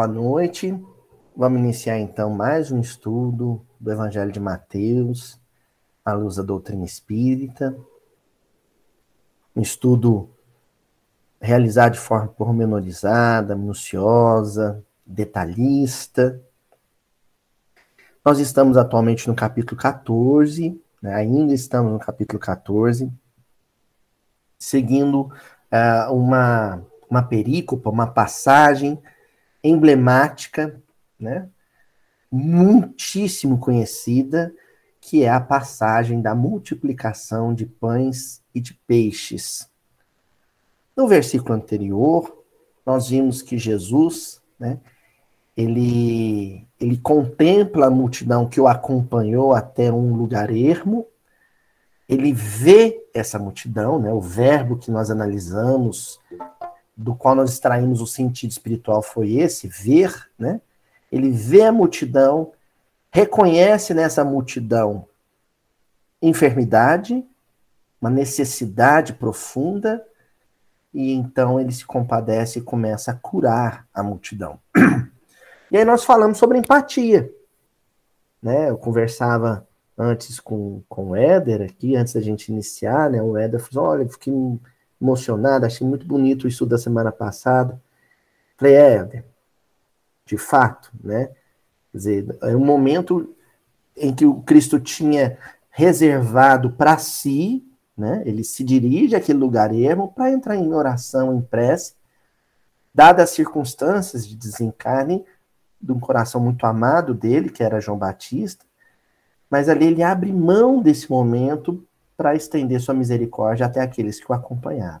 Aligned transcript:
boa 0.00 0.08
noite. 0.08 0.82
Vamos 1.36 1.60
iniciar 1.60 1.98
então 1.98 2.30
mais 2.30 2.72
um 2.72 2.80
estudo 2.80 3.60
do 3.78 3.92
Evangelho 3.92 4.32
de 4.32 4.40
Mateus, 4.40 5.38
à 6.02 6.14
luz 6.14 6.36
da 6.36 6.42
doutrina 6.42 6.86
espírita. 6.86 7.76
Um 9.54 9.60
estudo 9.60 10.30
realizado 11.38 11.92
de 11.92 11.98
forma 11.98 12.28
pormenorizada, 12.28 13.54
minuciosa, 13.54 14.82
detalhista. 15.04 16.40
Nós 18.24 18.38
estamos 18.38 18.78
atualmente 18.78 19.28
no 19.28 19.34
capítulo 19.34 19.78
14, 19.78 20.80
né? 21.02 21.14
ainda 21.14 21.52
estamos 21.52 21.92
no 21.92 21.98
capítulo 21.98 22.40
14, 22.40 23.12
seguindo 24.58 25.30
uh, 25.70 26.10
uma 26.10 26.82
uma 27.10 27.22
perícopa, 27.22 27.90
uma 27.90 28.06
passagem 28.06 28.98
emblemática, 29.62 30.80
né? 31.18 31.48
muitíssimo 32.30 33.58
conhecida, 33.58 34.54
que 35.00 35.24
é 35.24 35.30
a 35.30 35.40
passagem 35.40 36.20
da 36.20 36.34
multiplicação 36.34 37.52
de 37.52 37.66
pães 37.66 38.42
e 38.54 38.60
de 38.60 38.74
peixes. 38.86 39.68
No 40.96 41.08
versículo 41.08 41.54
anterior, 41.54 42.44
nós 42.84 43.08
vimos 43.08 43.42
que 43.42 43.56
Jesus, 43.56 44.40
né, 44.58 44.78
ele, 45.56 46.66
ele 46.78 46.98
contempla 46.98 47.86
a 47.86 47.90
multidão 47.90 48.48
que 48.48 48.60
o 48.60 48.68
acompanhou 48.68 49.54
até 49.54 49.90
um 49.90 50.14
lugar 50.14 50.54
ermo, 50.54 51.06
ele 52.08 52.32
vê 52.32 53.06
essa 53.14 53.38
multidão, 53.38 53.98
né, 53.98 54.12
o 54.12 54.20
verbo 54.20 54.76
que 54.76 54.90
nós 54.90 55.10
analisamos 55.10 56.20
do 56.96 57.14
qual 57.14 57.34
nós 57.34 57.52
extraímos 57.52 58.00
o 58.00 58.06
sentido 58.06 58.50
espiritual 58.50 59.02
foi 59.02 59.34
esse, 59.34 59.68
ver, 59.68 60.30
né? 60.38 60.60
Ele 61.10 61.30
vê 61.30 61.62
a 61.62 61.72
multidão, 61.72 62.52
reconhece 63.10 63.94
nessa 63.94 64.24
multidão 64.24 65.06
enfermidade, 66.22 67.24
uma 68.00 68.10
necessidade 68.10 69.14
profunda, 69.14 70.04
e 70.92 71.12
então 71.12 71.60
ele 71.60 71.72
se 71.72 71.84
compadece 71.84 72.58
e 72.58 72.62
começa 72.62 73.12
a 73.12 73.14
curar 73.14 73.86
a 73.94 74.02
multidão. 74.02 74.58
E 75.72 75.78
aí 75.78 75.84
nós 75.84 76.04
falamos 76.04 76.36
sobre 76.36 76.58
empatia. 76.58 77.32
Né? 78.42 78.70
Eu 78.70 78.76
conversava 78.76 79.66
antes 79.96 80.40
com, 80.40 80.82
com 80.88 81.10
o 81.10 81.16
Éder 81.16 81.62
aqui, 81.62 81.94
antes 81.94 82.14
da 82.14 82.20
gente 82.20 82.50
iniciar, 82.50 83.10
né? 83.10 83.22
O 83.22 83.36
Éder 83.36 83.60
falou: 83.60 83.90
olha, 83.90 84.02
eu 84.02 84.08
fiquei 84.08 84.32
emocionado, 85.00 85.66
achei 85.66 85.86
muito 85.86 86.06
bonito 86.06 86.44
o 86.44 86.48
estudo 86.48 86.70
da 86.70 86.78
semana 86.78 87.10
passada. 87.10 87.80
Falei, 88.56 88.74
é, 88.74 89.24
de 90.26 90.36
fato, 90.36 90.90
né? 91.02 91.30
Quer 91.90 91.96
dizer, 91.98 92.38
é 92.42 92.54
um 92.54 92.64
momento 92.64 93.34
em 93.96 94.14
que 94.14 94.24
o 94.24 94.42
Cristo 94.42 94.78
tinha 94.78 95.38
reservado 95.70 96.70
para 96.70 96.98
si, 96.98 97.64
né? 97.96 98.22
Ele 98.24 98.44
se 98.44 98.62
dirige 98.62 99.16
àquele 99.16 99.38
lugar 99.38 99.74
ermo 99.74 100.12
para 100.12 100.30
entrar 100.30 100.56
em 100.56 100.72
oração, 100.72 101.36
em 101.36 101.40
prece, 101.40 101.94
dadas 102.94 103.24
as 103.24 103.30
circunstâncias 103.30 104.26
de 104.26 104.36
desencarne 104.36 105.24
de 105.80 105.92
um 105.92 105.98
coração 105.98 106.40
muito 106.40 106.64
amado 106.66 107.14
dele, 107.14 107.48
que 107.48 107.62
era 107.62 107.80
João 107.80 107.96
Batista, 107.96 108.64
mas 109.48 109.68
ali 109.68 109.86
ele 109.86 110.02
abre 110.02 110.32
mão 110.32 110.82
desse 110.82 111.10
momento 111.10 111.84
para 112.20 112.34
estender 112.34 112.78
sua 112.82 112.92
misericórdia 112.92 113.64
até 113.64 113.80
aqueles 113.80 114.20
que 114.20 114.30
o 114.30 114.34
acompanharam, 114.34 115.00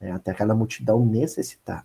né, 0.00 0.12
até 0.12 0.30
aquela 0.30 0.54
multidão 0.54 1.04
necessitada. 1.04 1.84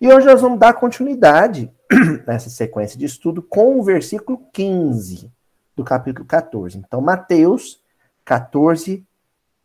E 0.00 0.10
hoje 0.10 0.24
nós 0.24 0.40
vamos 0.40 0.58
dar 0.58 0.72
continuidade 0.72 1.70
nessa 2.26 2.48
sequência 2.48 2.98
de 2.98 3.04
estudo 3.04 3.42
com 3.42 3.78
o 3.78 3.82
versículo 3.82 4.38
15 4.54 5.30
do 5.76 5.84
capítulo 5.84 6.26
14. 6.26 6.78
Então, 6.78 7.02
Mateus 7.02 7.84
14, 8.24 9.06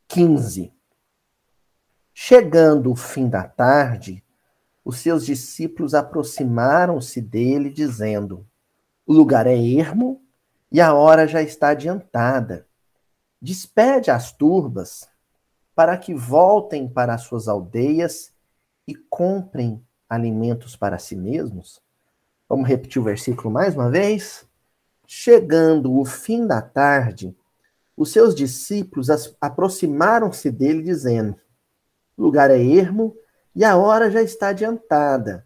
15. 0.10 0.74
Chegando 2.14 2.92
o 2.92 2.96
fim 2.96 3.30
da 3.30 3.46
tarde, 3.46 4.22
os 4.84 4.98
seus 4.98 5.26
discípulos 5.26 5.94
aproximaram-se 5.94 7.22
dele, 7.22 7.70
dizendo: 7.70 8.46
O 9.06 9.14
lugar 9.14 9.48
é 9.48 9.58
ermo 9.58 10.22
e 10.70 10.82
a 10.82 10.94
hora 10.94 11.26
já 11.26 11.42
está 11.42 11.70
adiantada. 11.70 12.67
Despede 13.42 14.10
as 14.10 14.32
turbas 14.32 15.08
para 15.76 15.98
que 15.98 16.14
voltem 16.14 16.88
para 16.90 17.14
as 17.14 17.22
suas 17.22 17.48
aldeias 17.48 18.34
e 18.88 18.96
comprem 18.96 19.84
alimentos 20.10 20.76
para 20.76 20.98
si 20.98 21.16
mesmos. 21.16 21.82
Vamos 22.50 22.68
repetir 22.68 23.02
o 23.02 23.06
versículo 23.06 23.52
mais 23.52 23.76
uma 23.76 23.90
vez? 23.90 24.48
Chegando 25.06 25.98
o 25.98 26.04
fim 26.04 26.48
da 26.48 26.62
tarde, 26.62 27.36
os 27.96 28.12
seus 28.12 28.34
discípulos 28.34 29.08
aproximaram-se 29.40 30.50
dele, 30.50 30.82
dizendo: 30.82 31.36
O 32.18 32.24
lugar 32.24 32.50
é 32.50 32.62
ermo 32.62 33.16
e 33.56 33.64
a 33.64 33.76
hora 33.76 34.10
já 34.10 34.22
está 34.22 34.50
adiantada. 34.50 35.46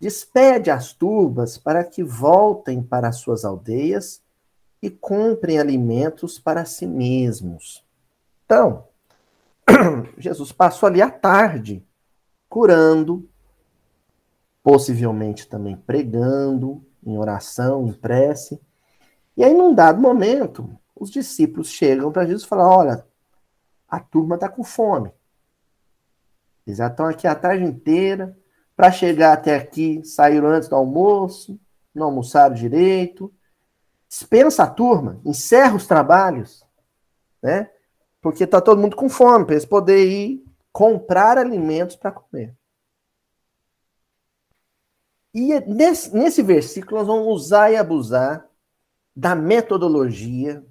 Despede 0.00 0.70
as 0.70 0.92
turbas 0.92 1.58
para 1.58 1.84
que 1.84 2.02
voltem 2.02 2.82
para 2.82 3.08
as 3.08 3.16
suas 3.16 3.44
aldeias 3.44 4.22
e 4.82 4.88
comprem 4.88 5.58
alimentos 5.58 6.38
para 6.38 6.64
si 6.64 6.86
mesmos. 6.86 7.84
Então, 8.44 8.88
Jesus 10.16 10.52
passou 10.52 10.86
ali 10.88 11.02
à 11.02 11.10
tarde 11.10 11.84
curando, 12.48 13.28
possivelmente 14.62 15.48
também 15.48 15.76
pregando, 15.76 16.84
em 17.04 17.16
oração, 17.16 17.86
em 17.86 17.92
prece. 17.92 18.60
E 19.36 19.44
aí, 19.44 19.54
num 19.54 19.74
dado 19.74 20.00
momento, 20.00 20.76
os 20.94 21.10
discípulos 21.10 21.68
chegam 21.68 22.12
para 22.12 22.26
Jesus 22.26 22.42
e 22.42 22.48
falam: 22.48 22.68
Olha, 22.68 23.06
a 23.88 24.00
turma 24.00 24.34
está 24.34 24.48
com 24.48 24.62
fome. 24.62 25.12
Eles 26.66 26.78
já 26.78 26.88
estão 26.88 27.06
aqui 27.06 27.26
a 27.26 27.34
tarde 27.34 27.64
inteira. 27.64 28.36
Para 28.76 28.90
chegar 28.90 29.34
até 29.34 29.56
aqui, 29.56 30.02
saíram 30.04 30.48
antes 30.48 30.68
do 30.68 30.74
almoço, 30.74 31.60
não 31.94 32.06
almoçaram 32.06 32.54
direito, 32.54 33.32
dispensa 34.10 34.64
a 34.64 34.70
turma, 34.70 35.20
encerra 35.24 35.76
os 35.76 35.86
trabalhos, 35.86 36.66
né? 37.40 37.70
Porque 38.20 38.44
tá 38.44 38.60
todo 38.60 38.80
mundo 38.80 38.96
com 38.96 39.08
fome, 39.08 39.46
para 39.46 39.54
eles 39.54 39.64
poderem 39.64 40.32
ir 40.32 40.44
comprar 40.72 41.38
alimentos 41.38 41.94
para 41.94 42.10
comer. 42.10 42.54
E 45.32 45.52
é 45.52 45.64
nesse, 45.64 46.12
nesse 46.14 46.42
versículo 46.42 46.98
nós 46.98 47.06
vamos 47.06 47.28
usar 47.28 47.70
e 47.70 47.76
abusar 47.76 48.48
da 49.14 49.36
metodologia 49.36 50.64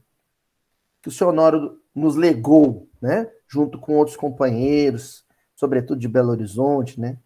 que 1.02 1.08
o 1.08 1.12
senhor 1.12 1.30
Honório 1.30 1.80
nos 1.96 2.18
legou, 2.18 2.90
né? 3.02 3.32
Junto 3.48 3.80
com 3.80 3.96
outros 3.96 4.18
companheiros, 4.18 5.26
sobretudo 5.56 5.98
de 5.98 6.10
Belo 6.10 6.32
Horizonte, 6.32 7.00
né? 7.00 7.18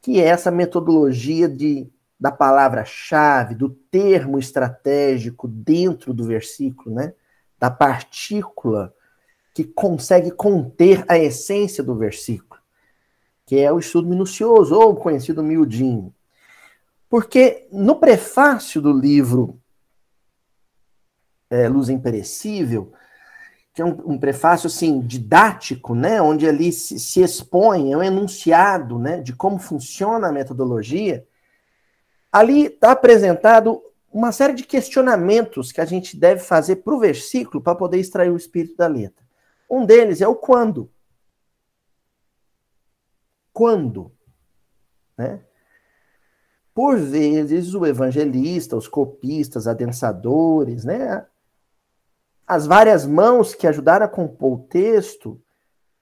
Que 0.00 0.20
é 0.20 0.26
essa 0.26 0.50
metodologia 0.50 1.48
de 1.48 1.92
da 2.24 2.32
palavra-chave, 2.32 3.54
do 3.54 3.68
termo 3.68 4.38
estratégico 4.38 5.46
dentro 5.46 6.14
do 6.14 6.24
versículo, 6.24 6.94
né? 6.94 7.12
Da 7.58 7.70
partícula 7.70 8.94
que 9.52 9.62
consegue 9.62 10.30
conter 10.30 11.04
a 11.06 11.18
essência 11.18 11.84
do 11.84 11.94
versículo, 11.94 12.58
que 13.44 13.58
é 13.58 13.70
o 13.70 13.78
estudo 13.78 14.08
minucioso, 14.08 14.74
ou 14.74 14.96
conhecido 14.96 15.42
miudinho. 15.42 16.14
Porque 17.10 17.68
no 17.70 17.96
prefácio 17.96 18.80
do 18.80 18.98
livro 18.98 19.60
é, 21.50 21.68
Luz 21.68 21.90
Imperecível, 21.90 22.90
que 23.74 23.82
é 23.82 23.84
um, 23.84 24.12
um, 24.12 24.18
prefácio 24.18 24.68
assim 24.68 24.98
didático, 24.98 25.94
né, 25.94 26.22
onde 26.22 26.48
ali 26.48 26.72
se, 26.72 26.98
se 26.98 27.20
expõe, 27.20 27.92
é 27.92 27.96
um 27.98 28.02
enunciado, 28.02 28.98
né, 28.98 29.20
de 29.20 29.34
como 29.34 29.58
funciona 29.58 30.28
a 30.28 30.32
metodologia, 30.32 31.22
Ali 32.34 32.66
está 32.66 32.90
apresentado 32.90 33.80
uma 34.12 34.32
série 34.32 34.54
de 34.54 34.64
questionamentos 34.64 35.70
que 35.70 35.80
a 35.80 35.84
gente 35.84 36.16
deve 36.16 36.40
fazer 36.40 36.76
para 36.76 36.92
o 36.92 36.98
versículo 36.98 37.62
para 37.62 37.76
poder 37.76 38.00
extrair 38.00 38.28
o 38.28 38.36
espírito 38.36 38.76
da 38.76 38.88
letra. 38.88 39.24
Um 39.70 39.86
deles 39.86 40.20
é 40.20 40.26
o 40.26 40.34
quando. 40.34 40.90
Quando? 43.52 44.10
Né? 45.16 45.44
Por 46.74 46.98
vezes, 46.98 47.72
o 47.72 47.86
evangelista, 47.86 48.76
os 48.76 48.88
copistas, 48.88 49.68
adensadores, 49.68 50.84
né? 50.84 51.24
as 52.44 52.66
várias 52.66 53.06
mãos 53.06 53.54
que 53.54 53.68
ajudaram 53.68 54.06
a 54.06 54.08
compor 54.08 54.58
o 54.58 54.62
texto, 54.64 55.40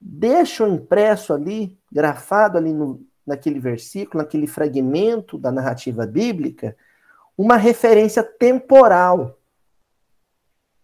deixam 0.00 0.76
impresso 0.76 1.34
ali, 1.34 1.78
grafado 1.92 2.56
ali 2.56 2.72
no, 2.72 3.06
naquele 3.32 3.58
versículo, 3.58 4.22
naquele 4.22 4.46
fragmento 4.46 5.36
da 5.36 5.50
narrativa 5.50 6.06
bíblica, 6.06 6.76
uma 7.36 7.56
referência 7.56 8.22
temporal. 8.22 9.38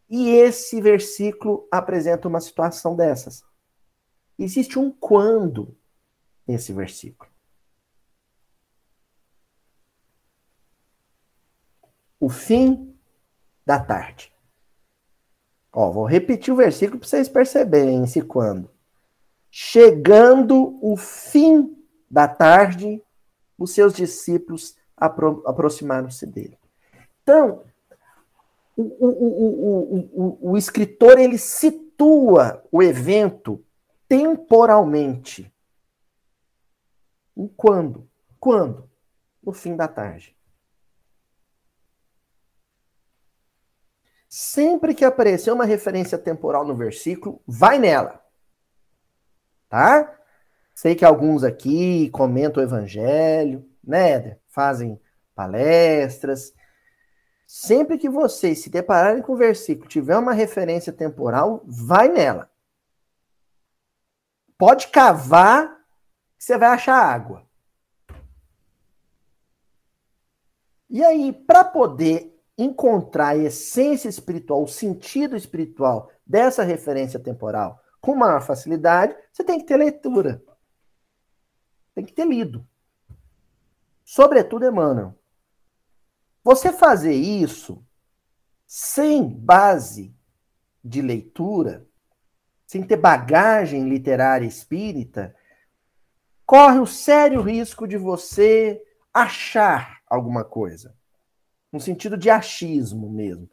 E 0.08 0.30
esse 0.30 0.80
versículo 0.80 1.68
apresenta 1.70 2.26
uma 2.26 2.40
situação 2.40 2.96
dessas. 2.96 3.44
Existe 4.38 4.78
um 4.78 4.90
quando 4.90 5.76
nesse 6.46 6.72
versículo. 6.72 7.30
o 12.20 12.28
fim 12.28 12.94
da 13.64 13.78
tarde. 13.78 14.32
Ó, 15.72 15.90
vou 15.90 16.04
repetir 16.04 16.52
o 16.52 16.56
versículo 16.56 16.98
para 16.98 17.08
vocês 17.08 17.28
perceberem 17.28 18.06
se 18.06 18.22
quando. 18.22 18.70
Chegando 19.50 20.78
o 20.82 20.96
fim 20.96 21.76
da 22.10 22.26
tarde, 22.26 23.02
os 23.58 23.72
seus 23.72 23.92
discípulos 23.92 24.76
apro 24.96 25.42
aproximaram-se 25.46 26.26
dele. 26.26 26.58
Então, 27.22 27.64
o, 28.76 28.82
o, 28.82 30.38
o, 30.40 30.52
o, 30.52 30.56
escritor 30.56 31.18
ele 31.18 31.36
situa 31.36 32.64
o 32.70 32.82
evento 32.82 33.64
temporalmente. 34.08 35.52
Em 37.36 37.48
quando? 37.48 38.08
Quando? 38.38 38.88
No 39.42 39.52
fim 39.52 39.76
da 39.76 39.88
tarde. 39.88 40.36
Sempre 44.28 44.94
que 44.94 45.04
aparecer 45.04 45.50
uma 45.50 45.64
referência 45.64 46.18
temporal 46.18 46.64
no 46.64 46.76
versículo, 46.76 47.42
vai 47.46 47.78
nela. 47.78 48.22
Tá? 49.68 50.17
Sei 50.78 50.94
que 50.94 51.04
alguns 51.04 51.42
aqui 51.42 52.08
comentam 52.10 52.62
o 52.62 52.64
evangelho, 52.64 53.68
né? 53.82 54.38
Fazem 54.46 54.96
palestras. 55.34 56.54
Sempre 57.44 57.98
que 57.98 58.08
vocês 58.08 58.62
se 58.62 58.70
depararem 58.70 59.20
com 59.20 59.32
o 59.32 59.36
versículo, 59.36 59.88
tiver 59.88 60.16
uma 60.16 60.32
referência 60.32 60.92
temporal, 60.92 61.64
vai 61.66 62.08
nela. 62.08 62.48
Pode 64.56 64.86
cavar, 64.86 65.80
que 66.38 66.44
você 66.44 66.56
vai 66.56 66.68
achar 66.68 66.94
água. 66.94 67.44
E 70.88 71.02
aí, 71.02 71.32
para 71.32 71.64
poder 71.64 72.40
encontrar 72.56 73.30
a 73.30 73.36
essência 73.36 74.08
espiritual, 74.08 74.62
o 74.62 74.68
sentido 74.68 75.36
espiritual 75.36 76.08
dessa 76.24 76.62
referência 76.62 77.18
temporal 77.18 77.82
com 78.00 78.14
maior 78.14 78.42
facilidade, 78.42 79.16
você 79.32 79.42
tem 79.42 79.58
que 79.58 79.66
ter 79.66 79.76
leitura. 79.76 80.40
Tem 81.98 82.04
que 82.04 82.12
ter 82.12 82.28
lido. 82.28 82.64
Sobretudo 84.04 84.64
Emmanuel. 84.64 85.18
Você 86.44 86.72
fazer 86.72 87.12
isso 87.12 87.84
sem 88.64 89.28
base 89.28 90.14
de 90.84 91.02
leitura, 91.02 91.84
sem 92.64 92.84
ter 92.84 92.98
bagagem 92.98 93.88
literária 93.88 94.46
espírita, 94.46 95.34
corre 96.46 96.78
o 96.78 96.86
sério 96.86 97.42
risco 97.42 97.84
de 97.84 97.96
você 97.96 98.80
achar 99.12 100.00
alguma 100.06 100.44
coisa 100.44 100.94
no 101.72 101.80
sentido 101.80 102.16
de 102.16 102.30
achismo 102.30 103.10
mesmo. 103.10 103.50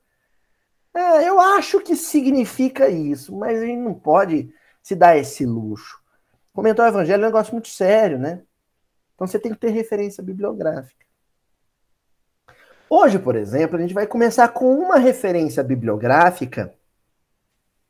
É, 0.94 1.28
eu 1.28 1.42
acho 1.42 1.82
que 1.82 1.96
significa 1.96 2.88
isso, 2.90 3.36
mas 3.36 3.60
a 3.60 3.66
gente 3.66 3.82
não 3.82 3.96
pode 3.96 4.54
se 4.84 4.96
dar 4.96 5.18
esse 5.18 5.48
luxo. 5.48 6.05
Comentar 6.56 6.86
o 6.86 6.90
evangelho 6.90 7.22
é 7.22 7.26
um 7.26 7.28
negócio 7.28 7.54
muito 7.54 7.68
sério, 7.68 8.18
né? 8.18 8.42
Então 9.14 9.28
você 9.28 9.38
tem 9.38 9.52
que 9.52 9.60
ter 9.60 9.72
referência 9.72 10.24
bibliográfica. 10.24 11.06
Hoje, 12.90 13.20
por 13.20 13.36
exemplo, 13.36 13.76
a 13.76 13.82
gente 13.82 13.94
vai 13.94 14.08
começar 14.08 14.48
com 14.48 14.74
uma 14.74 14.96
referência 14.96 15.62
bibliográfica 15.62 16.74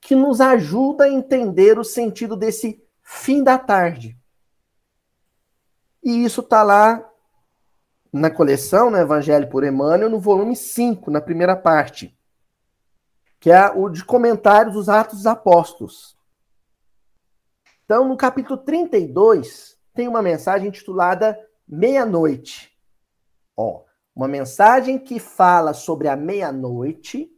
que 0.01 0.15
nos 0.15 0.41
ajuda 0.41 1.03
a 1.03 1.09
entender 1.09 1.77
o 1.77 1.83
sentido 1.83 2.35
desse 2.35 2.83
fim 3.03 3.43
da 3.43 3.59
tarde. 3.59 4.17
E 6.03 6.25
isso 6.25 6.41
está 6.41 6.63
lá 6.63 7.07
na 8.11 8.31
coleção, 8.31 8.89
no 8.89 8.97
Evangelho 8.97 9.47
por 9.47 9.63
Emmanuel, 9.63 10.09
no 10.09 10.19
volume 10.19 10.55
5, 10.55 11.11
na 11.11 11.21
primeira 11.21 11.55
parte, 11.55 12.17
que 13.39 13.51
é 13.51 13.69
o 13.69 13.89
de 13.89 14.03
comentários 14.03 14.73
dos 14.73 14.89
Atos 14.89 15.17
dos 15.17 15.27
Apóstolos. 15.27 16.15
Então, 17.85 18.07
no 18.07 18.17
capítulo 18.17 18.57
32, 18.57 19.79
tem 19.93 20.07
uma 20.07 20.21
mensagem 20.21 20.69
intitulada 20.69 21.39
Meia-Noite. 21.67 22.75
Ó, 23.55 23.83
uma 24.15 24.27
mensagem 24.27 24.97
que 24.97 25.19
fala 25.19 25.71
sobre 25.71 26.07
a 26.07 26.15
meia-noite 26.15 27.31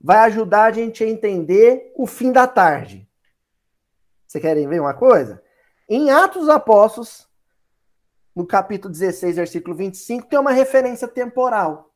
vai 0.00 0.18
ajudar 0.20 0.64
a 0.64 0.72
gente 0.72 1.04
a 1.04 1.08
entender 1.08 1.92
o 1.96 2.06
fim 2.06 2.32
da 2.32 2.46
tarde. 2.46 3.08
Vocês 4.26 4.40
querem 4.40 4.66
ver 4.66 4.80
uma 4.80 4.94
coisa? 4.94 5.42
Em 5.88 6.10
Atos 6.10 6.42
dos 6.42 6.48
Apóstolos, 6.48 7.28
no 8.34 8.46
capítulo 8.46 8.90
16, 8.90 9.36
versículo 9.36 9.76
25, 9.76 10.28
tem 10.28 10.38
uma 10.38 10.52
referência 10.52 11.06
temporal. 11.06 11.94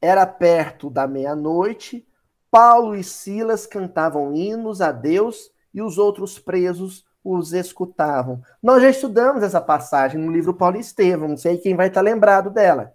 Era 0.00 0.24
perto 0.26 0.88
da 0.88 1.08
meia-noite, 1.08 2.06
Paulo 2.50 2.96
e 2.96 3.04
Silas 3.04 3.66
cantavam 3.66 4.34
hinos 4.34 4.80
a 4.80 4.90
Deus 4.90 5.50
e 5.72 5.80
os 5.80 5.98
outros 5.98 6.38
presos 6.38 7.04
os 7.22 7.52
escutavam. 7.52 8.42
Nós 8.62 8.82
já 8.82 8.88
estudamos 8.88 9.42
essa 9.42 9.60
passagem 9.60 10.20
no 10.20 10.32
livro 10.32 10.54
Paulo 10.54 10.76
e 10.76 10.80
Estevão, 10.80 11.28
não 11.28 11.36
sei 11.36 11.58
quem 11.58 11.76
vai 11.76 11.88
estar 11.88 12.00
lembrado 12.00 12.50
dela. 12.50 12.94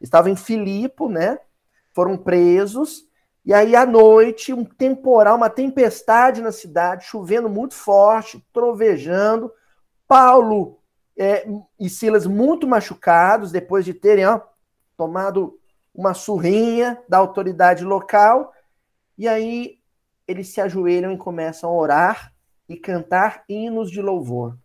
Estava 0.00 0.30
em 0.30 0.36
Filipo, 0.36 1.08
né? 1.08 1.38
Foram 1.92 2.16
presos, 2.16 3.06
e 3.44 3.52
aí 3.52 3.76
à 3.76 3.84
noite, 3.84 4.54
um 4.54 4.64
temporal, 4.64 5.36
uma 5.36 5.50
tempestade 5.50 6.40
na 6.40 6.50
cidade, 6.50 7.04
chovendo 7.04 7.48
muito 7.48 7.74
forte, 7.74 8.42
trovejando, 8.52 9.52
Paulo 10.08 10.78
é, 11.16 11.46
e 11.78 11.90
Silas 11.90 12.26
muito 12.26 12.66
machucados, 12.66 13.52
depois 13.52 13.84
de 13.84 13.92
terem 13.92 14.24
ó, 14.26 14.40
tomado 14.96 15.58
uma 15.94 16.14
surrinha 16.14 16.98
da 17.06 17.18
autoridade 17.18 17.84
local, 17.84 18.53
e 19.16 19.28
aí 19.28 19.78
eles 20.26 20.48
se 20.48 20.60
ajoelham 20.60 21.12
e 21.12 21.18
começam 21.18 21.70
a 21.70 21.72
orar 21.72 22.34
e 22.68 22.76
cantar 22.76 23.44
hinos 23.48 23.90
de 23.90 24.00
louvor. 24.00 24.56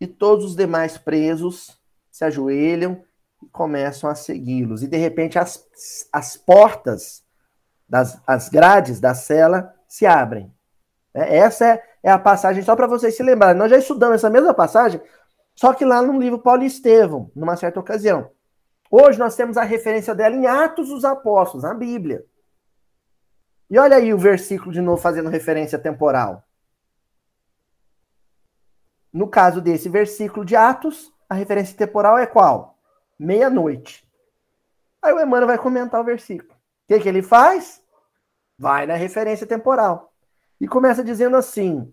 E 0.00 0.06
todos 0.06 0.44
os 0.44 0.56
demais 0.56 0.96
presos 0.98 1.78
se 2.10 2.24
ajoelham 2.24 3.02
e 3.42 3.46
começam 3.48 4.08
a 4.08 4.14
segui-los. 4.14 4.82
E 4.82 4.88
de 4.88 4.96
repente 4.96 5.38
as, 5.38 5.66
as 6.12 6.36
portas, 6.36 7.24
das, 7.88 8.20
as 8.26 8.48
grades 8.48 9.00
da 9.00 9.14
cela 9.14 9.74
se 9.88 10.06
abrem. 10.06 10.54
É, 11.12 11.38
essa 11.38 11.66
é, 11.66 11.82
é 12.04 12.10
a 12.10 12.18
passagem, 12.18 12.62
só 12.62 12.76
para 12.76 12.86
vocês 12.86 13.16
se 13.16 13.22
lembrarem. 13.22 13.58
Nós 13.58 13.70
já 13.70 13.78
estudamos 13.78 14.16
essa 14.16 14.30
mesma 14.30 14.54
passagem, 14.54 15.00
só 15.56 15.74
que 15.74 15.84
lá 15.84 16.00
no 16.00 16.18
livro 16.18 16.38
Paulo 16.38 16.62
Estevão, 16.62 17.30
numa 17.34 17.56
certa 17.56 17.80
ocasião. 17.80 18.30
Hoje 18.90 19.18
nós 19.18 19.34
temos 19.34 19.56
a 19.56 19.62
referência 19.62 20.14
dela 20.14 20.34
em 20.34 20.46
Atos 20.46 20.88
dos 20.88 21.04
Apóstolos, 21.04 21.64
na 21.64 21.74
Bíblia. 21.74 22.24
E 23.70 23.78
olha 23.78 23.96
aí 23.96 24.12
o 24.12 24.18
versículo 24.18 24.72
de 24.72 24.80
novo 24.80 25.00
fazendo 25.00 25.30
referência 25.30 25.78
temporal. 25.78 26.42
No 29.12 29.28
caso 29.28 29.60
desse 29.60 29.88
versículo 29.88 30.44
de 30.44 30.56
Atos, 30.56 31.12
a 31.28 31.34
referência 31.34 31.76
temporal 31.76 32.18
é 32.18 32.26
qual? 32.26 32.76
Meia-noite. 33.16 34.04
Aí 35.00 35.12
o 35.12 35.20
Emmanuel 35.20 35.46
vai 35.46 35.58
comentar 35.58 36.00
o 36.00 36.04
versículo. 36.04 36.52
O 36.52 36.56
que, 36.88 36.98
que 36.98 37.08
ele 37.08 37.22
faz? 37.22 37.80
Vai 38.58 38.86
na 38.86 38.94
referência 38.94 39.46
temporal. 39.46 40.12
E 40.60 40.66
começa 40.66 41.04
dizendo 41.04 41.36
assim: 41.36 41.92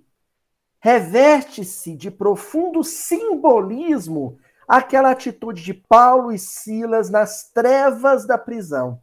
reveste-se 0.80 1.96
de 1.96 2.10
profundo 2.10 2.84
simbolismo 2.84 4.40
aquela 4.68 5.12
atitude 5.12 5.64
de 5.64 5.74
Paulo 5.74 6.32
e 6.32 6.40
Silas 6.40 7.10
nas 7.10 7.52
trevas 7.52 8.26
da 8.26 8.38
prisão. 8.38 9.00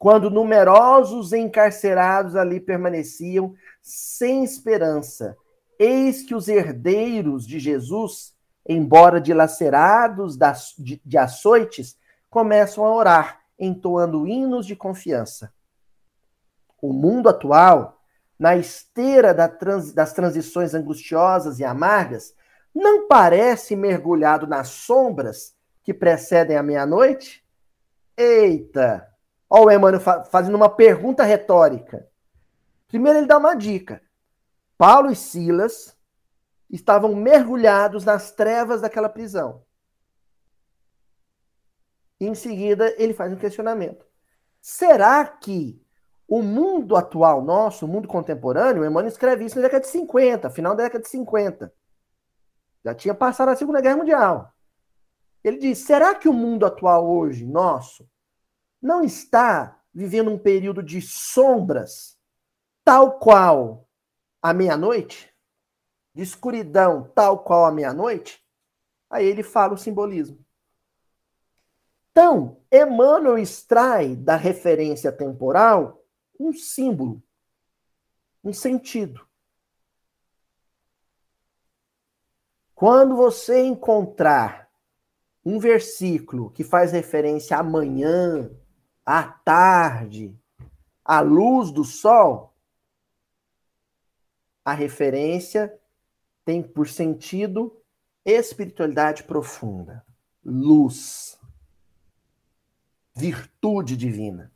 Quando 0.00 0.30
numerosos 0.30 1.34
encarcerados 1.34 2.34
ali 2.34 2.58
permaneciam 2.58 3.54
sem 3.82 4.42
esperança, 4.42 5.36
eis 5.78 6.22
que 6.22 6.34
os 6.34 6.48
herdeiros 6.48 7.46
de 7.46 7.58
Jesus, 7.58 8.34
embora 8.66 9.20
dilacerados 9.20 10.38
de, 10.78 11.18
açoites, 11.18 11.98
começam 12.30 12.82
a 12.82 12.94
orar, 12.94 13.40
entoando 13.58 14.26
hinos 14.26 14.64
de 14.64 14.74
confiança. 14.74 15.52
O 16.80 16.94
mundo 16.94 17.28
atual 17.28 18.00
na 18.38 18.56
esteira 18.56 19.34
das 19.34 20.14
transições 20.14 20.72
angustiosas 20.72 21.58
e 21.58 21.64
amargas, 21.64 22.34
não 22.74 23.06
parece 23.06 23.76
mergulhado 23.76 24.46
nas 24.46 24.68
sombras 24.68 25.54
que 25.82 25.92
precedem 25.92 26.56
a 26.56 26.62
meia-noite? 26.62 27.44
Eita! 28.16 29.09
Olha 29.52 29.66
o 29.66 29.70
Emmanuel 29.72 30.00
fazendo 30.26 30.54
uma 30.54 30.68
pergunta 30.68 31.24
retórica. 31.24 32.08
Primeiro 32.86 33.18
ele 33.18 33.26
dá 33.26 33.36
uma 33.36 33.54
dica. 33.54 34.00
Paulo 34.78 35.10
e 35.10 35.16
Silas 35.16 35.96
estavam 36.70 37.14
mergulhados 37.16 38.04
nas 38.04 38.30
trevas 38.30 38.80
daquela 38.80 39.08
prisão. 39.08 39.64
Em 42.20 42.32
seguida 42.34 42.94
ele 42.96 43.12
faz 43.12 43.32
um 43.32 43.36
questionamento. 43.36 44.06
Será 44.60 45.26
que 45.26 45.84
o 46.28 46.42
mundo 46.42 46.94
atual 46.94 47.42
nosso, 47.42 47.86
o 47.86 47.88
mundo 47.88 48.06
contemporâneo, 48.06 48.82
o 48.82 48.86
Emmanuel 48.86 49.08
escreve 49.08 49.44
isso 49.44 49.56
na 49.56 49.62
década 49.62 49.82
de 49.82 49.88
50, 49.90 50.48
final 50.50 50.76
da 50.76 50.84
década 50.84 51.02
de 51.02 51.10
50. 51.10 51.72
Já 52.84 52.94
tinha 52.94 53.14
passado 53.14 53.48
a 53.48 53.56
Segunda 53.56 53.80
Guerra 53.80 53.96
Mundial. 53.96 54.54
Ele 55.42 55.58
diz: 55.58 55.78
será 55.78 56.14
que 56.14 56.28
o 56.28 56.32
mundo 56.32 56.64
atual 56.64 57.10
hoje, 57.10 57.44
nosso, 57.44 58.08
não 58.80 59.02
está 59.02 59.80
vivendo 59.92 60.30
um 60.30 60.38
período 60.38 60.82
de 60.82 61.02
sombras, 61.02 62.18
tal 62.84 63.18
qual 63.18 63.88
a 64.40 64.52
meia-noite? 64.52 65.32
De 66.14 66.22
escuridão, 66.22 67.10
tal 67.14 67.44
qual 67.44 67.64
a 67.64 67.72
meia-noite? 67.72 68.44
Aí 69.08 69.26
ele 69.26 69.42
fala 69.42 69.74
o 69.74 69.78
simbolismo. 69.78 70.44
Então, 72.10 72.60
Emmanuel 72.72 73.38
extrai 73.38 74.16
da 74.16 74.36
referência 74.36 75.12
temporal 75.12 76.04
um 76.38 76.52
símbolo, 76.52 77.22
um 78.42 78.52
sentido. 78.52 79.26
Quando 82.74 83.14
você 83.14 83.62
encontrar 83.62 84.70
um 85.44 85.58
versículo 85.58 86.50
que 86.50 86.64
faz 86.64 86.92
referência 86.92 87.56
à 87.56 87.62
manhã, 87.62 88.50
à 89.12 89.24
tarde, 89.24 90.38
à 91.04 91.20
luz 91.20 91.72
do 91.72 91.82
sol, 91.82 92.54
a 94.64 94.72
referência 94.72 95.76
tem 96.44 96.62
por 96.62 96.86
sentido 96.86 97.76
espiritualidade 98.24 99.24
profunda, 99.24 100.06
luz, 100.44 101.40
virtude 103.12 103.96
divina. 103.96 104.52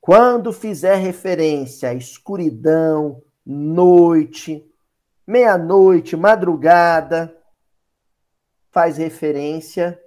Quando 0.00 0.52
fizer 0.52 0.94
referência 0.94 1.88
à 1.88 1.94
escuridão, 1.94 3.24
noite, 3.44 4.64
meia-noite, 5.26 6.16
madrugada, 6.16 7.36
faz 8.70 8.98
referência 8.98 10.00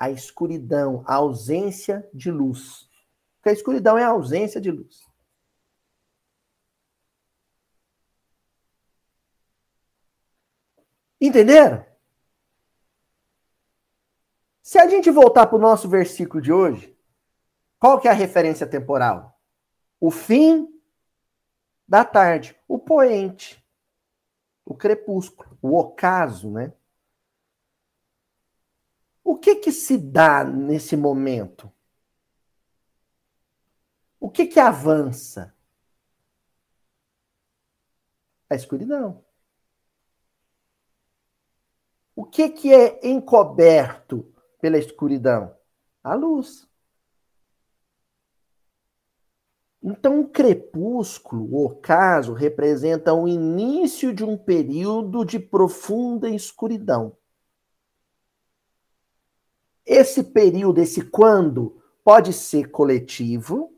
à 0.00 0.10
escuridão, 0.10 1.04
à 1.06 1.16
ausência 1.16 2.08
de 2.14 2.30
luz. 2.30 2.88
Porque 3.36 3.50
a 3.50 3.52
escuridão 3.52 3.98
é 3.98 4.02
a 4.02 4.08
ausência 4.08 4.58
de 4.58 4.70
luz. 4.70 5.06
Entenderam? 11.20 11.84
Se 14.62 14.78
a 14.78 14.88
gente 14.88 15.10
voltar 15.10 15.46
para 15.46 15.56
o 15.56 15.60
nosso 15.60 15.86
versículo 15.86 16.40
de 16.40 16.50
hoje, 16.50 16.96
qual 17.78 18.00
que 18.00 18.08
é 18.08 18.10
a 18.10 18.14
referência 18.14 18.66
temporal? 18.66 19.38
O 20.00 20.10
fim 20.10 20.66
da 21.86 22.04
tarde, 22.04 22.56
o 22.66 22.78
poente, 22.78 23.62
o 24.64 24.74
crepúsculo, 24.74 25.58
o 25.60 25.76
ocaso, 25.76 26.50
né? 26.50 26.72
O 29.22 29.36
que 29.36 29.56
que 29.56 29.72
se 29.72 29.96
dá 29.96 30.44
nesse 30.44 30.96
momento? 30.96 31.72
O 34.18 34.30
que 34.30 34.46
que 34.46 34.60
avança? 34.60 35.54
A 38.48 38.54
escuridão. 38.54 39.24
O 42.14 42.24
que 42.24 42.50
que 42.50 42.72
é 42.72 43.08
encoberto 43.08 44.30
pela 44.60 44.76
escuridão? 44.76 45.56
A 46.02 46.14
luz. 46.14 46.68
Então, 49.82 50.20
o 50.20 50.28
crepúsculo, 50.28 51.44
o 51.44 51.64
ocaso, 51.64 52.34
representa 52.34 53.14
o 53.14 53.26
início 53.26 54.12
de 54.12 54.22
um 54.22 54.36
período 54.36 55.24
de 55.24 55.38
profunda 55.38 56.28
escuridão. 56.28 57.16
Esse 59.92 60.22
período, 60.22 60.80
esse 60.80 61.02
quando, 61.02 61.82
pode 62.04 62.32
ser 62.32 62.70
coletivo, 62.70 63.74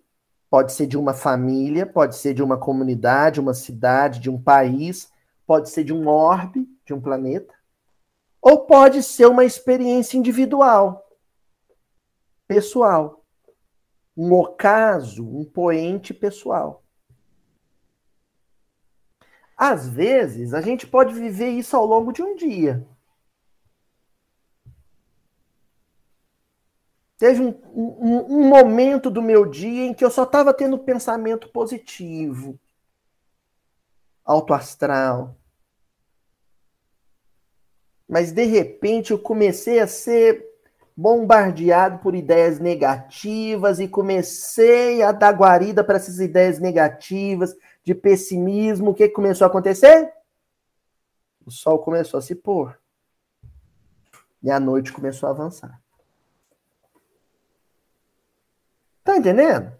pode 0.50 0.74
ser 0.74 0.86
de 0.86 0.98
uma 0.98 1.14
família, 1.14 1.86
pode 1.86 2.16
ser 2.16 2.34
de 2.34 2.42
uma 2.42 2.58
comunidade, 2.58 3.40
uma 3.40 3.54
cidade, 3.54 4.20
de 4.20 4.28
um 4.28 4.38
país, 4.38 5.10
pode 5.46 5.70
ser 5.70 5.84
de 5.84 5.92
um 5.94 6.06
orbe, 6.06 6.68
de 6.84 6.92
um 6.92 7.00
planeta, 7.00 7.54
ou 8.42 8.66
pode 8.66 9.02
ser 9.02 9.24
uma 9.24 9.42
experiência 9.42 10.18
individual, 10.18 11.02
pessoal. 12.46 13.24
Um 14.14 14.34
ocaso, 14.34 15.26
um 15.26 15.46
poente 15.46 16.12
pessoal. 16.12 16.84
Às 19.56 19.88
vezes, 19.88 20.52
a 20.52 20.60
gente 20.60 20.86
pode 20.86 21.14
viver 21.14 21.48
isso 21.48 21.74
ao 21.74 21.86
longo 21.86 22.12
de 22.12 22.22
um 22.22 22.36
dia. 22.36 22.86
Teve 27.22 27.40
um, 27.40 27.54
um, 27.72 28.38
um 28.38 28.48
momento 28.48 29.08
do 29.08 29.22
meu 29.22 29.46
dia 29.46 29.86
em 29.86 29.94
que 29.94 30.04
eu 30.04 30.10
só 30.10 30.24
estava 30.24 30.52
tendo 30.52 30.76
pensamento 30.76 31.48
positivo, 31.50 32.58
alto 34.24 34.52
astral. 34.52 35.36
Mas 38.08 38.32
de 38.32 38.44
repente 38.46 39.12
eu 39.12 39.20
comecei 39.20 39.78
a 39.78 39.86
ser 39.86 40.44
bombardeado 40.96 42.00
por 42.00 42.16
ideias 42.16 42.58
negativas 42.58 43.78
e 43.78 43.86
comecei 43.86 45.00
a 45.00 45.12
dar 45.12 45.30
guarida 45.30 45.84
para 45.84 45.98
essas 45.98 46.18
ideias 46.18 46.58
negativas, 46.58 47.54
de 47.84 47.94
pessimismo. 47.94 48.90
O 48.90 48.94
que 48.94 49.08
começou 49.08 49.44
a 49.44 49.48
acontecer? 49.48 50.12
O 51.46 51.52
sol 51.52 51.78
começou 51.78 52.18
a 52.18 52.20
se 52.20 52.34
pôr. 52.34 52.76
E 54.42 54.50
a 54.50 54.58
noite 54.58 54.92
começou 54.92 55.28
a 55.28 55.30
avançar. 55.30 55.81
Tá 59.12 59.18
entendendo? 59.18 59.78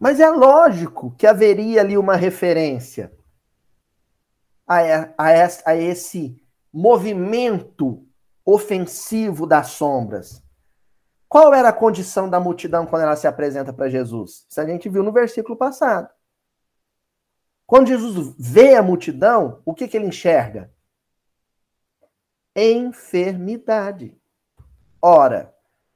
Mas 0.00 0.20
é 0.20 0.30
lógico 0.30 1.14
que 1.16 1.26
haveria 1.26 1.82
ali 1.82 1.98
uma 1.98 2.16
referência 2.16 3.12
a, 4.66 4.78
a, 5.18 5.46
a 5.66 5.76
esse 5.76 6.42
movimento 6.72 8.06
ofensivo 8.42 9.46
das 9.46 9.68
sombras. 9.72 10.42
Qual 11.28 11.52
era 11.52 11.68
a 11.68 11.72
condição 11.72 12.30
da 12.30 12.40
multidão 12.40 12.86
quando 12.86 13.02
ela 13.02 13.16
se 13.16 13.26
apresenta 13.26 13.70
para 13.70 13.90
Jesus? 13.90 14.46
Isso 14.48 14.60
a 14.62 14.66
gente 14.66 14.88
viu 14.88 15.02
no 15.02 15.12
versículo 15.12 15.58
passado. 15.58 16.08
Quando 17.66 17.88
Jesus 17.88 18.34
vê 18.38 18.76
a 18.76 18.82
multidão, 18.82 19.60
o 19.66 19.74
que, 19.74 19.86
que 19.86 19.98
ele 19.98 20.06
enxerga? 20.06 20.72
Enfermidade. 22.56 24.17
Ora, 25.00 25.54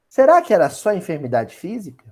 será 0.09 0.41
que 0.41 0.55
era 0.55 0.71
só 0.71 0.93
enfermidade 0.93 1.55
física? 1.57 2.05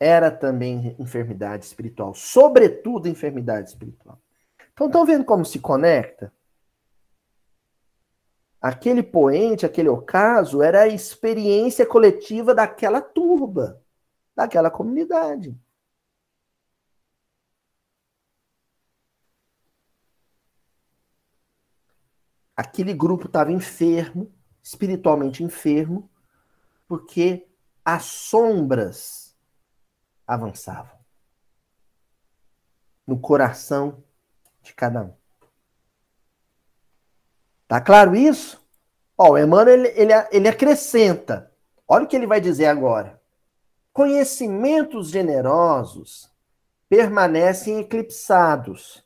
Era 0.00 0.30
também 0.30 0.94
enfermidade 0.98 1.64
espiritual, 1.64 2.14
sobretudo 2.14 3.08
enfermidade 3.08 3.70
espiritual. 3.70 4.20
Então, 4.72 4.86
estão 4.86 5.04
vendo 5.04 5.24
como 5.24 5.44
se 5.44 5.58
conecta? 5.58 6.32
Aquele 8.60 9.02
poente, 9.02 9.66
aquele 9.66 9.88
ocaso, 9.88 10.62
era 10.62 10.82
a 10.82 10.88
experiência 10.88 11.86
coletiva 11.86 12.54
daquela 12.54 13.00
turba, 13.00 13.80
daquela 14.36 14.70
comunidade. 14.70 15.56
Aquele 22.58 22.92
grupo 22.92 23.26
estava 23.26 23.52
enfermo, 23.52 24.34
espiritualmente 24.60 25.44
enfermo, 25.44 26.10
porque 26.88 27.46
as 27.84 28.02
sombras 28.06 29.36
avançavam 30.26 30.98
no 33.06 33.16
coração 33.16 34.02
de 34.60 34.74
cada 34.74 35.04
um. 35.04 35.14
Tá 37.68 37.80
claro 37.80 38.16
isso? 38.16 38.60
Ó, 39.16 39.34
o 39.34 39.38
Emmanuel 39.38 39.78
ele, 39.78 39.88
ele, 39.94 40.12
ele 40.32 40.48
acrescenta. 40.48 41.52
Olha 41.86 42.06
o 42.06 42.08
que 42.08 42.16
ele 42.16 42.26
vai 42.26 42.40
dizer 42.40 42.66
agora. 42.66 43.22
Conhecimentos 43.92 45.10
generosos 45.10 46.28
permanecem 46.88 47.78
eclipsados. 47.78 49.04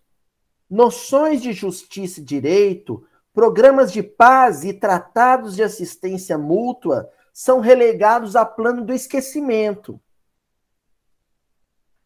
Noções 0.70 1.42
de 1.42 1.52
justiça 1.52 2.18
e 2.18 2.24
direito 2.24 3.06
Programas 3.32 3.90
de 3.90 4.02
paz 4.02 4.62
e 4.62 4.74
tratados 4.74 5.56
de 5.56 5.62
assistência 5.62 6.36
mútua 6.36 7.10
são 7.32 7.60
relegados 7.60 8.36
a 8.36 8.44
plano 8.44 8.84
do 8.84 8.92
esquecimento. 8.92 9.98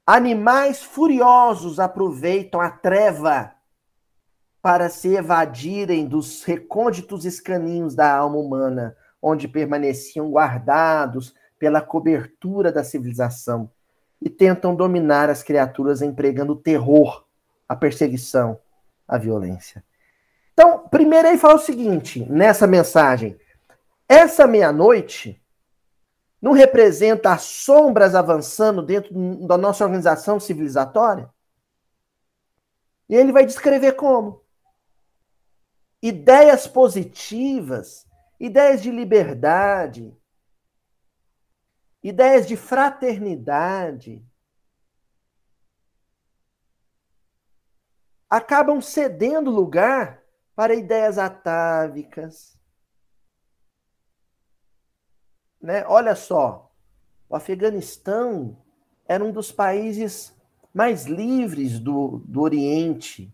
Animais 0.06 0.85
furiosos 0.85 1.80
aproveitam 1.80 2.61
a 2.61 2.71
treva 2.71 3.52
para 4.62 4.88
se 4.88 5.16
evadirem 5.16 6.06
dos 6.06 6.45
recônditos 6.45 7.25
escaninhos 7.25 7.97
da 7.97 8.16
alma 8.16 8.37
humana, 8.37 8.97
onde 9.21 9.49
permaneciam 9.49 10.30
guardados 10.30 11.35
pela 11.59 11.80
cobertura 11.80 12.71
da 12.71 12.85
civilização. 12.85 13.71
e 14.18 14.30
tentam 14.30 14.75
dominar 14.75 15.28
as 15.28 15.42
criaturas 15.42 16.00
empregando 16.00 16.54
o 16.54 16.56
terror, 16.56 17.26
a 17.68 17.76
perseguição, 17.76 18.59
a 19.06 19.18
violência. 19.18 19.85
Então, 20.59 20.89
primeiro 20.89 21.29
ele 21.29 21.37
fala 21.37 21.57
o 21.57 21.59
seguinte, 21.59 22.25
nessa 22.31 22.67
mensagem: 22.67 23.39
essa 24.09 24.47
meia-noite 24.47 25.39
não 26.41 26.53
representa 26.53 27.31
as 27.31 27.43
sombras 27.43 28.15
avançando 28.15 28.83
dentro 28.83 29.15
da 29.47 29.59
nossa 29.59 29.85
organização 29.85 30.41
civilizatória? 30.41 31.29
E 33.07 33.15
ele 33.15 33.33
vai 33.33 33.45
descrever 33.45 33.93
como 33.93 34.43
ideias 36.01 36.67
positivas, 36.67 38.07
ideias 38.41 38.83
de 38.83 38.91
liberdade, 38.91 40.17
ideias 42.03 42.47
de 42.47 42.57
fraternidade, 42.57 44.25
acabam 48.31 48.81
cedendo 48.81 49.51
lugar 49.51 50.25
para 50.57 50.75
ideias 50.75 51.19
atávicas. 51.19 52.59
Né? 55.61 55.85
Olha 55.87 56.17
só, 56.17 56.73
o 57.29 57.37
Afeganistão 57.37 58.57
era 59.07 59.23
um 59.23 59.31
dos 59.31 59.53
países 59.53 60.35
mais 60.73 61.05
livres 61.05 61.79
do, 61.79 62.23
do 62.27 62.41
Oriente, 62.41 63.33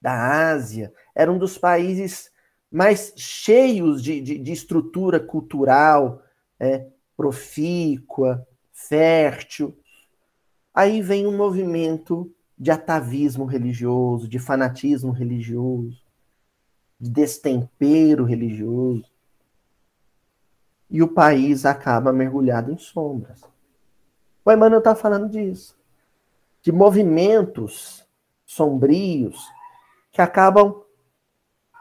da 0.00 0.50
Ásia, 0.50 0.92
era 1.14 1.30
um 1.30 1.38
dos 1.38 1.56
países 1.56 2.32
mais 2.70 3.12
cheios 3.16 4.02
de, 4.02 4.20
de, 4.20 4.38
de 4.38 4.52
estrutura 4.52 5.20
cultural, 5.20 6.22
é, 6.58 6.88
profícua, 7.16 8.46
fértil. 8.72 9.78
Aí 10.72 11.02
vem 11.02 11.26
um 11.26 11.36
movimento 11.36 12.34
de 12.60 12.70
atavismo 12.70 13.46
religioso, 13.46 14.28
de 14.28 14.38
fanatismo 14.38 15.12
religioso, 15.12 16.04
de 17.00 17.08
destempero 17.08 18.22
religioso. 18.22 19.06
E 20.90 21.02
o 21.02 21.08
país 21.08 21.64
acaba 21.64 22.12
mergulhado 22.12 22.70
em 22.70 22.76
sombras. 22.76 23.42
O 24.44 24.52
Emmanuel 24.52 24.80
está 24.80 24.94
falando 24.94 25.30
disso. 25.30 25.74
De 26.60 26.70
movimentos 26.70 28.06
sombrios 28.44 29.42
que 30.12 30.20
acabam 30.20 30.82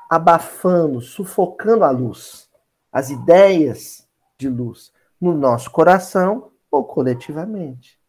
abafando, 0.10 1.02
sufocando 1.02 1.84
a 1.84 1.92
luz, 1.92 2.50
as 2.90 3.10
ideias 3.10 4.08
de 4.38 4.48
luz 4.48 4.94
no 5.20 5.34
nosso 5.34 5.70
coração 5.72 6.54
ou 6.72 6.86
coletivamente. 6.86 8.00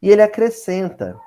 E 0.00 0.08
ele 0.08 0.22
acrescenta: 0.22 1.18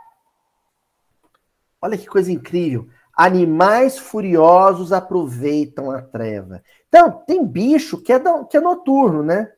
olha 1.85 1.97
que 1.97 2.07
coisa 2.07 2.31
incrível. 2.31 2.87
Animais 3.15 3.97
furiosos 3.97 4.91
aproveitam 4.91 5.91
a 5.91 6.01
treva. 6.01 6.61
Então, 6.87 7.11
tem 7.11 7.45
bicho 7.45 8.01
que 8.01 8.11
é, 8.11 8.19
que 8.49 8.57
é 8.57 8.59
noturno, 8.59 9.23
né? 9.23 9.51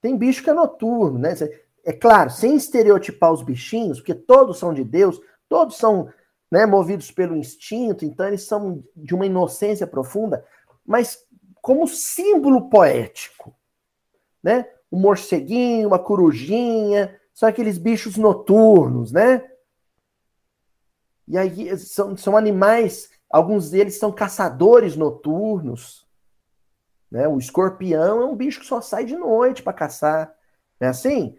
Tem 0.00 0.16
bicho 0.16 0.42
que 0.42 0.50
é 0.50 0.54
noturno, 0.54 1.18
né? 1.18 1.34
É 1.84 1.92
claro, 1.92 2.30
sem 2.30 2.56
estereotipar 2.56 3.32
os 3.32 3.42
bichinhos, 3.42 3.98
porque 3.98 4.14
todos 4.14 4.58
são 4.58 4.72
de 4.72 4.84
Deus, 4.84 5.20
todos 5.48 5.76
são 5.76 6.08
né, 6.50 6.64
movidos 6.64 7.10
pelo 7.10 7.36
instinto, 7.36 8.04
então 8.04 8.26
eles 8.26 8.42
são 8.42 8.82
de 8.94 9.14
uma 9.14 9.26
inocência 9.26 9.86
profunda, 9.86 10.44
mas 10.84 11.18
como 11.60 11.88
símbolo 11.88 12.70
poético, 12.70 13.52
né? 14.42 14.68
O 14.88 14.96
morceguinho, 14.96 15.88
uma 15.88 15.98
corujinha, 15.98 17.18
são 17.34 17.48
aqueles 17.48 17.76
bichos 17.76 18.16
noturnos, 18.16 19.10
né? 19.10 19.42
E 21.28 21.36
aí 21.36 21.76
são, 21.78 22.16
são 22.16 22.36
animais, 22.36 23.10
alguns 23.28 23.70
deles 23.70 23.98
são 23.98 24.12
caçadores 24.12 24.96
noturnos, 24.96 26.06
né? 27.10 27.26
O 27.28 27.38
escorpião 27.38 28.22
é 28.22 28.24
um 28.24 28.36
bicho 28.36 28.60
que 28.60 28.66
só 28.66 28.80
sai 28.80 29.04
de 29.04 29.16
noite 29.16 29.62
para 29.62 29.72
caçar, 29.72 30.34
é 30.80 30.86
assim? 30.86 31.36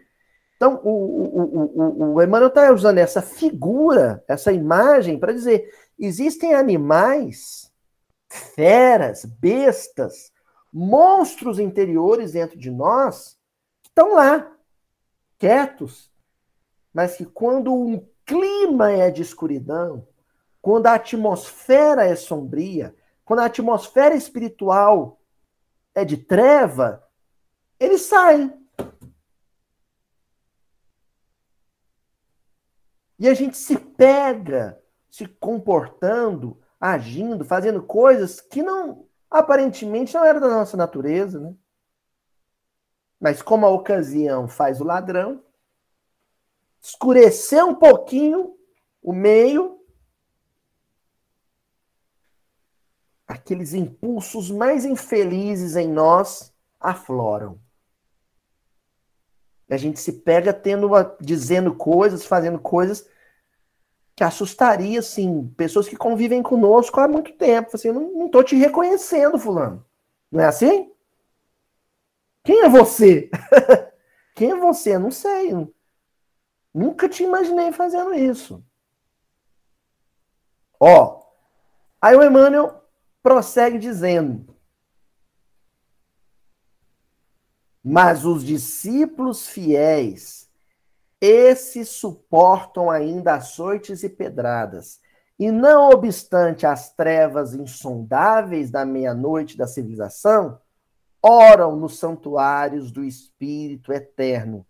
Então, 0.56 0.80
o, 0.82 0.90
o, 0.90 1.64
o, 1.64 2.14
o 2.14 2.22
Emmanuel 2.22 2.48
está 2.48 2.72
usando 2.72 2.98
essa 2.98 3.22
figura, 3.22 4.24
essa 4.26 4.52
imagem, 4.52 5.18
para 5.18 5.32
dizer: 5.32 5.70
existem 5.98 6.52
animais, 6.52 7.72
feras, 8.28 9.24
bestas, 9.24 10.32
monstros 10.72 11.58
interiores 11.58 12.32
dentro 12.32 12.58
de 12.58 12.70
nós, 12.70 13.38
que 13.82 13.88
estão 13.88 14.14
lá, 14.14 14.52
quietos, 15.38 16.10
mas 16.92 17.16
que 17.16 17.24
quando 17.24 17.72
o 17.72 18.08
clima 18.28 18.90
é 18.92 19.10
de 19.10 19.22
escuridão, 19.22 20.06
quando 20.60 20.86
a 20.86 20.94
atmosfera 20.94 22.04
é 22.04 22.14
sombria, 22.14 22.94
quando 23.24 23.40
a 23.40 23.46
atmosfera 23.46 24.14
espiritual 24.14 25.18
é 25.94 26.04
de 26.04 26.18
treva, 26.18 27.02
eles 27.80 28.02
saem. 28.02 28.52
E 33.18 33.26
a 33.26 33.32
gente 33.32 33.56
se 33.56 33.78
pega 33.78 34.80
se 35.10 35.26
comportando, 35.26 36.60
agindo, 36.78 37.44
fazendo 37.46 37.82
coisas 37.82 38.40
que 38.40 38.62
não 38.62 39.08
aparentemente 39.30 40.14
não 40.14 40.24
era 40.24 40.38
da 40.38 40.48
nossa 40.48 40.76
natureza, 40.76 41.40
né? 41.40 41.54
Mas 43.18 43.42
como 43.42 43.66
a 43.66 43.70
ocasião 43.70 44.46
faz 44.46 44.80
o 44.80 44.84
ladrão, 44.84 45.42
escurecer 46.80 47.64
um 47.64 47.74
pouquinho 47.74 48.56
o 49.02 49.12
meio, 49.12 49.80
aqueles 53.26 53.74
impulsos 53.74 54.50
mais 54.50 54.84
infelizes 54.84 55.76
em 55.76 55.88
nós 55.88 56.52
afloram. 56.80 57.60
A 59.70 59.76
gente 59.76 60.00
se 60.00 60.12
pega 60.12 60.52
tendo 60.52 60.90
dizendo 61.20 61.74
coisas, 61.74 62.24
fazendo 62.24 62.58
coisas 62.58 63.06
que 64.16 64.24
assustaria, 64.24 64.98
assim, 64.98 65.46
pessoas 65.56 65.88
que 65.88 65.96
convivem 65.96 66.42
conosco 66.42 66.98
há 66.98 67.06
muito 67.06 67.32
tempo. 67.34 67.70
Assim, 67.74 67.92
não, 67.92 68.10
não 68.12 68.28
tô 68.28 68.42
te 68.42 68.56
reconhecendo, 68.56 69.38
fulano. 69.38 69.84
Não 70.32 70.40
é 70.40 70.46
assim? 70.46 70.90
Quem 72.42 72.62
é 72.62 72.68
você? 72.68 73.30
Quem 74.34 74.52
é 74.52 74.56
você? 74.56 74.98
Não 74.98 75.10
sei. 75.10 75.52
Nunca 76.78 77.08
te 77.08 77.24
imaginei 77.24 77.72
fazendo 77.72 78.14
isso. 78.14 78.64
Ó, 80.78 81.20
aí 82.00 82.14
o 82.14 82.22
Emmanuel 82.22 82.84
prossegue 83.20 83.80
dizendo: 83.80 84.56
Mas 87.82 88.24
os 88.24 88.44
discípulos 88.44 89.48
fiéis, 89.48 90.48
esses 91.20 91.88
suportam 91.88 92.88
ainda 92.88 93.34
açoites 93.34 94.04
e 94.04 94.08
pedradas, 94.08 95.00
e 95.36 95.50
não 95.50 95.90
obstante 95.90 96.64
as 96.64 96.94
trevas 96.94 97.54
insondáveis 97.54 98.70
da 98.70 98.84
meia-noite 98.84 99.58
da 99.58 99.66
civilização, 99.66 100.60
oram 101.20 101.74
nos 101.74 101.98
santuários 101.98 102.92
do 102.92 103.02
Espírito 103.02 103.92
Eterno 103.92 104.64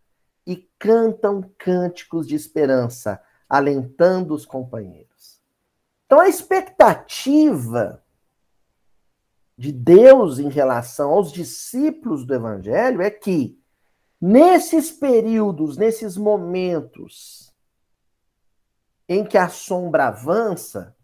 e 0.48 0.56
cantam 0.78 1.42
cânticos 1.58 2.26
de 2.26 2.34
esperança, 2.34 3.22
alentando 3.46 4.34
os 4.34 4.46
companheiros. 4.46 5.42
Então 6.06 6.18
a 6.18 6.26
expectativa 6.26 8.02
de 9.58 9.70
Deus 9.70 10.38
em 10.38 10.48
relação 10.48 11.10
aos 11.10 11.30
discípulos 11.30 12.24
do 12.24 12.34
Evangelho 12.34 13.02
é 13.02 13.10
que, 13.10 13.60
nesses 14.18 14.90
períodos, 14.90 15.76
nesses 15.76 16.16
momentos 16.16 17.52
em 19.06 19.26
que 19.26 19.36
a 19.36 19.50
sombra 19.50 20.08
avança, 20.08 20.96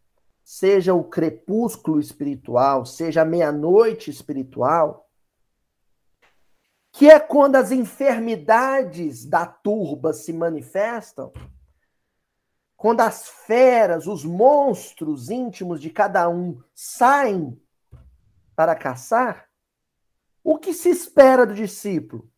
seja 0.43 0.95
o 0.95 1.05
crepúsculo 1.05 2.01
espiritual, 2.01 2.87
seja 2.87 3.23
a 3.23 3.27
meia-noite 3.27 4.11
espiritual, 4.11 5.04
que 6.95 7.11
é 7.11 7.19
quando 7.19 7.57
as 7.57 7.73
enfermidades 7.73 9.25
da 9.25 9.45
turba 9.45 10.13
se 10.13 10.33
manifestam, 10.33 11.33
quando 12.77 13.01
as 13.01 13.29
feras, 13.29 14.07
os 14.07 14.25
monstros 14.25 15.29
íntimos 15.29 15.81
de 15.81 15.91
cada 15.91 16.29
um 16.29 16.63
saem 16.73 17.61
para 18.55 18.77
caçar, 18.77 19.51
o 20.45 20.57
que 20.57 20.73
se 20.73 20.89
espera 20.89 21.45
do 21.45 21.53
discípulo? 21.53 22.31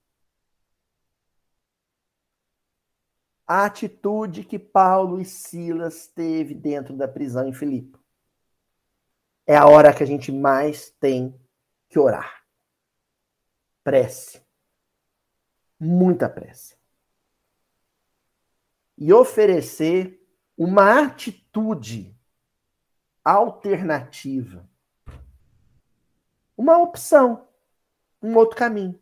A 3.46 3.66
atitude 3.66 4.42
que 4.42 4.58
Paulo 4.58 5.20
e 5.20 5.24
Silas 5.26 6.06
teve 6.06 6.54
dentro 6.54 6.96
da 6.96 7.06
prisão 7.06 7.46
em 7.46 7.52
Filipe. 7.52 7.98
É 9.46 9.54
a 9.54 9.66
hora 9.66 9.94
que 9.94 10.02
a 10.02 10.06
gente 10.06 10.32
mais 10.32 10.88
tem 10.98 11.38
que 11.90 11.98
orar. 11.98 12.42
Prece. 13.84 14.45
Muita 15.78 16.28
pressa. 16.28 16.74
E 18.96 19.12
oferecer 19.12 20.20
uma 20.56 21.04
atitude 21.04 22.16
alternativa. 23.22 24.68
Uma 26.56 26.78
opção, 26.78 27.46
um 28.22 28.34
outro 28.36 28.56
caminho. 28.56 28.98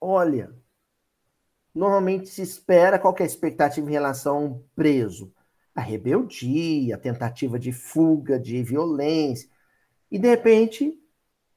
Olha, 0.00 0.54
normalmente 1.74 2.28
se 2.28 2.42
espera 2.42 2.98
qual 2.98 3.14
é 3.18 3.22
a 3.22 3.26
expectativa 3.26 3.88
em 3.88 3.92
relação 3.92 4.36
a 4.36 4.40
um 4.40 4.62
preso? 4.74 5.32
A 5.74 5.80
rebeldia, 5.80 6.96
a 6.96 6.98
tentativa 6.98 7.58
de 7.58 7.70
fuga, 7.70 8.38
de 8.38 8.62
violência. 8.62 9.48
E 10.10 10.18
de 10.18 10.26
repente, 10.26 10.98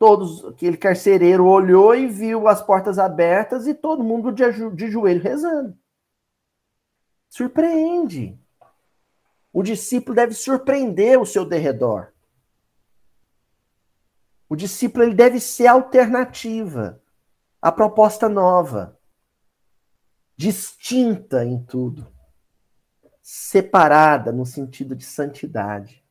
todos 0.02 0.44
aquele 0.46 0.78
carcereiro 0.78 1.46
olhou 1.46 1.94
e 1.94 2.08
viu 2.08 2.48
as 2.48 2.60
portas 2.60 2.98
abertas 2.98 3.68
e 3.68 3.74
todo 3.76 4.04
mundo 4.04 4.32
de, 4.32 4.44
de 4.72 4.90
joelho 4.90 5.22
rezando. 5.22 5.78
Surpreende. 7.30 8.36
O 9.54 9.62
discípulo 9.62 10.16
deve 10.16 10.34
surpreender 10.34 11.22
o 11.22 11.26
seu 11.26 11.46
derredor. 11.46 12.12
O 14.50 14.56
discípulo 14.56 15.04
ele 15.04 15.14
deve 15.14 15.40
ser 15.40 15.68
alternativa, 15.68 17.00
a 17.62 17.72
proposta 17.72 18.28
nova, 18.28 19.00
distinta 20.36 21.46
em 21.46 21.64
tudo, 21.64 22.12
separada 23.22 24.32
no 24.32 24.48
sentido 24.48 24.96
de 24.96 25.06
santidade. 25.06 26.04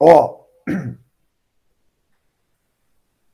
Ó, 0.00 0.46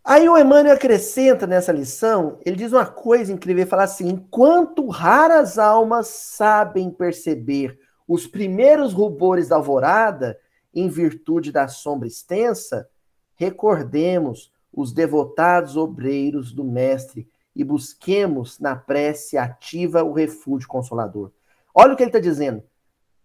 Aí 0.05 0.29
o 0.29 0.37
Emmanuel 0.37 0.75
acrescenta 0.75 1.47
nessa 1.47 1.73
lição, 1.73 2.38
ele 2.45 2.57
diz 2.57 2.75
uma 2.75 2.85
coisa 2.85 3.33
incrível, 3.33 3.62
ele 3.62 3.71
fala 3.71 3.85
assim: 3.85 4.07
enquanto 4.07 4.87
raras 4.88 5.59
almas 5.59 6.09
sabem 6.09 6.90
perceber 6.90 7.79
os 8.07 8.27
primeiros 8.27 8.93
rubores 8.93 9.49
da 9.49 9.57
alvorada, 9.57 10.38
em 10.75 10.88
virtude 10.88 11.51
da 11.51 11.69
sombra 11.69 12.07
extensa, 12.07 12.87
recordemos 13.35 14.53
os 14.71 14.93
devotados 14.93 15.75
obreiros 15.75 16.53
do 16.53 16.64
Mestre 16.64 17.27
e 17.57 17.64
busquemos 17.64 18.59
na 18.59 18.77
prece 18.77 19.38
ativa 19.38 20.03
o 20.03 20.12
refúgio 20.12 20.69
consolador. 20.69 21.31
Olha 21.75 21.95
o 21.95 21.97
que 21.97 22.03
ele 22.03 22.11
está 22.11 22.19
dizendo. 22.19 22.62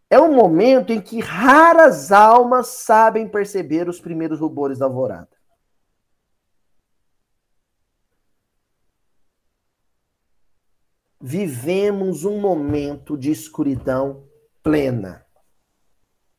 É 0.10 0.20
um 0.20 0.34
momento 0.34 0.94
em 0.94 1.02
que 1.02 1.20
raras 1.20 2.12
almas 2.12 2.68
sabem 2.68 3.28
perceber 3.28 3.90
os 3.90 4.00
primeiros 4.00 4.40
rubores 4.40 4.80
da 4.80 4.86
alvorada. 4.86 5.39
Vivemos 11.20 12.24
um 12.24 12.40
momento 12.40 13.18
de 13.18 13.32
escuridão 13.32 14.28
plena. 14.64 15.26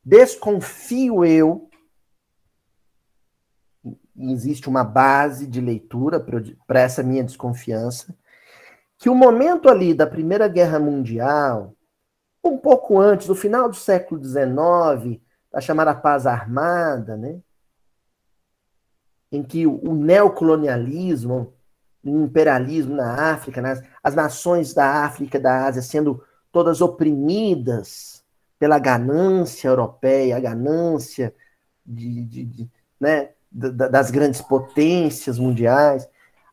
Desconfio 0.03 1.23
eu, 1.23 1.69
existe 4.17 4.67
uma 4.67 4.83
base 4.83 5.45
de 5.45 5.61
leitura 5.61 6.19
para 6.65 6.79
essa 6.79 7.03
minha 7.03 7.23
desconfiança, 7.23 8.17
que 8.97 9.09
o 9.09 9.15
momento 9.15 9.69
ali 9.69 9.93
da 9.93 10.07
Primeira 10.07 10.47
Guerra 10.47 10.79
Mundial, 10.79 11.75
um 12.43 12.57
pouco 12.57 12.99
antes, 12.99 13.27
no 13.27 13.35
final 13.35 13.69
do 13.69 13.75
século 13.75 14.23
XIX, 14.23 15.21
da 15.51 15.61
chamada 15.61 15.93
paz 15.93 16.25
armada, 16.25 17.15
né? 17.15 17.41
em 19.31 19.41
que 19.41 19.65
o 19.65 19.93
neocolonialismo 19.93 21.53
imperialismo 22.03 22.95
na 22.95 23.31
África, 23.33 23.61
nas, 23.61 23.81
as 24.03 24.15
nações 24.15 24.73
da 24.73 25.05
África 25.05 25.39
da 25.39 25.65
Ásia 25.65 25.81
sendo 25.81 26.23
todas 26.51 26.81
oprimidas 26.81 28.23
pela 28.59 28.79
ganância 28.79 29.67
europeia, 29.67 30.37
a 30.37 30.39
ganância 30.39 31.33
de, 31.85 32.25
de, 32.25 32.45
de 32.45 32.71
né, 32.99 33.29
das 33.51 34.11
grandes 34.11 34.41
potências 34.41 35.37
mundiais. 35.37 36.07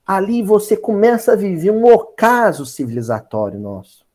Ali 0.06 0.42
você 0.42 0.76
começa 0.76 1.32
a 1.32 1.36
viver 1.36 1.70
um 1.70 1.84
ocaso 1.84 2.64
civilizatório 2.64 3.58
nosso. 3.58 4.06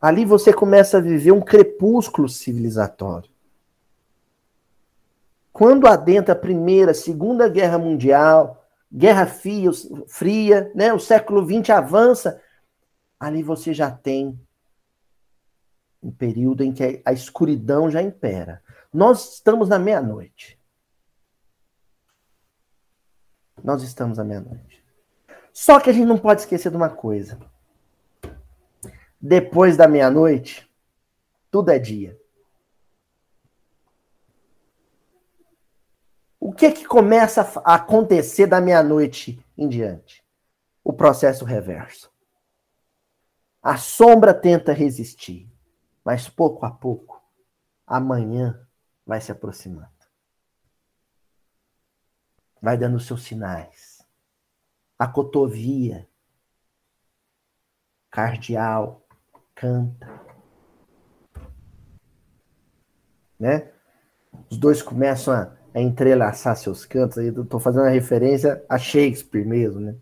Ali 0.00 0.24
você 0.24 0.52
começa 0.52 0.98
a 0.98 1.00
viver 1.00 1.32
um 1.32 1.40
crepúsculo 1.40 2.28
civilizatório. 2.28 3.33
Quando 5.54 5.86
adentra 5.86 6.32
a 6.32 6.36
Primeira, 6.36 6.92
Segunda 6.92 7.48
Guerra 7.48 7.78
Mundial, 7.78 8.66
Guerra 8.92 9.24
Fria, 9.24 9.70
fria 10.08 10.72
né, 10.74 10.92
o 10.92 10.98
século 10.98 11.46
XX 11.46 11.70
avança, 11.70 12.42
ali 13.20 13.40
você 13.40 13.72
já 13.72 13.88
tem 13.88 14.36
um 16.02 16.10
período 16.10 16.64
em 16.64 16.72
que 16.72 17.00
a 17.04 17.12
escuridão 17.12 17.88
já 17.88 18.02
impera. 18.02 18.60
Nós 18.92 19.34
estamos 19.34 19.68
na 19.68 19.78
meia-noite. 19.78 20.58
Nós 23.62 23.84
estamos 23.84 24.18
à 24.18 24.24
meia-noite. 24.24 24.84
Só 25.52 25.78
que 25.78 25.88
a 25.88 25.92
gente 25.92 26.06
não 26.06 26.18
pode 26.18 26.40
esquecer 26.40 26.68
de 26.68 26.76
uma 26.76 26.90
coisa. 26.90 27.38
Depois 29.20 29.76
da 29.76 29.86
meia-noite, 29.86 30.68
tudo 31.48 31.70
é 31.70 31.78
dia. 31.78 32.20
O 36.44 36.52
que 36.52 36.70
que 36.72 36.84
começa 36.84 37.40
a 37.64 37.76
acontecer 37.76 38.46
da 38.46 38.60
meia-noite 38.60 39.42
em 39.56 39.66
diante? 39.66 40.22
O 40.84 40.92
processo 40.92 41.42
reverso. 41.42 42.12
A 43.62 43.78
sombra 43.78 44.34
tenta 44.34 44.70
resistir, 44.70 45.50
mas 46.04 46.28
pouco 46.28 46.66
a 46.66 46.70
pouco, 46.70 47.24
amanhã 47.86 48.60
vai 49.06 49.22
se 49.22 49.32
aproximando. 49.32 49.88
Vai 52.60 52.76
dando 52.76 53.00
seus 53.00 53.22
sinais. 53.22 54.06
A 54.98 55.08
cotovia 55.08 56.06
cardial 58.10 59.02
canta. 59.54 60.06
Né? 63.40 63.72
Os 64.50 64.58
dois 64.58 64.82
começam 64.82 65.32
a 65.32 65.63
a 65.74 65.80
entrelaçar 65.80 66.56
seus 66.56 66.86
cantos. 66.86 67.18
Aí 67.18 67.26
eu 67.26 67.44
tô 67.44 67.58
fazendo 67.58 67.82
uma 67.82 67.90
referência 67.90 68.64
a 68.68 68.78
Shakespeare 68.78 69.44
mesmo, 69.44 69.80
né? 69.80 69.96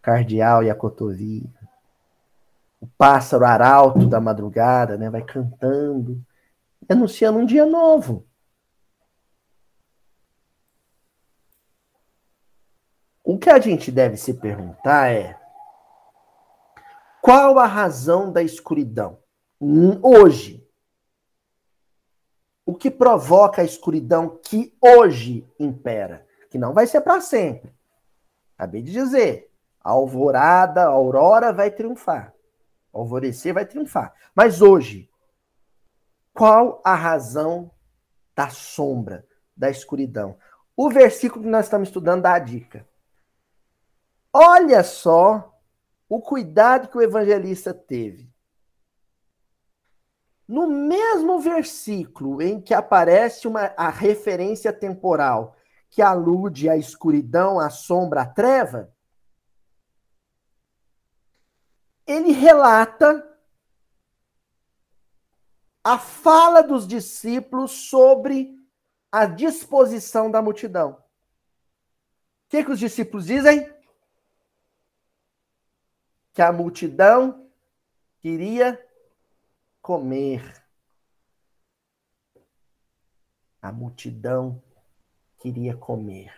Cardeal 0.00 0.64
e 0.64 0.70
a 0.70 0.74
cotovia. 0.74 1.44
O 2.80 2.86
pássaro 2.96 3.44
arauto 3.44 4.06
da 4.06 4.20
madrugada, 4.20 4.96
né? 4.96 5.10
Vai 5.10 5.22
cantando, 5.22 6.24
anunciando 6.88 7.38
um 7.38 7.44
dia 7.44 7.66
novo. 7.66 8.26
O 13.22 13.36
que 13.36 13.50
a 13.50 13.60
gente 13.60 13.92
deve 13.92 14.16
se 14.16 14.32
perguntar 14.32 15.12
é 15.12 15.38
qual 17.20 17.58
a 17.58 17.66
razão 17.66 18.32
da 18.32 18.42
escuridão 18.42 19.18
hoje 20.02 20.66
que 22.78 22.90
provoca 22.90 23.60
a 23.60 23.64
escuridão 23.64 24.38
que 24.42 24.74
hoje 24.80 25.46
impera, 25.58 26.26
que 26.48 26.56
não 26.56 26.72
vai 26.72 26.86
ser 26.86 27.00
para 27.00 27.20
sempre. 27.20 27.74
Acabei 28.56 28.82
de 28.82 28.92
dizer, 28.92 29.50
a 29.82 29.90
alvorada, 29.90 30.82
a 30.82 30.88
aurora 30.88 31.52
vai 31.52 31.70
triunfar. 31.70 32.34
Alvorecer 32.92 33.52
vai 33.52 33.66
triunfar. 33.66 34.14
Mas 34.34 34.62
hoje, 34.62 35.10
qual 36.32 36.80
a 36.84 36.94
razão 36.94 37.70
da 38.34 38.48
sombra, 38.48 39.26
da 39.56 39.68
escuridão? 39.70 40.38
O 40.76 40.88
versículo 40.88 41.44
que 41.44 41.50
nós 41.50 41.66
estamos 41.66 41.88
estudando 41.88 42.22
dá 42.22 42.34
a 42.34 42.38
dica. 42.38 42.86
Olha 44.32 44.84
só 44.84 45.58
o 46.08 46.20
cuidado 46.20 46.88
que 46.88 46.96
o 46.96 47.02
evangelista 47.02 47.74
teve 47.74 48.27
no 50.48 50.66
mesmo 50.66 51.38
versículo 51.38 52.40
em 52.40 52.58
que 52.58 52.72
aparece 52.72 53.46
uma, 53.46 53.74
a 53.76 53.90
referência 53.90 54.72
temporal 54.72 55.54
que 55.90 56.00
alude 56.00 56.70
à 56.70 56.76
escuridão, 56.76 57.60
à 57.60 57.68
sombra, 57.68 58.22
à 58.22 58.26
treva, 58.26 58.90
ele 62.06 62.32
relata 62.32 63.24
a 65.84 65.98
fala 65.98 66.62
dos 66.62 66.86
discípulos 66.86 67.70
sobre 67.70 68.58
a 69.12 69.26
disposição 69.26 70.30
da 70.30 70.40
multidão. 70.40 70.92
O 70.92 70.96
que, 72.48 72.64
que 72.64 72.70
os 72.70 72.78
discípulos 72.78 73.26
dizem? 73.26 73.70
Que 76.32 76.40
a 76.40 76.50
multidão 76.50 77.50
queria 78.20 78.82
comer. 79.88 80.42
A 83.62 83.72
multidão 83.72 84.62
queria 85.38 85.74
comer. 85.74 86.30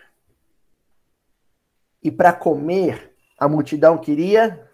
E 2.01 2.09
para 2.09 2.31
comer, 2.31 3.13
a 3.37 3.49
multidão 3.49 3.97
queria 3.97 4.71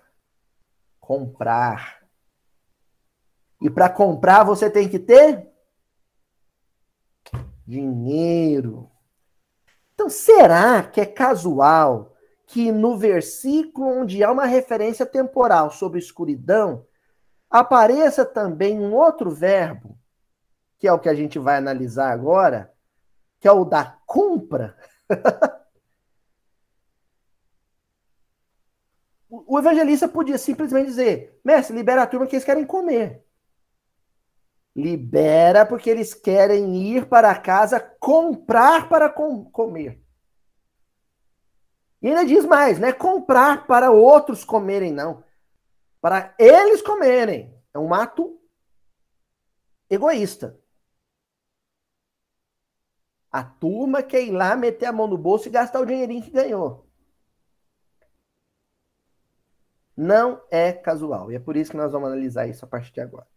comprar. 0.99 2.07
E 3.59 3.67
para 3.67 3.89
comprar 3.89 4.43
você 4.43 4.69
tem 4.69 4.87
que 4.87 4.99
ter 4.99 5.51
dinheiro. 7.65 8.91
Então, 9.95 10.07
será 10.07 10.83
que 10.83 11.01
é 11.01 11.05
casual 11.07 12.15
que 12.45 12.71
no 12.71 12.95
versículo 12.95 14.01
onde 14.01 14.23
há 14.23 14.31
uma 14.31 14.45
referência 14.45 15.03
temporal 15.03 15.71
sobre 15.71 15.97
escuridão, 15.97 16.85
apareça 17.49 18.25
também 18.25 18.79
um 18.79 18.93
outro 18.93 19.29
verbo, 19.31 19.97
que 20.77 20.87
é 20.87 20.93
o 20.93 20.99
que 20.99 21.09
a 21.09 21.15
gente 21.15 21.39
vai 21.39 21.57
analisar 21.57 22.11
agora, 22.11 22.73
que 23.39 23.47
é 23.47 23.51
o 23.51 23.65
da 23.65 23.97
compra? 24.05 24.77
o 29.29 29.57
evangelista 29.59 30.07
podia 30.07 30.37
simplesmente 30.37 30.87
dizer: 30.87 31.39
Mestre, 31.43 31.75
libera 31.75 32.03
a 32.03 32.07
turma 32.07 32.27
que 32.27 32.35
eles 32.35 32.45
querem 32.45 32.65
comer. 32.65 33.23
Libera 34.75 35.65
porque 35.65 35.89
eles 35.89 36.13
querem 36.13 36.75
ir 36.75 37.07
para 37.07 37.33
casa 37.35 37.79
comprar 37.79 38.87
para 38.87 39.09
com 39.09 39.43
comer. 39.45 39.99
E 41.99 42.07
ainda 42.07 42.25
diz 42.25 42.45
mais, 42.45 42.77
não 42.77 42.87
é 42.87 42.93
comprar 42.93 43.65
para 43.65 43.89
outros 43.89 44.43
comerem, 44.43 44.91
não. 44.91 45.23
Para 46.01 46.35
eles 46.37 46.81
comerem. 46.81 47.55
É 47.73 47.79
um 47.79 47.93
ato 47.93 48.39
egoísta. 49.89 50.59
A 53.31 53.43
turma 53.43 54.01
quer 54.01 54.23
ir 54.23 54.31
lá 54.31 54.55
meter 54.55 54.85
a 54.85 54.91
mão 54.91 55.07
no 55.07 55.17
bolso 55.17 55.47
e 55.47 55.51
gastar 55.51 55.81
o 55.81 55.85
dinheirinho 55.85 56.23
que 56.23 56.31
ganhou. 56.31 56.87
Não 59.95 60.41
é 60.51 60.71
casual. 60.71 61.31
E 61.31 61.35
é 61.35 61.39
por 61.39 61.55
isso 61.55 61.71
que 61.71 61.77
nós 61.77 61.91
vamos 61.91 62.07
analisar 62.09 62.47
isso 62.47 62.63
a 62.63 62.67
partir 62.67 62.93
de 62.93 63.01
agora. 63.01 63.27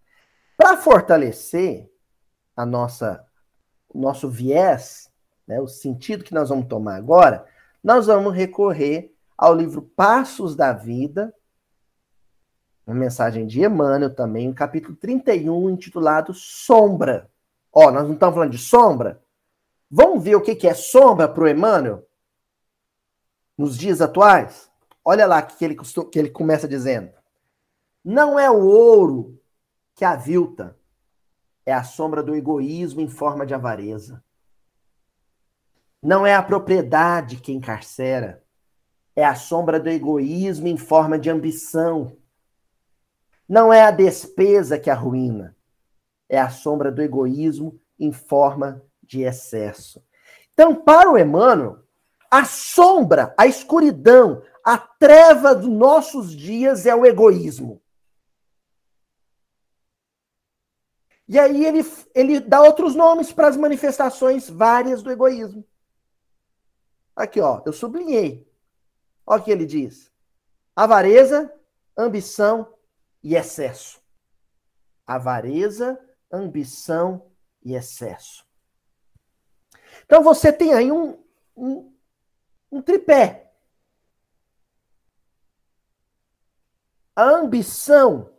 Para 0.57 0.77
fortalecer 0.77 1.90
a 2.55 2.66
nossa, 2.66 3.27
o 3.88 3.99
nosso 3.99 4.29
viés, 4.29 5.11
né, 5.46 5.61
o 5.61 5.66
sentido 5.66 6.23
que 6.23 6.35
nós 6.35 6.51
vamos 6.51 6.66
tomar 6.66 6.96
agora, 6.96 7.46
nós 7.83 8.07
vamos 8.07 8.35
recorrer 8.35 9.14
ao 9.37 9.55
livro 9.55 9.81
Passos 9.83 10.55
da 10.55 10.73
Vida, 10.73 11.35
uma 12.87 12.97
mensagem 12.97 13.47
de 13.47 13.62
Emmanuel 13.62 14.14
também, 14.14 14.49
o 14.49 14.55
capítulo 14.55 14.97
31, 14.97 15.71
intitulado 15.71 16.33
Sombra. 16.35 17.31
Ó, 17.73 17.90
nós 17.90 18.05
não 18.05 18.14
estamos 18.14 18.35
falando 18.35 18.53
de 18.53 18.59
sombra? 18.59 19.23
Vamos 19.90 20.23
ver 20.23 20.35
o 20.35 20.40
que 20.40 20.66
é 20.66 20.75
sombra 20.75 21.29
para 21.29 21.45
o 21.45 21.49
Emmanuel 21.49 22.07
nos 23.57 23.77
dias 23.77 24.01
atuais? 24.01 24.71
Olha 25.05 25.27
lá 25.27 25.40
que 25.43 25.64
ele, 25.64 25.77
que 26.11 26.19
ele 26.19 26.31
começa 26.31 26.69
dizendo. 26.69 27.12
Não 28.05 28.38
é 28.38 28.51
o 28.51 28.66
ouro 28.66 29.40
que 29.95 30.05
avilta, 30.05 30.77
é 31.66 31.73
a 31.73 31.85
sombra 31.85 32.23
do 32.23 32.35
egoísmo 32.35 33.01
em 33.01 33.09
forma 33.09 33.45
de 33.45 33.55
avareza. 33.55 34.23
Não 36.03 36.27
é 36.27 36.35
a 36.35 36.43
propriedade 36.43 37.37
que 37.37 37.53
encarcera, 37.53 38.43
é 39.14 39.25
a 39.25 39.35
sombra 39.35 39.79
do 39.79 39.90
egoísmo 39.90 40.69
em 40.69 40.77
forma 40.77 41.19
de 41.19 41.29
ambição. 41.29 42.16
Não 43.51 43.73
é 43.73 43.83
a 43.83 43.91
despesa 43.91 44.79
que 44.79 44.89
arruína, 44.89 45.57
é 46.29 46.39
a 46.41 46.49
sombra 46.49 46.89
do 46.93 47.03
egoísmo 47.03 47.81
em 47.99 48.13
forma 48.13 48.81
de 49.03 49.23
excesso. 49.23 50.01
Então, 50.53 50.73
para 50.73 51.11
o 51.11 51.19
Emmanuel, 51.19 51.83
a 52.31 52.45
sombra, 52.45 53.35
a 53.37 53.49
escuridão, 53.49 54.41
a 54.65 54.79
treva 54.79 55.53
dos 55.53 55.69
nossos 55.69 56.31
dias 56.31 56.87
é 56.87 56.95
o 56.95 57.05
egoísmo. 57.05 57.83
E 61.27 61.37
aí 61.37 61.67
ele, 61.67 61.85
ele 62.15 62.39
dá 62.39 62.63
outros 62.63 62.95
nomes 62.95 63.33
para 63.33 63.49
as 63.49 63.57
manifestações 63.57 64.49
várias 64.49 65.03
do 65.03 65.11
egoísmo. 65.11 65.67
Aqui, 67.17 67.41
ó, 67.41 67.63
eu 67.67 67.73
sublinhei. 67.73 68.49
Olha 69.27 69.41
o 69.41 69.45
que 69.45 69.51
ele 69.51 69.67
diz: 69.67 70.09
avareza, 70.77 71.53
ambição 71.97 72.79
e 73.22 73.35
excesso. 73.35 74.00
Avareza, 75.06 75.98
ambição 76.30 77.30
e 77.62 77.74
excesso. 77.74 78.46
Então 80.04 80.22
você 80.22 80.52
tem 80.52 80.72
aí 80.72 80.90
um, 80.90 81.22
um, 81.56 81.96
um 82.70 82.83
tripé. 82.83 83.52
A 87.14 87.24
ambição 87.24 88.33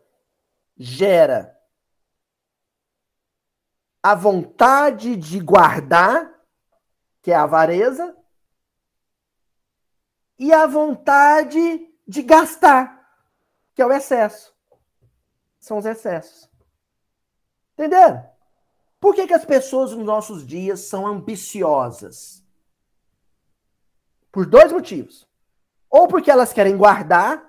gera 0.77 1.57
a 4.01 4.15
vontade 4.15 5.15
de 5.15 5.39
guardar, 5.39 6.33
que 7.21 7.31
é 7.31 7.35
a 7.35 7.43
avareza, 7.43 8.17
e 10.39 10.51
a 10.51 10.65
vontade 10.65 11.87
de 12.07 12.23
gastar, 12.23 13.15
que 13.75 13.81
é 13.81 13.85
o 13.85 13.93
excesso. 13.93 14.55
São 15.61 15.77
os 15.77 15.85
excessos. 15.85 16.49
Entenderam? 17.73 18.27
Por 18.99 19.15
que, 19.15 19.27
que 19.27 19.33
as 19.33 19.45
pessoas 19.45 19.91
nos 19.91 20.05
nossos 20.05 20.45
dias 20.45 20.81
são 20.81 21.07
ambiciosas? 21.07 22.43
Por 24.31 24.45
dois 24.45 24.71
motivos. 24.71 25.27
Ou 25.89 26.07
porque 26.07 26.31
elas 26.31 26.51
querem 26.51 26.75
guardar, 26.75 27.47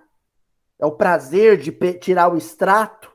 é 0.78 0.84
o 0.86 0.96
prazer 0.96 1.58
de 1.58 1.72
tirar 1.98 2.32
o 2.32 2.36
extrato. 2.36 3.10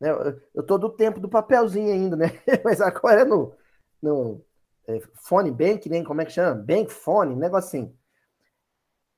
Né? 0.00 0.10
Eu 0.54 0.62
estou 0.62 0.78
do 0.78 0.90
tempo 0.90 1.20
do 1.20 1.28
papelzinho 1.28 1.92
ainda, 1.92 2.16
né? 2.16 2.40
Mas 2.64 2.80
agora 2.80 3.22
é 3.22 3.24
no, 3.24 3.54
no 4.02 4.44
é, 4.86 5.00
Phone 5.22 5.50
Bank, 5.50 5.88
nem 5.88 6.02
como 6.02 6.22
é 6.22 6.24
que 6.24 6.32
chama? 6.32 6.54
Bank 6.54 6.92
negócio 7.36 7.68
assim. 7.68 7.96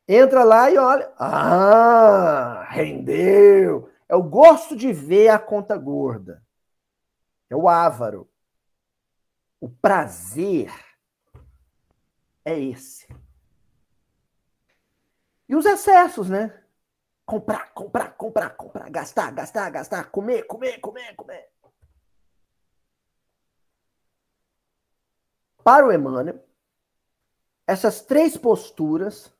Entra 0.07 0.45
lá 0.45 0.71
e 0.71 0.77
olha. 0.77 1.13
Ah, 1.17 2.67
rendeu. 2.71 3.92
É 4.13 4.15
o 4.15 4.23
gosto 4.23 4.77
de 4.77 4.93
ver 4.93 5.31
a 5.31 5.39
conta 5.39 5.75
gorda. 5.75 6.47
É 7.49 7.57
o 7.57 7.67
ávaro. 7.67 8.31
O 9.59 9.71
prazer 9.71 10.71
é 12.45 12.61
esse. 12.61 13.09
E 15.49 15.57
os 15.57 15.65
excessos, 15.65 16.29
né? 16.29 16.63
Comprar, 17.25 17.73
comprar, 17.73 18.15
comprar, 18.15 18.51
comprar, 18.51 18.91
gastar, 18.91 19.31
gastar, 19.33 19.71
gastar, 19.71 20.11
comer, 20.11 20.43
comer, 20.43 20.79
comer, 20.79 21.17
comer. 21.17 21.51
Para 25.65 25.87
o 25.87 25.93
Emmanuel, 25.93 26.47
essas 27.67 28.03
três 28.03 28.37
posturas 28.37 29.33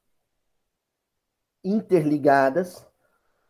interligadas, 1.63 2.91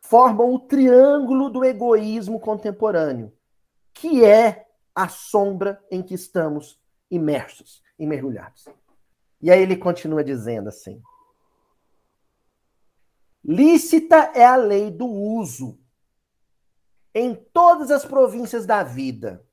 formam 0.03 0.53
o 0.53 0.59
triângulo 0.59 1.49
do 1.49 1.65
egoísmo 1.65 2.39
contemporâneo, 2.39 3.33
que 3.95 4.25
é 4.25 4.67
a 4.95 5.09
sombra 5.09 5.83
em 5.91 6.03
que 6.03 6.15
estamos 6.15 6.81
imersos 7.11 7.83
e 7.99 8.07
mergulhados. 8.07 8.67
E 9.41 9.51
aí 9.51 9.63
ele 9.63 9.77
continua 9.77 10.23
dizendo 10.23 10.69
assim: 10.69 11.03
lícita 13.45 14.33
é 14.35 14.45
a 14.45 14.57
lei 14.57 14.91
do 14.91 15.07
uso 15.07 15.79
em 17.15 17.35
todas 17.35 17.91
as 17.91 18.05
províncias 18.05 18.67
da 18.67 18.83
vida. 18.83 19.45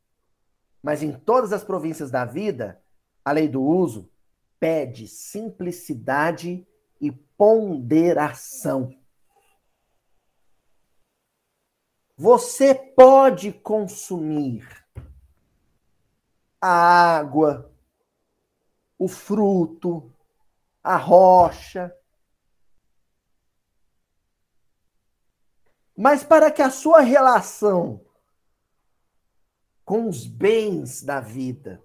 Mas 0.82 1.04
em 1.04 1.12
todas 1.12 1.52
as 1.52 1.64
províncias 1.64 2.10
da 2.10 2.24
vida, 2.24 2.82
a 3.24 3.34
lei 3.34 3.50
do 3.50 3.62
uso 3.62 4.10
pede 4.60 5.08
simplicidade 5.08 6.66
e 7.02 7.12
ponderação. 7.12 8.96
Você 12.22 12.76
pode 12.76 13.54
consumir 13.54 14.68
a 16.60 16.68
água, 17.18 17.74
o 18.98 19.08
fruto, 19.08 20.14
a 20.84 20.98
rocha. 20.98 21.96
Mas 25.96 26.22
para 26.22 26.52
que 26.52 26.62
a 26.62 26.70
sua 26.70 27.00
relação 27.00 28.06
com 29.86 30.10
os 30.10 30.28
bens 30.28 31.02
da 31.02 31.22
vida 31.22 31.82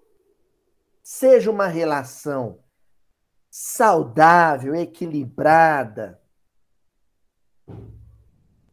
seja 1.00 1.48
uma 1.48 1.68
relação 1.68 2.58
saudável, 3.48 4.74
equilibrada, 4.74 6.20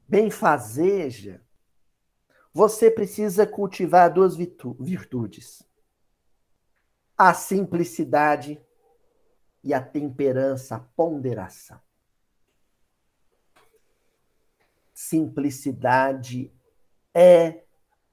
benfazeja, 0.08 1.41
você 2.54 2.92
precisa 2.92 3.48
cultivar 3.48 4.12
duas 4.12 4.36
virtudes: 4.36 5.64
a 7.18 7.34
simplicidade 7.34 8.62
e 9.64 9.74
a 9.74 9.82
temperança, 9.82 10.76
a 10.76 10.80
ponderação. 10.80 11.80
Simplicidade 14.94 16.54
é 17.14 17.64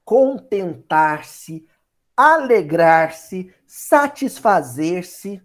contentar-se, 0.03 1.67
alegrar-se, 2.15 3.53
satisfazer-se 3.65 5.41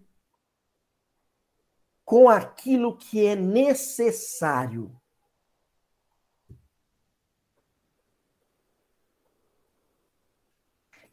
com 2.05 2.29
aquilo 2.29 2.97
que 2.97 3.27
é 3.27 3.35
necessário. 3.35 4.95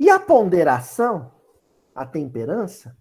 E 0.01 0.09
a 0.09 0.19
ponderação, 0.19 1.31
a 1.93 2.07
temperança, 2.07 2.97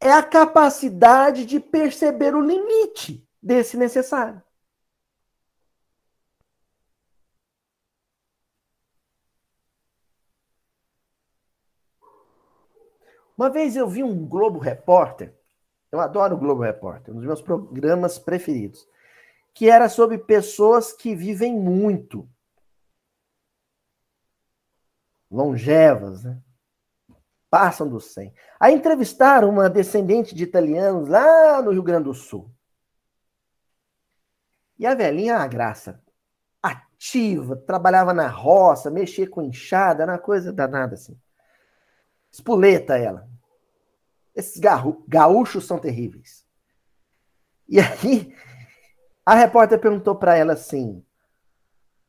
é 0.00 0.12
a 0.12 0.22
capacidade 0.22 1.44
de 1.44 1.58
perceber 1.58 2.36
o 2.36 2.40
limite 2.40 3.28
desse 3.42 3.76
necessário. 3.76 4.40
Uma 13.36 13.50
vez 13.50 13.74
eu 13.74 13.88
vi 13.88 14.04
um 14.04 14.28
Globo 14.28 14.60
Repórter, 14.60 15.36
eu 15.90 15.98
adoro 15.98 16.36
o 16.36 16.38
Globo 16.38 16.62
Repórter, 16.62 17.12
um 17.12 17.16
dos 17.16 17.26
meus 17.26 17.42
programas 17.42 18.20
preferidos, 18.20 18.86
que 19.52 19.68
era 19.68 19.88
sobre 19.88 20.16
pessoas 20.16 20.92
que 20.92 21.12
vivem 21.12 21.58
muito. 21.58 22.30
Longevas, 25.30 26.24
né? 26.24 26.40
passam 27.50 27.88
dos 27.88 28.12
100. 28.14 28.32
Aí 28.58 28.74
entrevistaram 28.74 29.50
uma 29.50 29.68
descendente 29.68 30.34
de 30.34 30.44
italianos 30.44 31.08
lá 31.08 31.60
no 31.60 31.72
Rio 31.72 31.82
Grande 31.82 32.04
do 32.04 32.14
Sul. 32.14 32.50
E 34.78 34.86
a 34.86 34.94
velhinha, 34.94 35.36
a 35.36 35.46
graça, 35.46 36.00
ativa, 36.62 37.56
trabalhava 37.56 38.14
na 38.14 38.28
roça, 38.28 38.90
mexia 38.90 39.28
com 39.28 39.42
enxada, 39.42 40.04
era 40.04 40.12
uma 40.12 40.18
coisa 40.18 40.52
danada 40.52 40.94
assim. 40.94 41.20
Espuleta 42.32 42.96
ela. 42.96 43.28
Esses 44.34 44.60
gaúchos 45.06 45.66
são 45.66 45.78
terríveis. 45.78 46.46
E 47.68 47.78
aí, 47.80 48.34
a 49.26 49.34
repórter 49.34 49.78
perguntou 49.78 50.14
para 50.14 50.36
ela 50.36 50.54
assim: 50.54 51.04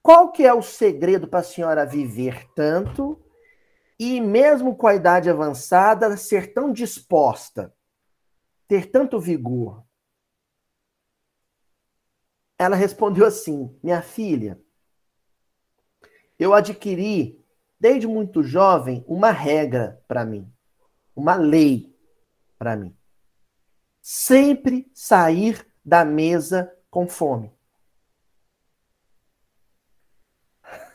qual 0.01 0.31
que 0.31 0.45
é 0.45 0.53
o 0.53 0.61
segredo 0.61 1.27
para 1.27 1.39
a 1.39 1.43
senhora 1.43 1.85
viver 1.85 2.47
tanto 2.55 3.23
e 3.99 4.19
mesmo 4.19 4.75
com 4.75 4.87
a 4.87 4.95
idade 4.95 5.29
avançada, 5.29 6.17
ser 6.17 6.53
tão 6.53 6.73
disposta, 6.73 7.73
ter 8.67 8.89
tanto 8.89 9.19
vigor? 9.19 9.85
Ela 12.57 12.75
respondeu 12.75 13.25
assim: 13.25 13.77
Minha 13.83 14.01
filha, 14.01 14.59
eu 16.39 16.53
adquiri, 16.53 17.39
desde 17.79 18.07
muito 18.07 18.41
jovem, 18.41 19.05
uma 19.07 19.29
regra 19.29 20.03
para 20.07 20.25
mim, 20.25 20.51
uma 21.15 21.35
lei 21.35 21.95
para 22.57 22.75
mim. 22.75 22.95
Sempre 24.01 24.89
sair 24.95 25.63
da 25.85 26.03
mesa 26.03 26.75
com 26.89 27.07
fome. 27.07 27.51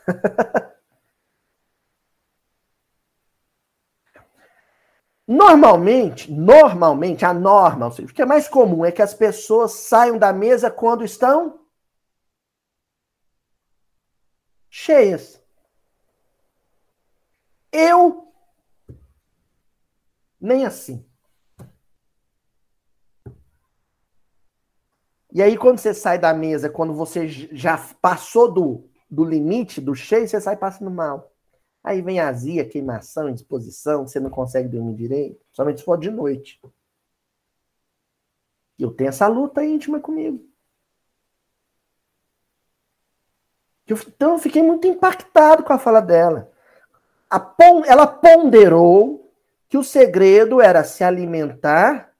Normalmente, 5.27 6.31
normalmente, 6.31 7.25
a 7.25 7.33
norma, 7.33 7.87
ou 7.87 7.91
seja, 7.91 8.09
o 8.09 8.13
que 8.13 8.21
é 8.21 8.25
mais 8.25 8.47
comum 8.47 8.85
é 8.85 8.93
que 8.93 9.01
as 9.01 9.13
pessoas 9.13 9.73
saiam 9.73 10.17
da 10.17 10.31
mesa 10.31 10.71
quando 10.71 11.03
estão 11.03 11.59
cheias. 14.69 15.41
Eu 17.71 18.31
nem 20.39 20.65
assim. 20.65 21.05
E 25.31 25.41
aí, 25.41 25.57
quando 25.57 25.77
você 25.77 25.93
sai 25.93 26.17
da 26.17 26.33
mesa, 26.33 26.69
quando 26.69 26.93
você 26.93 27.27
já 27.27 27.77
passou 28.01 28.51
do, 28.51 28.86
do 29.09 29.23
limite, 29.23 29.81
do 29.81 29.95
cheio, 29.95 30.27
você 30.27 30.39
sai 30.39 30.57
passando 30.57 30.91
mal. 30.91 31.31
Aí 31.83 32.01
vem 32.01 32.19
azia, 32.19 32.67
queimação, 32.67 33.29
indisposição, 33.29 34.07
você 34.07 34.19
não 34.19 34.29
consegue 34.29 34.67
dormir 34.67 34.95
direito, 34.95 35.39
somente 35.53 35.79
se 35.79 35.85
for 35.85 35.97
de 35.97 36.11
noite. 36.11 36.59
Eu 38.77 38.91
tenho 38.91 39.09
essa 39.09 39.27
luta 39.27 39.63
íntima 39.63 39.99
comigo. 39.99 40.45
Então 43.89 44.33
eu 44.33 44.39
fiquei 44.39 44.61
muito 44.61 44.85
impactado 44.85 45.63
com 45.63 45.71
a 45.71 45.79
fala 45.79 46.01
dela. 46.01 46.51
Ela 47.87 48.05
ponderou 48.05 49.33
que 49.69 49.77
o 49.77 49.83
segredo 49.83 50.61
era 50.61 50.83
se 50.83 51.03
alimentar, 51.03 52.13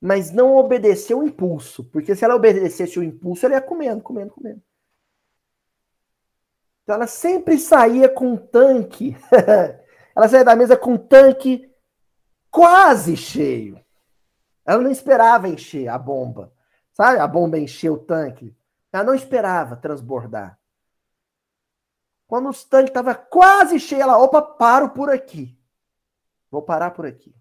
mas 0.00 0.32
não 0.32 0.56
obedecer 0.56 1.14
o 1.14 1.22
impulso. 1.22 1.84
Porque 1.84 2.14
se 2.16 2.24
ela 2.24 2.34
obedecesse 2.34 2.98
o 2.98 3.02
impulso, 3.02 3.46
ela 3.46 3.54
ia 3.54 3.60
comendo, 3.60 4.02
comendo, 4.02 4.32
comendo. 4.32 4.62
Então 6.88 6.96
ela 6.96 7.06
sempre 7.06 7.58
saía 7.58 8.08
com 8.08 8.32
um 8.32 8.36
tanque. 8.38 9.14
ela 10.16 10.26
saía 10.26 10.42
da 10.42 10.56
mesa 10.56 10.74
com 10.74 10.94
um 10.94 10.96
tanque 10.96 11.70
quase 12.50 13.14
cheio. 13.14 13.78
Ela 14.64 14.82
não 14.82 14.90
esperava 14.90 15.48
encher 15.48 15.86
a 15.88 15.98
bomba. 15.98 16.50
Sabe? 16.94 17.18
A 17.18 17.28
bomba 17.28 17.58
encher 17.58 17.90
o 17.90 17.98
tanque. 17.98 18.56
Ela 18.90 19.04
não 19.04 19.14
esperava 19.14 19.76
transbordar. 19.76 20.58
Quando 22.26 22.48
o 22.48 22.54
tanque 22.54 22.88
estava 22.88 23.14
quase 23.14 23.78
cheio, 23.78 24.00
ela, 24.00 24.16
opa, 24.16 24.40
paro 24.40 24.88
por 24.88 25.10
aqui. 25.10 25.60
Vou 26.50 26.62
parar 26.62 26.92
por 26.92 27.04
aqui. 27.04 27.36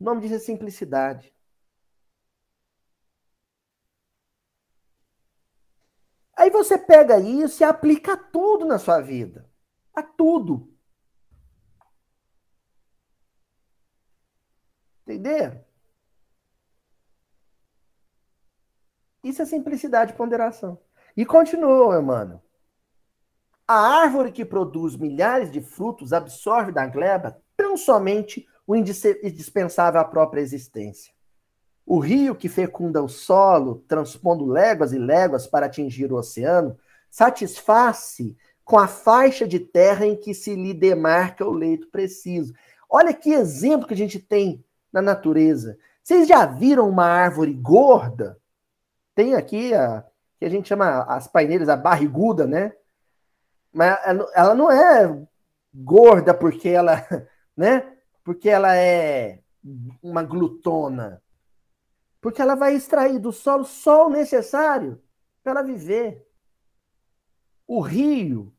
O 0.00 0.04
nome 0.04 0.22
disso 0.22 0.36
é 0.36 0.38
simplicidade. 0.38 1.30
Aí 6.46 6.50
você 6.50 6.78
pega 6.78 7.18
isso 7.18 7.60
e 7.60 7.64
aplica 7.64 8.12
a 8.12 8.16
tudo 8.16 8.64
na 8.64 8.78
sua 8.78 9.00
vida. 9.00 9.50
A 9.92 10.00
tudo. 10.00 10.72
Entenderam? 15.02 15.64
Isso 19.24 19.42
é 19.42 19.44
simplicidade 19.44 20.12
e 20.12 20.16
ponderação. 20.16 20.80
E 21.16 21.26
continua, 21.26 22.00
mano. 22.00 22.40
A 23.66 24.02
árvore 24.02 24.30
que 24.30 24.44
produz 24.44 24.94
milhares 24.94 25.50
de 25.50 25.60
frutos 25.60 26.12
absorve 26.12 26.70
da 26.70 26.86
gleba 26.86 27.42
tão 27.56 27.76
somente 27.76 28.46
o 28.64 28.76
indispensável 28.76 30.00
à 30.00 30.04
própria 30.04 30.42
existência. 30.42 31.12
O 31.86 32.00
rio 32.00 32.34
que 32.34 32.48
fecunda 32.48 33.00
o 33.00 33.08
solo, 33.08 33.84
transpondo 33.86 34.44
léguas 34.44 34.92
e 34.92 34.98
léguas 34.98 35.46
para 35.46 35.66
atingir 35.66 36.12
o 36.12 36.16
oceano, 36.16 36.76
satisfaz-se 37.08 38.36
com 38.64 38.76
a 38.76 38.88
faixa 38.88 39.46
de 39.46 39.60
terra 39.60 40.04
em 40.04 40.16
que 40.16 40.34
se 40.34 40.56
lhe 40.56 40.74
demarca 40.74 41.46
o 41.46 41.52
leito 41.52 41.86
preciso. 41.86 42.52
Olha 42.90 43.14
que 43.14 43.30
exemplo 43.30 43.86
que 43.86 43.94
a 43.94 43.96
gente 43.96 44.18
tem 44.18 44.64
na 44.92 45.00
natureza. 45.00 45.78
Vocês 46.02 46.26
já 46.26 46.44
viram 46.44 46.88
uma 46.88 47.06
árvore 47.06 47.54
gorda? 47.54 48.36
Tem 49.14 49.34
aqui 49.34 49.72
a 49.72 50.04
que 50.38 50.44
a 50.44 50.50
gente 50.50 50.68
chama 50.68 51.02
as 51.04 51.26
paineiras 51.26 51.68
a 51.68 51.76
barriguda, 51.76 52.46
né? 52.46 52.72
Mas 53.72 53.98
ela 54.34 54.54
não 54.54 54.70
é 54.70 55.26
gorda 55.74 56.34
porque 56.34 56.68
ela, 56.68 57.06
né? 57.56 57.92
Porque 58.24 58.48
ela 58.48 58.76
é 58.76 59.40
uma 60.02 60.22
glutona. 60.22 61.22
Porque 62.20 62.42
ela 62.42 62.54
vai 62.54 62.74
extrair 62.74 63.18
do 63.18 63.32
solo 63.32 63.64
só 63.64 64.06
o 64.06 64.10
necessário 64.10 65.02
para 65.42 65.52
ela 65.52 65.62
viver. 65.62 66.26
O 67.66 67.80
rio, 67.80 68.54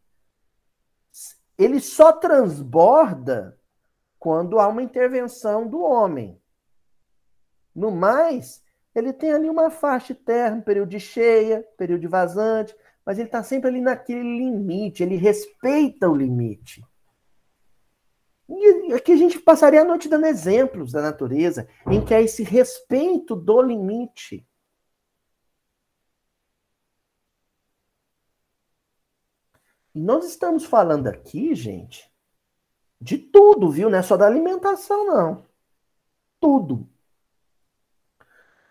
ele 1.57 1.79
só 1.79 2.11
transborda 2.13 3.59
quando 4.19 4.59
há 4.59 4.67
uma 4.67 4.83
intervenção 4.83 5.67
do 5.67 5.81
homem. 5.81 6.41
No 7.73 7.91
mais, 7.91 8.63
ele 8.93 9.13
tem 9.13 9.31
ali 9.31 9.49
uma 9.49 9.69
faixa 9.69 10.15
terra, 10.15 10.61
período 10.61 10.89
de 10.89 10.99
cheia, 10.99 11.67
período 11.77 12.01
de 12.01 12.07
vazante, 12.07 12.75
mas 13.05 13.17
ele 13.17 13.27
está 13.27 13.43
sempre 13.43 13.69
ali 13.69 13.79
naquele 13.79 14.21
limite, 14.21 15.03
ele 15.03 15.15
respeita 15.15 16.09
o 16.09 16.15
limite. 16.15 16.83
E 18.49 18.93
aqui 18.93 19.11
a 19.11 19.17
gente 19.17 19.39
passaria 19.39 19.81
a 19.81 19.85
noite 19.85 20.07
dando 20.07 20.25
exemplos 20.25 20.91
da 20.91 21.01
natureza, 21.01 21.67
em 21.85 22.03
que 22.03 22.13
há 22.13 22.21
esse 22.21 22.43
respeito 22.43 23.35
do 23.35 23.61
limite. 23.61 24.47
E 29.93 29.99
nós 29.99 30.25
estamos 30.25 30.63
falando 30.63 31.07
aqui, 31.07 31.53
gente, 31.55 32.09
de 33.01 33.17
tudo, 33.17 33.69
viu? 33.69 33.89
Não 33.89 33.97
é 33.97 34.03
só 34.03 34.15
da 34.15 34.27
alimentação, 34.27 35.05
não. 35.05 35.45
tudo. 36.39 36.87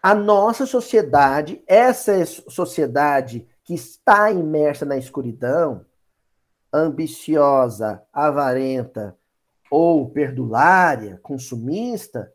A 0.02 0.14
nossa 0.14 0.66
sociedade, 0.66 1.62
essa 1.66 2.24
sociedade 2.24 3.46
que 3.64 3.74
está 3.74 4.30
imersa 4.30 4.86
na 4.86 4.96
escuridão, 4.96 5.84
ambiciosa, 6.72 8.06
avarenta 8.12 9.18
ou 9.70 10.10
perdulária, 10.10 11.18
consumista, 11.22 12.32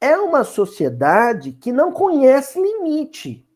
é 0.00 0.16
uma 0.16 0.44
sociedade 0.44 1.52
que 1.52 1.72
não 1.72 1.92
conhece 1.92 2.60
limite. 2.60 3.46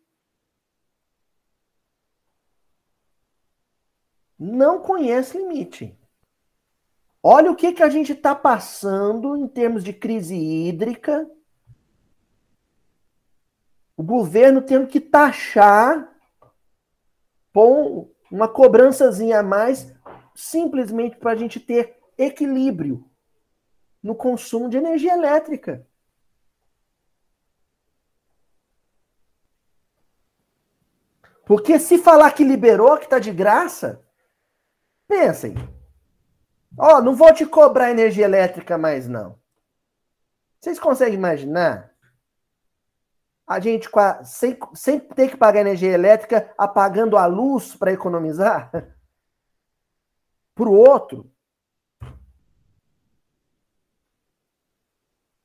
Não 4.38 4.80
conhece 4.80 5.36
limite. 5.36 5.96
Olha 7.22 7.50
o 7.50 7.56
que, 7.56 7.72
que 7.72 7.82
a 7.82 7.90
gente 7.90 8.12
está 8.12 8.34
passando 8.34 9.36
em 9.36 9.46
termos 9.46 9.84
de 9.84 9.92
crise 9.92 10.34
hídrica. 10.34 11.30
O 13.94 14.02
governo 14.02 14.62
tendo 14.62 14.86
que 14.86 14.98
taxar, 14.98 16.10
pôr 17.52 18.10
uma 18.32 18.48
cobrançazinha 18.48 19.40
a 19.40 19.42
mais, 19.42 19.92
simplesmente 20.34 21.16
para 21.16 21.32
a 21.32 21.36
gente 21.36 21.60
ter 21.60 21.99
equilíbrio 22.22 23.08
no 24.02 24.14
consumo 24.14 24.68
de 24.68 24.76
energia 24.76 25.14
elétrica. 25.14 25.86
Porque 31.44 31.78
se 31.78 31.98
falar 31.98 32.30
que 32.32 32.44
liberou, 32.44 32.96
que 32.96 33.04
está 33.04 33.18
de 33.18 33.32
graça, 33.32 34.04
pensem, 35.08 35.54
Ó, 36.78 36.96
oh, 36.96 37.02
não 37.02 37.14
vou 37.14 37.32
te 37.32 37.44
cobrar 37.44 37.90
energia 37.90 38.24
elétrica 38.24 38.78
mais, 38.78 39.08
não. 39.08 39.38
Vocês 40.60 40.78
conseguem 40.78 41.14
imaginar? 41.14 41.90
A 43.46 43.58
gente 43.58 43.90
sem, 44.24 44.56
sem 44.74 45.00
ter 45.00 45.30
que 45.30 45.36
pagar 45.36 45.60
energia 45.60 45.90
elétrica, 45.90 46.52
apagando 46.56 47.16
a 47.16 47.26
luz 47.26 47.74
para 47.74 47.92
economizar? 47.92 48.70
Para 50.54 50.68
o 50.68 50.74
outro. 50.74 51.32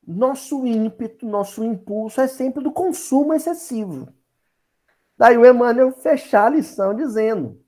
Nosso 0.08 0.66
ímpeto, 0.66 1.26
nosso 1.26 1.64
impulso 1.64 2.22
é 2.22 2.28
sempre 2.28 2.64
do 2.64 2.72
consumo 2.72 3.34
excessivo. 3.34 4.08
Daí 5.18 5.38
o 5.38 5.46
Emmanuel 5.46 5.92
fechar 5.92 6.48
a 6.48 6.50
lição 6.50 6.94
dizendo: 6.94 7.60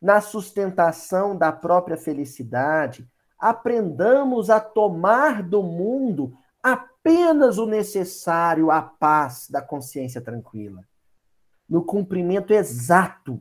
na 0.00 0.20
sustentação 0.20 1.36
da 1.36 1.52
própria 1.52 1.96
felicidade, 1.96 3.08
aprendamos 3.38 4.50
a 4.50 4.58
tomar 4.58 5.42
do 5.42 5.62
mundo 5.62 6.36
apenas 6.62 7.58
o 7.58 7.66
necessário 7.66 8.70
à 8.70 8.82
paz 8.82 9.48
da 9.48 9.62
consciência 9.62 10.20
tranquila, 10.20 10.82
no 11.68 11.84
cumprimento 11.84 12.52
exato 12.52 13.40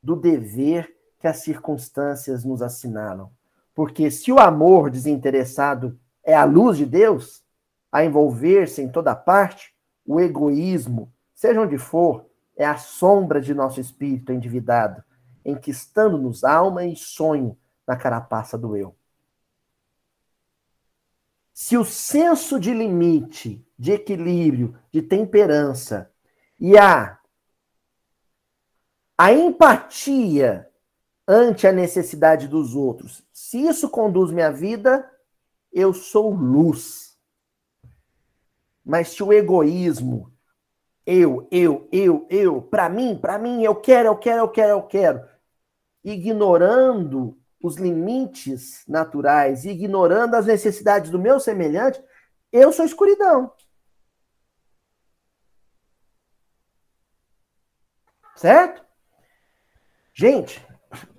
do 0.00 0.14
dever 0.14 0.94
que 1.18 1.26
as 1.26 1.38
circunstâncias 1.38 2.44
nos 2.44 2.62
assinalam. 2.62 3.30
Porque 3.74 4.10
se 4.10 4.30
o 4.30 4.38
amor 4.38 4.90
desinteressado 4.90 5.98
é 6.22 6.34
a 6.34 6.44
luz 6.44 6.76
de 6.76 6.86
Deus, 6.86 7.42
a 7.90 8.04
envolver-se 8.04 8.82
em 8.82 8.88
toda 8.88 9.14
parte, 9.14 9.74
o 10.06 10.20
egoísmo, 10.20 11.12
seja 11.34 11.60
onde 11.60 11.78
for, 11.78 12.26
é 12.56 12.66
a 12.66 12.76
sombra 12.76 13.40
de 13.40 13.54
nosso 13.54 13.80
espírito 13.80 14.32
endividado 14.32 15.02
enquistando-nos 15.44 16.44
alma 16.44 16.84
e 16.84 16.96
sonho 16.96 17.56
na 17.86 17.96
carapaça 17.96 18.56
do 18.56 18.76
eu. 18.76 18.94
Se 21.52 21.76
o 21.76 21.84
senso 21.84 22.58
de 22.58 22.72
limite, 22.72 23.64
de 23.78 23.92
equilíbrio, 23.92 24.78
de 24.90 25.02
temperança 25.02 26.10
e 26.58 26.78
a, 26.78 27.18
a 29.18 29.32
empatia 29.32 30.68
ante 31.26 31.66
a 31.66 31.72
necessidade 31.72 32.48
dos 32.48 32.74
outros, 32.74 33.22
se 33.32 33.58
isso 33.58 33.88
conduz 33.90 34.30
minha 34.30 34.50
vida, 34.50 35.08
eu 35.72 35.92
sou 35.92 36.32
luz. 36.32 37.09
Mas 38.84 39.08
se 39.08 39.22
o 39.22 39.32
egoísmo, 39.32 40.32
eu, 41.06 41.48
eu, 41.50 41.88
eu, 41.90 42.26
eu, 42.30 42.62
para 42.62 42.88
mim, 42.88 43.18
para 43.18 43.38
mim, 43.38 43.62
eu 43.62 43.74
quero, 43.74 44.08
eu 44.08 44.16
quero, 44.16 44.40
eu 44.42 44.48
quero, 44.48 44.70
eu 44.70 44.82
quero, 44.82 45.28
ignorando 46.04 47.38
os 47.62 47.76
limites 47.76 48.84
naturais, 48.88 49.64
ignorando 49.64 50.34
as 50.34 50.46
necessidades 50.46 51.10
do 51.10 51.18
meu 51.18 51.38
semelhante, 51.38 52.02
eu 52.52 52.72
sou 52.72 52.84
escuridão. 52.84 53.52
Certo? 58.34 58.82
Gente, 60.14 60.66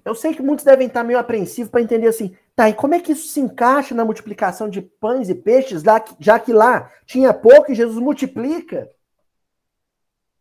eu 0.04 0.16
sei 0.16 0.34
que 0.34 0.42
muitos 0.42 0.66
devem 0.66 0.88
estar 0.88 1.04
meio 1.04 1.20
apreensivos 1.20 1.70
para 1.70 1.82
entender 1.82 2.08
assim, 2.08 2.36
tá, 2.62 2.70
e 2.70 2.76
como 2.76 2.94
é 2.94 3.00
que 3.00 3.12
isso 3.12 3.28
se 3.28 3.40
encaixa 3.40 3.96
na 3.96 4.06
multiplicação 4.06 4.70
de 4.70 4.82
pães 4.82 5.30
e 5.30 5.36
peixes, 5.36 5.82
já 6.20 6.40
que 6.40 6.54
lá 6.54 6.92
tinha 7.08 7.34
pouco 7.34 7.72
e 7.72 7.76
Jesus 7.76 7.98
multiplica? 7.98 8.88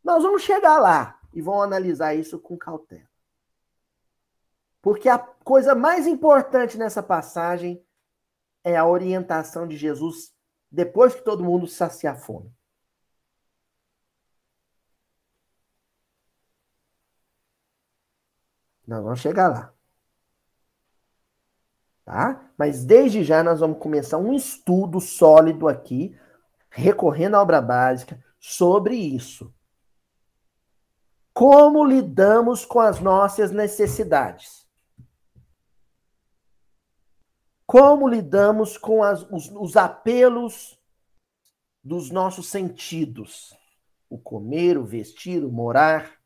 Nós 0.04 0.22
vamos 0.22 0.42
chegar 0.42 0.78
lá 0.78 1.18
e 1.32 1.40
vamos 1.40 1.64
analisar 1.64 2.14
isso 2.14 2.38
com 2.38 2.58
cautela. 2.58 3.08
Porque 4.82 5.08
a 5.08 5.18
coisa 5.18 5.74
mais 5.74 6.06
importante 6.06 6.76
nessa 6.76 7.02
passagem 7.02 7.82
é 8.62 8.76
a 8.76 8.86
orientação 8.86 9.66
de 9.66 9.76
Jesus 9.76 10.34
depois 10.70 11.14
que 11.14 11.22
todo 11.22 11.44
mundo 11.44 11.66
sacia 11.66 12.12
a 12.12 12.16
fome. 12.16 12.52
Nós 18.86 19.02
vamos 19.02 19.20
chegar 19.20 19.48
lá. 19.48 19.79
Tá? 22.10 22.50
Mas 22.58 22.84
desde 22.84 23.22
já 23.22 23.40
nós 23.40 23.60
vamos 23.60 23.78
começar 23.78 24.18
um 24.18 24.34
estudo 24.34 25.00
sólido 25.00 25.68
aqui, 25.68 26.18
recorrendo 26.68 27.36
à 27.36 27.40
obra 27.40 27.62
básica, 27.62 28.20
sobre 28.36 28.96
isso. 28.96 29.54
Como 31.32 31.84
lidamos 31.84 32.64
com 32.64 32.80
as 32.80 32.98
nossas 32.98 33.52
necessidades? 33.52 34.68
Como 37.64 38.08
lidamos 38.08 38.76
com 38.76 39.04
as, 39.04 39.22
os, 39.30 39.48
os 39.48 39.76
apelos 39.76 40.76
dos 41.80 42.10
nossos 42.10 42.48
sentidos? 42.48 43.56
O 44.08 44.18
comer, 44.18 44.76
o 44.76 44.84
vestir, 44.84 45.44
o 45.44 45.52
morar. 45.52 46.20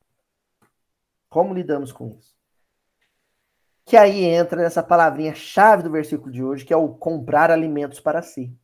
Como 1.28 1.52
lidamos 1.52 1.92
com 1.92 2.08
isso? 2.08 2.33
Que 3.84 3.96
aí 3.96 4.24
entra 4.24 4.62
nessa 4.62 4.82
palavrinha 4.82 5.34
chave 5.34 5.82
do 5.82 5.90
versículo 5.90 6.32
de 6.32 6.42
hoje, 6.42 6.64
que 6.64 6.72
é 6.72 6.76
o 6.76 6.88
comprar 6.88 7.50
alimentos 7.50 8.00
para 8.00 8.22
si. 8.22 8.56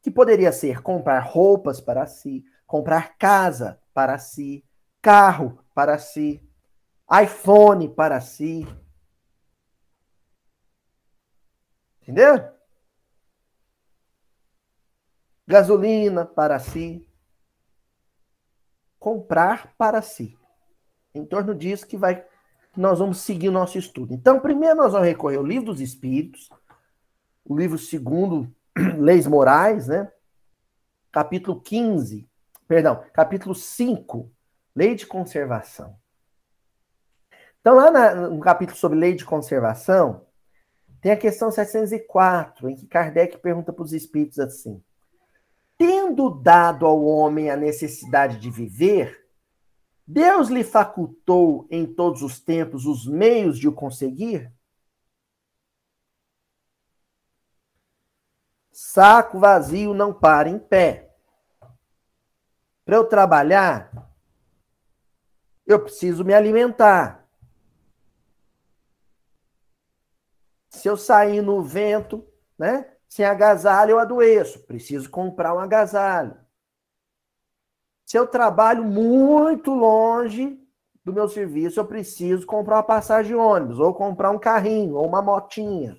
Que 0.00 0.10
poderia 0.10 0.52
ser 0.52 0.80
comprar 0.82 1.20
roupas 1.20 1.80
para 1.80 2.06
si, 2.06 2.44
comprar 2.66 3.16
casa 3.18 3.80
para 3.92 4.18
si, 4.18 4.64
carro 5.02 5.58
para 5.74 5.98
si, 5.98 6.42
iPhone 7.10 7.88
para 7.88 8.20
si, 8.20 8.66
Entendeu? 12.08 12.42
Gasolina 15.46 16.24
para 16.24 16.58
si. 16.58 17.06
Comprar 18.98 19.74
para 19.76 20.00
si. 20.00 20.38
Em 21.14 21.26
torno 21.26 21.54
disso 21.54 21.86
que 21.86 21.98
vai 21.98 22.26
nós 22.76 22.98
vamos 22.98 23.18
seguir 23.20 23.48
o 23.48 23.52
nosso 23.52 23.78
estudo. 23.78 24.14
Então, 24.14 24.40
primeiro 24.40 24.76
nós 24.76 24.92
vamos 24.92 25.08
recorrer 25.08 25.36
ao 25.36 25.46
livro 25.46 25.66
dos 25.66 25.80
Espíritos, 25.80 26.48
o 27.44 27.56
livro 27.56 27.78
segundo, 27.78 28.52
Leis 28.98 29.26
Morais, 29.26 29.88
né? 29.88 30.10
Capítulo 31.10 31.60
15, 31.60 32.28
perdão, 32.66 33.02
capítulo 33.12 33.54
5, 33.54 34.30
Lei 34.76 34.94
de 34.94 35.06
Conservação. 35.06 35.96
Então, 37.60 37.74
lá 37.74 37.90
na, 37.90 38.14
no 38.14 38.40
capítulo 38.40 38.78
sobre 38.78 38.98
lei 38.98 39.14
de 39.14 39.24
conservação, 39.24 40.26
tem 41.00 41.12
a 41.12 41.16
questão 41.16 41.50
704, 41.50 42.68
em 42.68 42.74
que 42.74 42.86
Kardec 42.86 43.38
pergunta 43.38 43.72
para 43.72 43.84
os 43.84 43.92
espíritos 43.92 44.38
assim: 44.38 44.82
Tendo 45.76 46.30
dado 46.30 46.86
ao 46.86 47.04
homem 47.04 47.50
a 47.50 47.56
necessidade 47.56 48.38
de 48.38 48.50
viver, 48.50 49.27
Deus 50.10 50.48
lhe 50.48 50.64
facultou 50.64 51.68
em 51.70 51.84
todos 51.84 52.22
os 52.22 52.40
tempos 52.40 52.86
os 52.86 53.06
meios 53.06 53.58
de 53.58 53.68
o 53.68 53.74
conseguir? 53.74 54.50
Saco 58.72 59.38
vazio 59.38 59.92
não 59.92 60.14
para 60.14 60.48
em 60.48 60.58
pé. 60.58 61.14
Para 62.86 62.96
eu 62.96 63.06
trabalhar, 63.06 64.10
eu 65.66 65.78
preciso 65.78 66.24
me 66.24 66.32
alimentar. 66.32 67.28
Se 70.70 70.88
eu 70.88 70.96
sair 70.96 71.42
no 71.42 71.62
vento, 71.62 72.26
né? 72.58 72.96
Sem 73.06 73.26
agasalho 73.26 73.90
eu 73.90 73.98
adoeço, 73.98 74.64
preciso 74.64 75.10
comprar 75.10 75.54
um 75.54 75.58
agasalho. 75.58 76.47
Se 78.08 78.16
eu 78.16 78.26
trabalho 78.26 78.84
muito 78.84 79.70
longe 79.70 80.58
do 81.04 81.12
meu 81.12 81.28
serviço, 81.28 81.78
eu 81.78 81.84
preciso 81.84 82.46
comprar 82.46 82.76
uma 82.76 82.82
passagem 82.82 83.32
de 83.32 83.34
ônibus, 83.34 83.78
ou 83.78 83.92
comprar 83.92 84.30
um 84.30 84.38
carrinho, 84.38 84.94
ou 84.94 85.06
uma 85.06 85.20
motinha. 85.20 85.94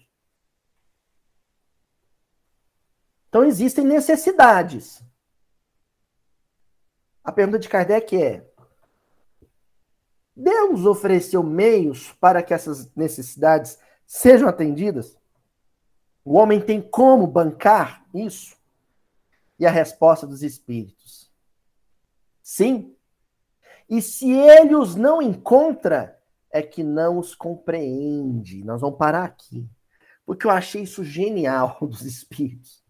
Então 3.28 3.44
existem 3.44 3.86
necessidades. 3.86 5.04
A 7.24 7.32
pergunta 7.32 7.60
de 7.60 7.70
Kardec 7.70 8.20
é: 8.20 8.52
Deus 10.36 10.88
ofereceu 10.88 11.44
meios 11.44 12.12
para 12.14 12.42
que 12.42 12.56
essas 12.56 12.92
necessidades 12.96 13.78
sejam 14.08 14.50
atendidas? 14.50 15.16
O 16.26 16.34
homem 16.38 16.60
tem 16.60 16.82
como 16.82 17.28
bancar 17.28 18.04
isso? 18.16 18.58
E 19.60 19.66
a 19.68 19.70
resposta 19.70 20.26
dos 20.26 20.42
espíritos: 20.42 21.29
sim. 22.50 22.96
E 23.88 24.02
se 24.02 24.32
ele 24.32 24.76
os 24.76 24.96
não 24.96 25.22
encontra, 25.22 26.20
é 26.52 26.64
que 26.64 26.84
não 26.84 27.20
os 27.20 27.36
compreende. 27.36 28.64
Nós 28.64 28.82
vamos 28.82 28.98
parar 28.98 29.24
aqui. 29.26 29.70
Porque 30.26 30.48
eu 30.48 30.52
achei 30.52 30.82
isso 30.84 31.04
genial 31.04 31.78
dos 31.86 32.02
espíritos. 32.02 32.84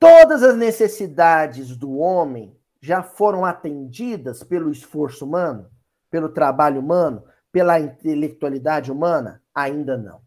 Todas 0.00 0.42
as 0.42 0.56
necessidades 0.56 1.76
do 1.76 1.96
homem 1.96 2.58
já 2.80 3.02
foram 3.02 3.44
atendidas 3.44 4.42
pelo 4.42 4.70
esforço 4.70 5.24
humano, 5.24 5.70
pelo 6.10 6.28
trabalho 6.28 6.80
humano, 6.80 7.24
pela 7.52 7.78
intelectualidade 7.78 8.90
humana? 8.90 9.42
Ainda 9.54 9.96
não. 9.96 10.20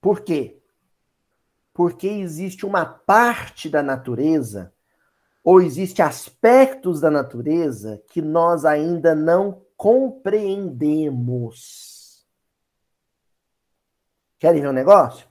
Por 0.00 0.22
quê? 0.22 0.63
Porque 1.74 2.08
existe 2.08 2.64
uma 2.64 2.86
parte 2.86 3.68
da 3.68 3.82
natureza, 3.82 4.72
ou 5.42 5.60
existe 5.60 6.00
aspectos 6.00 7.00
da 7.00 7.10
natureza 7.10 8.00
que 8.08 8.22
nós 8.22 8.64
ainda 8.64 9.14
não 9.14 9.62
compreendemos. 9.76 12.24
Querem 14.38 14.62
ver 14.62 14.68
um 14.68 14.72
negócio? 14.72 15.28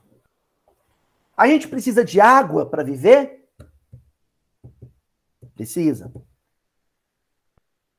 A 1.36 1.48
gente 1.48 1.66
precisa 1.66 2.04
de 2.04 2.20
água 2.20 2.68
para 2.68 2.84
viver? 2.84 3.48
Precisa. 5.54 6.12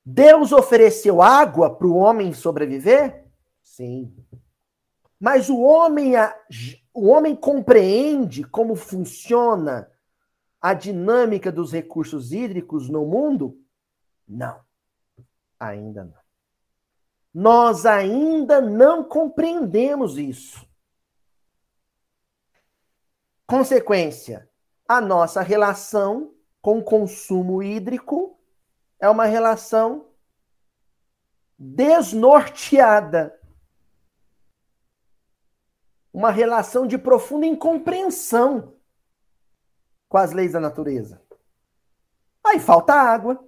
Deus 0.05 0.51
ofereceu 0.51 1.21
água 1.21 1.75
para 1.75 1.87
o 1.87 1.95
homem 1.95 2.31
sobreviver? 2.31 3.25
Sim. 3.63 4.15
Mas 5.19 5.49
o 5.49 5.59
homem, 5.61 6.13
o 6.95 7.07
homem 7.07 7.35
compreende 7.35 8.41
como 8.45 8.73
funciona 8.73 9.91
a 10.61 10.73
dinâmica 10.73 11.51
dos 11.51 11.73
recursos 11.73 12.31
hídricos 12.31 12.87
no 12.89 13.05
mundo? 13.05 13.61
Não. 14.25 14.61
Ainda 15.59 16.05
não. 16.05 16.25
Nós 17.33 17.85
ainda 17.85 18.61
não 18.61 19.03
compreendemos 19.03 20.17
isso. 20.17 20.65
Consequência: 23.45 24.49
a 24.87 25.01
nossa 25.01 25.41
relação 25.41 26.33
com 26.61 26.81
consumo 26.81 27.61
hídrico 27.61 28.39
é 29.01 29.09
uma 29.09 29.25
relação 29.25 30.07
desnorteada. 31.59 33.37
Uma 36.15 36.31
relação 36.31 36.87
de 36.87 36.97
profunda 36.97 37.45
incompreensão 37.45 38.73
com 40.07 40.17
as 40.17 40.31
leis 40.31 40.53
da 40.53 40.61
natureza. 40.61 41.21
Aí 42.41 42.57
falta 42.57 42.93
água. 42.93 43.45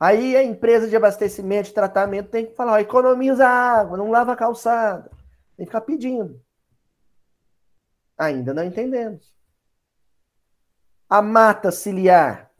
Aí 0.00 0.36
a 0.36 0.42
empresa 0.42 0.88
de 0.88 0.96
abastecimento, 0.96 1.68
de 1.68 1.74
tratamento 1.74 2.28
tem 2.28 2.44
que 2.44 2.56
falar, 2.56 2.72
ó, 2.72 2.78
economiza 2.80 3.46
água, 3.46 3.96
não 3.96 4.10
lava 4.10 4.32
a 4.32 4.36
calçada. 4.36 5.08
Tem 5.56 5.64
que 5.64 5.66
ficar 5.66 5.82
pedindo. 5.82 6.42
Ainda 8.18 8.52
não 8.52 8.64
entendemos 8.64 9.32
a 11.08 11.22
mata 11.22 11.70
ciliar. 11.70 12.50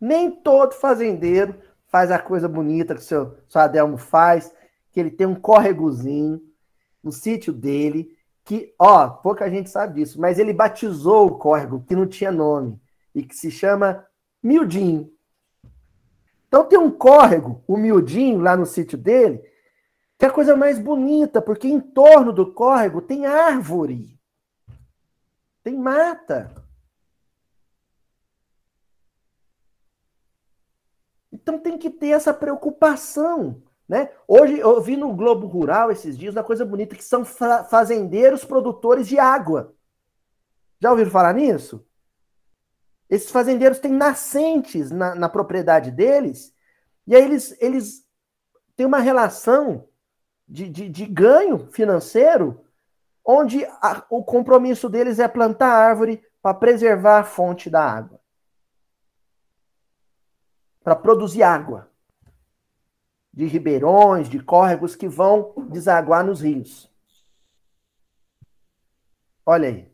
Nem 0.00 0.30
todo 0.30 0.72
fazendeiro 0.72 1.60
faz 1.88 2.10
a 2.10 2.18
coisa 2.18 2.48
bonita 2.48 2.94
que 2.94 3.00
o 3.00 3.04
seu, 3.04 3.36
seu 3.48 3.60
Adelmo 3.60 3.96
faz, 3.96 4.52
que 4.92 5.00
ele 5.00 5.10
tem 5.10 5.26
um 5.26 5.34
córregozinho 5.34 6.40
no 7.02 7.12
sítio 7.12 7.52
dele, 7.52 8.16
que, 8.44 8.74
ó, 8.78 9.08
pouca 9.08 9.50
gente 9.50 9.70
sabe 9.70 10.00
disso, 10.00 10.20
mas 10.20 10.38
ele 10.38 10.52
batizou 10.52 11.26
o 11.26 11.38
córrego 11.38 11.84
que 11.86 11.96
não 11.96 12.06
tinha 12.06 12.30
nome 12.30 12.80
e 13.14 13.22
que 13.22 13.34
se 13.34 13.50
chama 13.50 14.06
Miudinho. 14.42 15.10
Então 16.46 16.64
tem 16.64 16.78
um 16.78 16.90
córrego, 16.90 17.62
o 17.66 17.76
Miudinho, 17.76 18.40
lá 18.40 18.56
no 18.56 18.64
sítio 18.64 18.96
dele, 18.96 19.42
que 20.18 20.24
é 20.24 20.28
a 20.28 20.32
coisa 20.32 20.56
mais 20.56 20.78
bonita, 20.78 21.42
porque 21.42 21.68
em 21.68 21.80
torno 21.80 22.32
do 22.32 22.52
córrego 22.52 23.02
tem 23.02 23.26
árvore. 23.26 24.18
Tem 25.62 25.76
mata. 25.76 26.54
Então 31.46 31.60
tem 31.60 31.78
que 31.78 31.88
ter 31.88 32.08
essa 32.08 32.34
preocupação. 32.34 33.62
Né? 33.88 34.10
Hoje 34.26 34.58
eu 34.58 34.80
vi 34.80 34.96
no 34.96 35.14
Globo 35.14 35.46
Rural 35.46 35.92
esses 35.92 36.18
dias 36.18 36.34
uma 36.34 36.42
coisa 36.42 36.64
bonita 36.64 36.96
que 36.96 37.04
são 37.04 37.24
fazendeiros 37.24 38.44
produtores 38.44 39.06
de 39.06 39.16
água. 39.16 39.72
Já 40.80 40.90
ouviram 40.90 41.08
falar 41.08 41.32
nisso? 41.34 41.86
Esses 43.08 43.30
fazendeiros 43.30 43.78
têm 43.78 43.92
nascentes 43.92 44.90
na, 44.90 45.14
na 45.14 45.28
propriedade 45.28 45.92
deles, 45.92 46.52
e 47.06 47.14
aí 47.14 47.22
eles, 47.22 47.56
eles 47.62 48.04
têm 48.74 48.84
uma 48.84 48.98
relação 48.98 49.88
de, 50.48 50.68
de, 50.68 50.88
de 50.88 51.06
ganho 51.06 51.70
financeiro 51.70 52.64
onde 53.24 53.64
a, 53.64 54.04
o 54.10 54.24
compromisso 54.24 54.88
deles 54.88 55.20
é 55.20 55.28
plantar 55.28 55.68
árvore 55.68 56.20
para 56.42 56.54
preservar 56.54 57.20
a 57.20 57.24
fonte 57.24 57.70
da 57.70 57.88
água. 57.88 58.20
Para 60.86 60.94
produzir 60.94 61.42
água. 61.42 61.90
De 63.32 63.44
ribeirões, 63.44 64.28
de 64.28 64.38
córregos 64.38 64.94
que 64.94 65.08
vão 65.08 65.52
desaguar 65.68 66.24
nos 66.24 66.42
rios. 66.42 66.88
Olha 69.44 69.68
aí. 69.68 69.92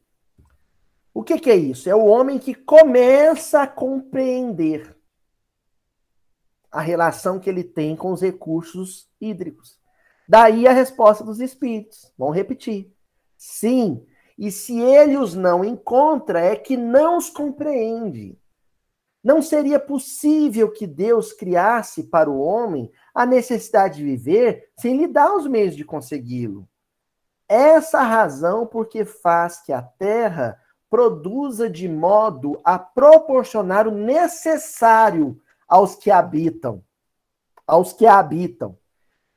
O 1.15 1.23
que, 1.25 1.39
que 1.39 1.51
é 1.51 1.57
isso? 1.57 1.89
É 1.89 1.95
o 1.95 2.05
homem 2.05 2.39
que 2.39 2.55
começa 2.55 3.63
a 3.63 3.67
compreender 3.67 4.95
a 6.71 6.83
relação 6.83 7.41
que 7.41 7.49
ele 7.49 7.65
tem 7.65 7.97
com 7.97 8.13
os 8.13 8.21
recursos 8.21 9.09
hídricos. 9.19 9.81
Daí 10.29 10.69
a 10.69 10.73
resposta 10.73 11.25
dos 11.25 11.41
espíritos. 11.41 12.13
Vamos 12.19 12.37
repetir. 12.37 12.95
Sim, 13.39 14.07
e 14.37 14.51
se 14.51 14.79
ele 14.79 15.17
os 15.17 15.35
não 15.35 15.65
encontra, 15.65 16.39
é 16.39 16.55
que 16.55 16.77
não 16.77 17.17
os 17.17 17.31
compreende. 17.31 18.39
Não 19.23 19.41
seria 19.41 19.79
possível 19.79 20.71
que 20.71 20.87
Deus 20.87 21.33
criasse 21.33 22.05
para 22.05 22.29
o 22.29 22.41
homem 22.41 22.91
a 23.15 23.25
necessidade 23.25 23.99
de 23.99 24.05
viver 24.05 24.71
sem 24.79 24.97
lhe 24.97 25.07
dar 25.07 25.35
os 25.37 25.47
meios 25.47 25.77
de 25.77 25.85
consegui-lo. 25.85 26.69
Essa 27.49 28.03
razão 28.03 28.67
porque 28.67 29.05
faz 29.05 29.61
que 29.61 29.73
a 29.73 29.83
terra 29.83 30.59
produza 30.91 31.71
de 31.71 31.89
modo 31.89 32.61
a 32.65 32.79
proporcionar 32.79 33.87
o 33.87 33.93
necessário 33.93 35.41
aos 35.69 35.95
que 35.95 36.11
habitam, 36.11 36.85
aos 37.67 37.93
que 37.93 38.07
a 38.07 38.19
habitam, 38.19 38.77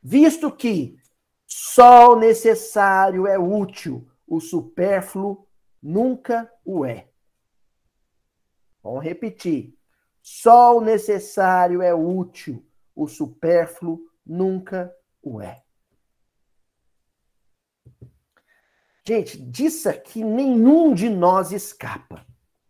visto 0.02 0.52
que 0.52 0.98
só 1.46 2.14
o 2.14 2.16
necessário 2.16 3.28
é 3.28 3.38
útil, 3.38 4.08
o 4.28 4.40
supérfluo 4.40 5.48
nunca 5.82 6.52
o 6.66 6.84
é. 6.84 7.08
Vamos 8.82 9.04
repetir. 9.04 9.75
Só 10.28 10.76
o 10.76 10.82
necessário 10.82 11.84
é 11.84 11.94
útil, 11.94 12.66
o 12.96 13.08
supérfluo 13.08 14.10
nunca 14.26 14.92
o 15.22 15.40
é. 15.40 15.64
Gente, 19.08 19.40
disso 19.40 19.88
aqui 19.88 20.24
nenhum 20.24 20.96
de 20.96 21.10
nós 21.10 21.52
escapa 21.52 22.26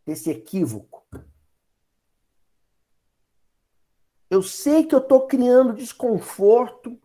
desse 0.05 0.29
equívoco. 0.29 1.07
Eu 4.29 4.43
sei 4.43 4.83
que 4.83 4.93
eu 4.93 4.99
estou 4.99 5.25
criando 5.25 5.71
desconforto 5.71 6.99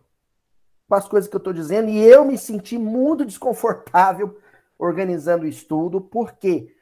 com 0.88 0.94
as 0.96 1.06
coisas 1.06 1.30
que 1.30 1.36
eu 1.36 1.38
estou 1.38 1.52
dizendo 1.52 1.90
e 1.90 2.02
eu 2.02 2.24
me 2.24 2.36
senti 2.36 2.76
muito 2.76 3.24
desconfortável 3.24 4.36
organizando 4.76 5.44
o 5.44 5.48
estudo, 5.48 6.00
porque 6.00 6.74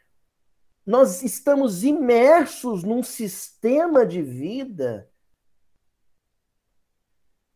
nós 0.88 1.22
estamos 1.22 1.84
imersos 1.84 2.82
num 2.82 3.02
sistema 3.02 4.06
de 4.06 4.22
vida 4.22 5.12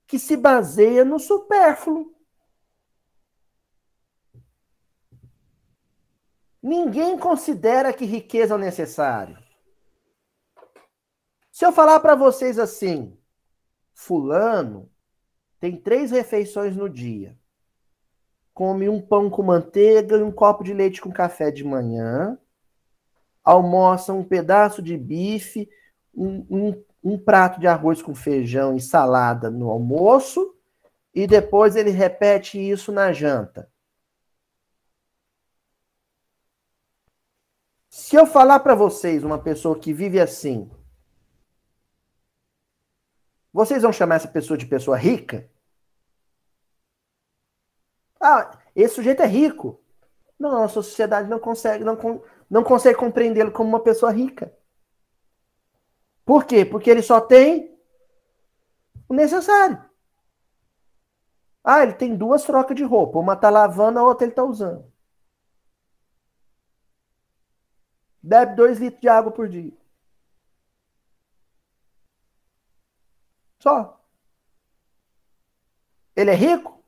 que 0.06 0.18
se 0.18 0.36
baseia 0.36 1.02
no 1.02 1.18
supérfluo. 1.18 2.14
Ninguém 6.62 7.18
considera 7.18 7.90
que 7.90 8.04
riqueza 8.04 8.56
é 8.56 8.58
necessário. 8.58 9.42
Se 11.50 11.64
eu 11.64 11.72
falar 11.72 12.00
para 12.00 12.14
vocês 12.14 12.58
assim, 12.58 13.18
fulano 13.94 14.92
tem 15.58 15.74
três 15.74 16.10
refeições 16.10 16.76
no 16.76 16.86
dia. 16.86 17.34
Come 18.52 18.90
um 18.90 19.00
pão 19.00 19.30
com 19.30 19.42
manteiga 19.42 20.18
e 20.18 20.22
um 20.22 20.30
copo 20.30 20.62
de 20.62 20.74
leite 20.74 21.00
com 21.00 21.10
café 21.10 21.50
de 21.50 21.64
manhã. 21.64 22.38
Almoça 23.44 24.12
um 24.12 24.24
pedaço 24.24 24.82
de 24.82 24.96
bife, 24.96 25.68
um, 26.14 26.46
um, 26.50 26.84
um 27.02 27.18
prato 27.18 27.58
de 27.58 27.66
arroz 27.66 28.00
com 28.00 28.14
feijão 28.14 28.76
e 28.76 28.80
salada 28.80 29.50
no 29.50 29.70
almoço. 29.70 30.54
E 31.14 31.26
depois 31.26 31.76
ele 31.76 31.90
repete 31.90 32.58
isso 32.58 32.90
na 32.92 33.12
janta. 33.12 33.70
Se 37.90 38.16
eu 38.16 38.24
falar 38.26 38.60
para 38.60 38.74
vocês 38.74 39.22
uma 39.22 39.38
pessoa 39.38 39.78
que 39.78 39.92
vive 39.92 40.18
assim, 40.18 40.70
vocês 43.52 43.82
vão 43.82 43.92
chamar 43.92 44.16
essa 44.16 44.28
pessoa 44.28 44.56
de 44.56 44.64
pessoa 44.64 44.96
rica? 44.96 45.50
Ah, 48.18 48.58
esse 48.74 48.94
sujeito 48.94 49.20
é 49.22 49.26
rico. 49.26 49.82
Não, 50.38 50.50
a 50.50 50.60
nossa 50.60 50.74
sociedade 50.74 51.28
não 51.28 51.38
consegue, 51.38 51.84
não, 51.84 51.96
não 52.52 52.62
consegue 52.62 52.98
compreendê-lo 52.98 53.50
como 53.50 53.70
uma 53.70 53.80
pessoa 53.80 54.12
rica. 54.12 54.54
Por 56.22 56.44
quê? 56.44 56.66
Porque 56.66 56.90
ele 56.90 57.00
só 57.02 57.18
tem 57.18 57.74
o 59.08 59.14
necessário. 59.14 59.82
Ah, 61.64 61.82
ele 61.82 61.94
tem 61.94 62.14
duas 62.14 62.44
trocas 62.44 62.76
de 62.76 62.84
roupa. 62.84 63.18
Uma 63.18 63.34
tá 63.36 63.48
lavando, 63.48 63.98
a 63.98 64.02
outra 64.02 64.26
ele 64.26 64.34
tá 64.34 64.44
usando. 64.44 64.84
Bebe 68.22 68.54
dois 68.54 68.78
litros 68.78 69.00
de 69.00 69.08
água 69.08 69.32
por 69.32 69.48
dia. 69.48 69.72
Só. 73.60 73.98
Ele 76.14 76.30
é 76.30 76.34
rico? 76.34 76.84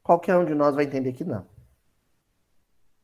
Qualquer 0.00 0.36
um 0.36 0.44
de 0.44 0.54
nós 0.54 0.76
vai 0.76 0.84
entender 0.84 1.12
que 1.12 1.24
não. 1.24 1.55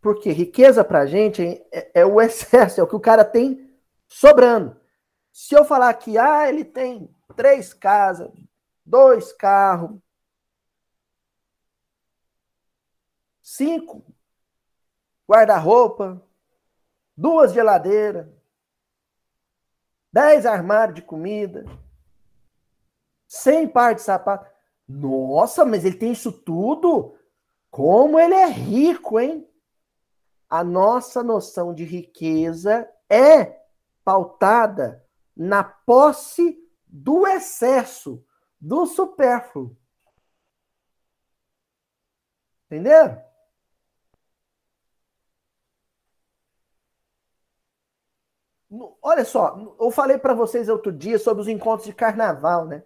Porque 0.02 0.32
riqueza 0.32 0.84
pra 0.84 1.06
gente 1.06 1.42
é, 1.72 2.00
é, 2.00 2.04
o 2.04 2.20
excesso, 2.20 2.80
é 2.80 2.82
o 2.82 2.88
que 2.88 2.96
o 2.96 3.00
cara 3.00 3.24
tem 3.24 3.72
sobrando. 4.06 4.78
Se 5.32 5.54
eu 5.54 5.64
falar 5.64 5.94
que 5.94 6.18
ah, 6.18 6.46
ele 6.46 6.64
tem 6.64 7.08
três 7.34 7.72
casas, 7.72 8.30
dois 8.84 9.32
carros, 9.32 9.98
cinco 13.40 14.04
guarda-roupa, 15.26 16.20
duas 17.16 17.54
geladeiras, 17.54 18.28
dez 20.12 20.44
armários 20.44 20.96
de 20.96 21.02
comida, 21.02 21.64
cem 23.26 23.66
par 23.66 23.94
de 23.94 24.02
sapatos. 24.02 24.50
Nossa, 24.86 25.64
mas 25.64 25.84
ele 25.84 25.96
tem 25.96 26.12
isso 26.12 26.32
tudo? 26.32 27.16
Como 27.70 28.18
ele 28.18 28.34
é 28.34 28.46
rico, 28.46 29.18
hein? 29.18 29.48
A 30.52 30.62
nossa 30.62 31.22
noção 31.22 31.72
de 31.72 31.82
riqueza 31.82 32.86
é 33.08 33.58
pautada 34.04 35.02
na 35.34 35.64
posse 35.64 36.62
do 36.86 37.26
excesso, 37.26 38.22
do 38.60 38.84
supérfluo. 38.84 39.74
Entenderam? 42.66 43.18
Olha 49.00 49.24
só, 49.24 49.56
eu 49.80 49.90
falei 49.90 50.18
para 50.18 50.34
vocês 50.34 50.68
outro 50.68 50.92
dia 50.92 51.18
sobre 51.18 51.40
os 51.40 51.48
encontros 51.48 51.86
de 51.86 51.94
carnaval, 51.94 52.66
né? 52.66 52.82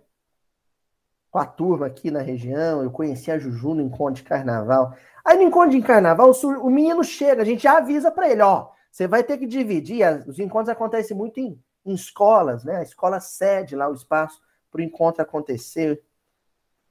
Com 1.37 1.41
a 1.41 1.45
turma 1.45 1.84
aqui 1.84 2.11
na 2.11 2.22
região, 2.22 2.82
eu 2.82 2.91
conheci 2.91 3.30
a 3.30 3.39
Juju 3.39 3.74
no 3.74 3.82
encontro 3.82 4.14
de 4.14 4.22
carnaval. 4.22 4.97
Aí 5.22 5.37
no 5.37 5.43
encontro 5.43 5.72
de 5.78 5.82
carnaval, 5.82 6.32
o 6.32 6.70
menino 6.70 7.05
chega, 7.05 7.43
a 7.43 7.45
gente 7.45 7.62
já 7.64 7.76
avisa 7.76 8.11
para 8.11 8.30
ele, 8.30 8.41
ó, 8.41 8.70
você 8.91 9.07
vai 9.07 9.22
ter 9.22 9.37
que 9.37 9.47
dividir, 9.47 10.03
os 10.26 10.39
encontros 10.39 10.70
acontecem 10.70 11.14
muito 11.14 11.39
em, 11.39 11.62
em 11.84 11.93
escolas, 11.93 12.64
né? 12.64 12.76
A 12.76 12.82
escola 12.82 13.20
cede 13.20 13.76
lá 13.76 13.87
o 13.87 13.93
espaço 13.93 14.41
para 14.70 14.80
o 14.80 14.82
encontro 14.82 15.20
acontecer. 15.20 16.03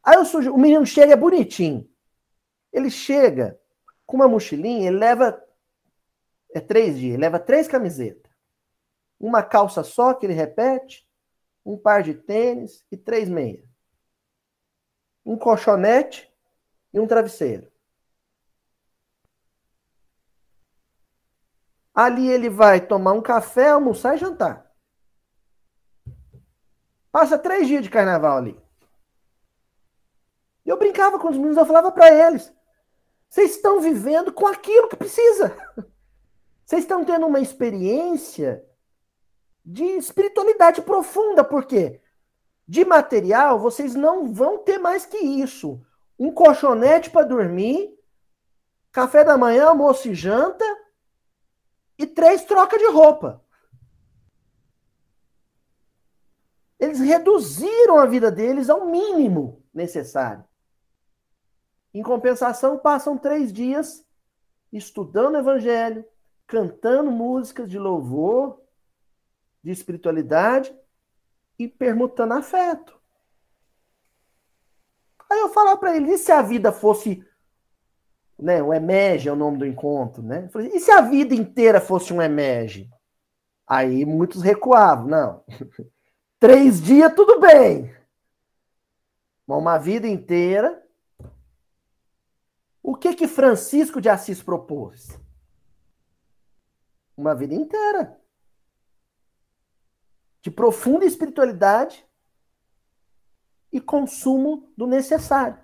Aí 0.03 0.15
o, 0.15 0.51
o 0.51 0.59
menino 0.59 0.85
chega, 0.85 1.13
é 1.13 1.17
bonitinho. 1.17 1.89
Ele 2.71 2.91
chega 2.91 3.59
com 4.05 4.17
uma 4.17 4.27
mochilinha, 4.27 4.89
ele 4.89 4.99
leva, 4.99 5.43
é 6.53 6.59
três 6.59 6.99
dias, 6.99 7.15
ele 7.15 7.21
leva 7.21 7.39
três 7.39 7.67
camisetas. 7.67 8.31
Uma 9.19 9.41
calça 9.41 9.81
só, 9.81 10.13
que 10.13 10.23
ele 10.23 10.33
repete, 10.33 11.03
um 11.65 11.75
par 11.75 12.03
de 12.03 12.13
tênis 12.13 12.85
e 12.91 12.95
três 12.95 13.27
meias 13.27 13.73
um 15.25 15.37
colchonete 15.37 16.31
e 16.93 16.99
um 16.99 17.07
travesseiro. 17.07 17.71
Ali 21.93 22.29
ele 22.29 22.49
vai 22.49 22.85
tomar 22.85 23.13
um 23.13 23.21
café, 23.21 23.69
almoçar 23.69 24.15
e 24.15 24.17
jantar. 24.17 24.69
Passa 27.11 27.39
três 27.39 27.67
dias 27.67 27.81
de 27.81 27.89
carnaval 27.89 28.37
ali. 28.37 28.61
Eu 30.65 30.77
brincava 30.77 31.17
com 31.17 31.29
os 31.29 31.37
meninos, 31.37 31.57
eu 31.57 31.65
falava 31.65 31.91
para 31.91 32.11
eles: 32.11 32.53
vocês 33.29 33.51
estão 33.51 33.79
vivendo 33.79 34.33
com 34.33 34.45
aquilo 34.45 34.89
que 34.89 34.95
precisa. 34.95 35.55
Vocês 36.65 36.81
estão 36.81 37.05
tendo 37.05 37.27
uma 37.27 37.39
experiência 37.39 38.65
de 39.63 39.83
espiritualidade 39.83 40.81
profunda, 40.81 41.43
por 41.43 41.65
quê? 41.65 42.01
De 42.67 42.83
material, 42.83 43.59
vocês 43.59 43.93
não 43.93 44.33
vão 44.33 44.57
ter 44.57 44.79
mais 44.79 45.05
que 45.05 45.17
isso. 45.17 45.79
Um 46.17 46.31
colchonete 46.31 47.09
para 47.09 47.25
dormir, 47.25 47.95
café 48.91 49.23
da 49.23 49.37
manhã, 49.37 49.67
almoço 49.67 50.09
e 50.09 50.15
janta 50.15 50.65
e 51.97 52.07
três 52.07 52.43
trocas 52.43 52.79
de 52.79 52.87
roupa. 52.87 53.43
Eles 56.79 56.99
reduziram 56.99 57.97
a 57.97 58.05
vida 58.05 58.31
deles 58.31 58.69
ao 58.69 58.85
mínimo 58.85 59.63
necessário. 59.73 60.43
Em 61.93 62.01
compensação, 62.01 62.77
passam 62.77 63.17
três 63.17 63.53
dias 63.53 64.03
estudando 64.73 65.35
o 65.35 65.39
evangelho, 65.39 66.03
cantando 66.45 67.11
músicas 67.11 67.69
de 67.69 67.79
louvor, 67.79 68.59
de 69.63 69.71
espiritualidade 69.71 70.75
e 71.57 71.67
permutando 71.67 72.33
afeto. 72.33 72.99
Aí 75.29 75.39
eu 75.39 75.49
falar 75.49 75.77
para 75.77 75.95
ele, 75.95 76.11
e 76.11 76.17
se 76.17 76.31
a 76.31 76.41
vida 76.41 76.71
fosse, 76.71 77.25
né, 78.37 78.61
o 78.61 78.73
emege 78.73 79.27
é 79.27 79.31
o 79.31 79.35
nome 79.35 79.57
do 79.57 79.65
encontro, 79.65 80.21
né? 80.21 80.47
Falei, 80.49 80.69
e 80.73 80.79
se 80.79 80.91
a 80.91 81.01
vida 81.01 81.33
inteira 81.33 81.81
fosse 81.81 82.13
um 82.13 82.21
emege? 82.21 82.89
Aí 83.67 84.05
muitos 84.05 84.41
recuavam, 84.41 85.07
não. 85.07 85.43
Três 86.39 86.81
dias, 86.81 87.13
tudo 87.15 87.39
bem. 87.39 87.95
Mas 89.47 89.57
uma 89.57 89.77
vida 89.77 90.07
inteira. 90.07 90.83
O 92.83 92.95
que 92.95 93.15
que 93.15 93.27
Francisco 93.27 93.99
de 93.99 94.09
Assis 94.09 94.43
propôs? 94.43 95.19
Uma 97.17 97.33
vida 97.33 97.55
inteira 97.55 98.19
de 100.45 100.51
profunda 100.51 101.03
espiritualidade 101.03 102.07
e 103.71 103.81
consumo 103.81 104.71
do 104.77 104.85
necessário. 104.85 105.57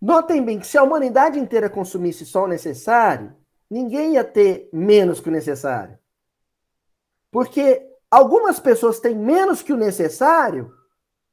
Notem 0.00 0.44
bem 0.44 0.58
que 0.58 0.66
se 0.66 0.76
a 0.76 0.82
humanidade 0.82 1.38
inteira 1.38 1.70
consumisse 1.70 2.26
só 2.26 2.46
o 2.46 2.48
necessário, 2.48 3.32
ninguém 3.70 4.14
ia 4.14 4.24
ter 4.24 4.68
menos 4.72 5.20
que 5.20 5.28
o 5.28 5.32
necessário. 5.32 5.96
Porque 7.30 7.88
algumas 8.10 8.58
pessoas 8.58 8.98
têm 8.98 9.14
menos 9.14 9.62
que 9.62 9.72
o 9.72 9.76
necessário, 9.76 10.76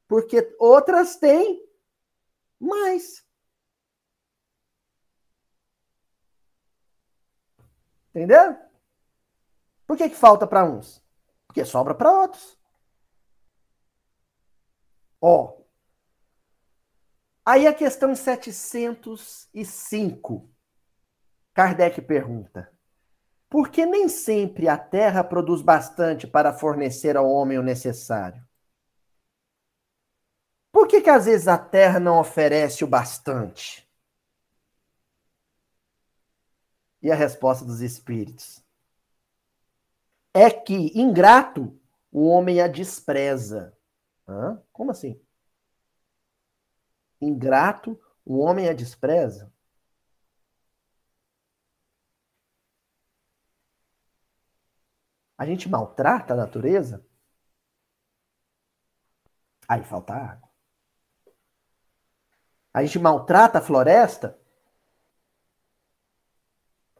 porque 0.06 0.54
outras 0.60 1.16
têm 1.16 1.60
mais. 2.60 3.26
Entendeu? 8.10 8.67
Por 9.88 9.96
que, 9.96 10.08
que 10.10 10.16
falta 10.16 10.46
para 10.46 10.66
uns? 10.66 11.02
Porque 11.46 11.64
sobra 11.64 11.94
para 11.94 12.12
outros. 12.12 12.58
Ó. 15.18 15.56
Aí 17.42 17.66
a 17.66 17.72
questão 17.72 18.14
705. 18.14 20.46
Kardec 21.54 22.02
pergunta: 22.02 22.70
Porque 23.48 23.86
nem 23.86 24.10
sempre 24.10 24.68
a 24.68 24.76
terra 24.76 25.24
produz 25.24 25.62
bastante 25.62 26.26
para 26.26 26.52
fornecer 26.52 27.16
ao 27.16 27.26
homem 27.26 27.58
o 27.58 27.62
necessário. 27.62 28.46
Por 30.70 30.86
que, 30.86 31.00
que 31.00 31.08
às 31.08 31.24
vezes 31.24 31.48
a 31.48 31.56
terra 31.56 31.98
não 31.98 32.20
oferece 32.20 32.84
o 32.84 32.86
bastante? 32.86 33.88
E 37.00 37.10
a 37.10 37.14
resposta 37.14 37.64
dos 37.64 37.80
espíritos 37.80 38.67
é 40.34 40.50
que, 40.50 40.92
ingrato, 40.98 41.78
o 42.12 42.26
homem 42.28 42.60
a 42.60 42.68
despreza. 42.68 43.76
Hã? 44.26 44.62
Como 44.72 44.90
assim? 44.90 45.20
Ingrato, 47.20 48.00
o 48.24 48.38
homem 48.38 48.68
a 48.68 48.72
despreza? 48.72 49.52
A 55.38 55.46
gente 55.46 55.68
maltrata 55.68 56.34
a 56.34 56.36
natureza? 56.36 57.04
Aí 59.68 59.84
falta 59.84 60.14
água. 60.14 60.48
A 62.72 62.82
gente 62.84 62.98
maltrata 62.98 63.58
a 63.58 63.62
floresta? 63.62 64.38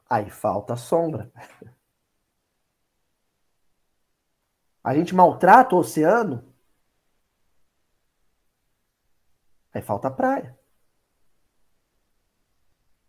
Aí 0.09 0.31
falta 0.31 0.77
sombra. 0.77 1.31
A 4.89 4.95
gente 4.95 5.15
maltrata 5.15 5.75
o 5.75 5.81
oceano? 5.81 6.43
Aí 9.71 9.83
falta 9.83 10.11
praia. 10.11 10.59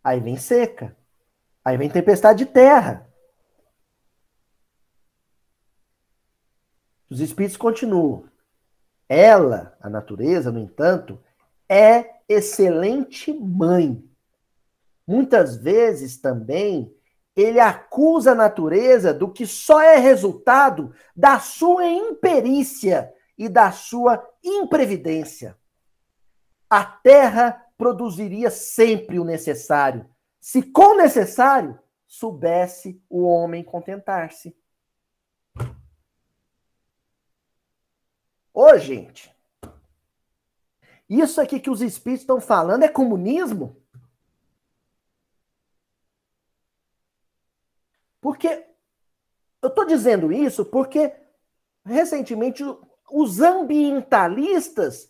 Aí 0.04 0.20
vem 0.20 0.36
seca. 0.36 0.94
Aí 1.64 1.78
vem 1.78 1.88
tempestade 1.88 2.44
de 2.44 2.52
terra. 2.52 3.10
Os 7.08 7.18
espíritos 7.18 7.56
continuam. 7.56 8.28
Ela, 9.08 9.74
a 9.80 9.88
natureza, 9.88 10.52
no 10.52 10.60
entanto, 10.60 11.18
é 11.66 12.20
excelente 12.28 13.32
mãe. 13.32 14.06
Muitas 15.06 15.56
vezes 15.56 16.18
também 16.18 16.94
ele 17.36 17.60
acusa 17.60 18.32
a 18.32 18.34
natureza 18.34 19.14
do 19.14 19.32
que 19.32 19.46
só 19.46 19.80
é 19.80 19.96
resultado 19.96 20.94
da 21.14 21.38
sua 21.38 21.86
imperícia 21.86 23.12
e 23.38 23.48
da 23.48 23.72
sua 23.72 24.22
imprevidência. 24.42 25.56
A 26.68 26.84
terra 26.84 27.66
produziria 27.76 28.50
sempre 28.50 29.18
o 29.18 29.24
necessário, 29.24 30.08
se 30.40 30.62
com 30.62 30.96
necessário 30.96 31.78
soubesse 32.06 33.02
o 33.08 33.22
homem 33.22 33.62
contentar-se. 33.62 34.56
Ô, 38.52 38.76
gente, 38.76 39.34
isso 41.08 41.40
aqui 41.40 41.58
que 41.58 41.70
os 41.70 41.80
espíritos 41.80 42.22
estão 42.22 42.40
falando 42.40 42.82
é 42.82 42.88
comunismo? 42.88 43.79
Porque 48.20 48.66
eu 49.62 49.68
estou 49.68 49.84
dizendo 49.84 50.32
isso 50.32 50.64
porque 50.64 51.12
recentemente 51.84 52.62
os 53.10 53.40
ambientalistas 53.40 55.08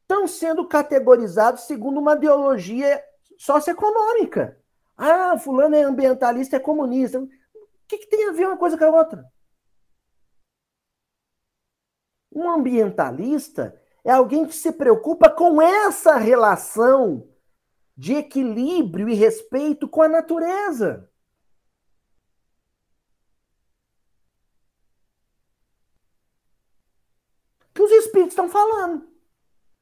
estão 0.00 0.26
sendo 0.26 0.66
categorizados 0.66 1.62
segundo 1.62 2.00
uma 2.00 2.14
ideologia 2.14 3.02
socioeconômica. 3.38 4.58
Ah, 4.96 5.38
fulano 5.38 5.74
é 5.74 5.82
ambientalista, 5.82 6.56
é 6.56 6.60
comunista. 6.60 7.18
O 7.18 7.28
que, 7.88 7.98
que 7.98 8.06
tem 8.06 8.28
a 8.28 8.32
ver 8.32 8.46
uma 8.46 8.56
coisa 8.56 8.76
com 8.76 8.84
a 8.84 8.90
outra? 8.90 9.24
Um 12.34 12.50
ambientalista 12.50 13.78
é 14.04 14.10
alguém 14.10 14.46
que 14.46 14.54
se 14.54 14.72
preocupa 14.72 15.28
com 15.28 15.60
essa 15.60 16.16
relação 16.16 17.28
de 17.96 18.14
equilíbrio 18.14 19.08
e 19.08 19.14
respeito 19.14 19.88
com 19.88 20.02
a 20.02 20.08
natureza. 20.08 21.10
Que 27.74 27.82
os 27.82 27.90
espíritos 27.90 28.32
estão 28.32 28.48
falando. 28.48 29.08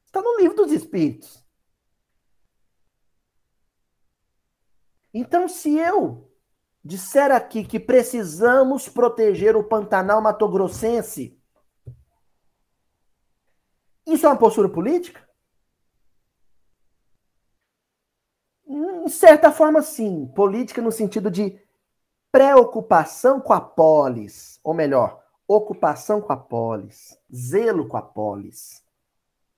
Está 0.05 0.21
no 0.21 0.37
livro 0.37 0.55
dos 0.57 0.71
espíritos. 0.71 1.45
Então, 5.13 5.47
se 5.47 5.77
eu 5.77 6.31
disser 6.83 7.31
aqui 7.31 7.63
que 7.63 7.79
precisamos 7.79 8.87
proteger 8.87 9.55
o 9.55 9.63
Pantanal 9.63 10.21
Mato 10.21 10.47
Grossense, 10.49 11.37
isso 14.05 14.25
é 14.25 14.29
uma 14.29 14.37
postura 14.37 14.69
política? 14.69 15.27
Em 18.65 19.09
certa 19.09 19.51
forma, 19.51 19.81
sim. 19.81 20.27
Política 20.33 20.81
no 20.81 20.91
sentido 20.91 21.29
de 21.29 21.61
preocupação 22.31 23.41
com 23.41 23.51
a 23.51 23.59
polis, 23.59 24.59
ou 24.63 24.73
melhor, 24.73 25.20
ocupação 25.55 26.21
com 26.21 26.33
a 26.33 26.37
polis, 26.37 27.17
zelo 27.33 27.87
com 27.87 27.97
a 27.97 28.01
polis, 28.01 28.83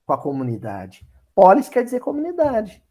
com 0.06 0.12
a 0.12 0.18
comunidade. 0.20 1.06
Polis 1.34 1.68
quer 1.68 1.84
dizer 1.84 2.00
comunidade. 2.00 2.82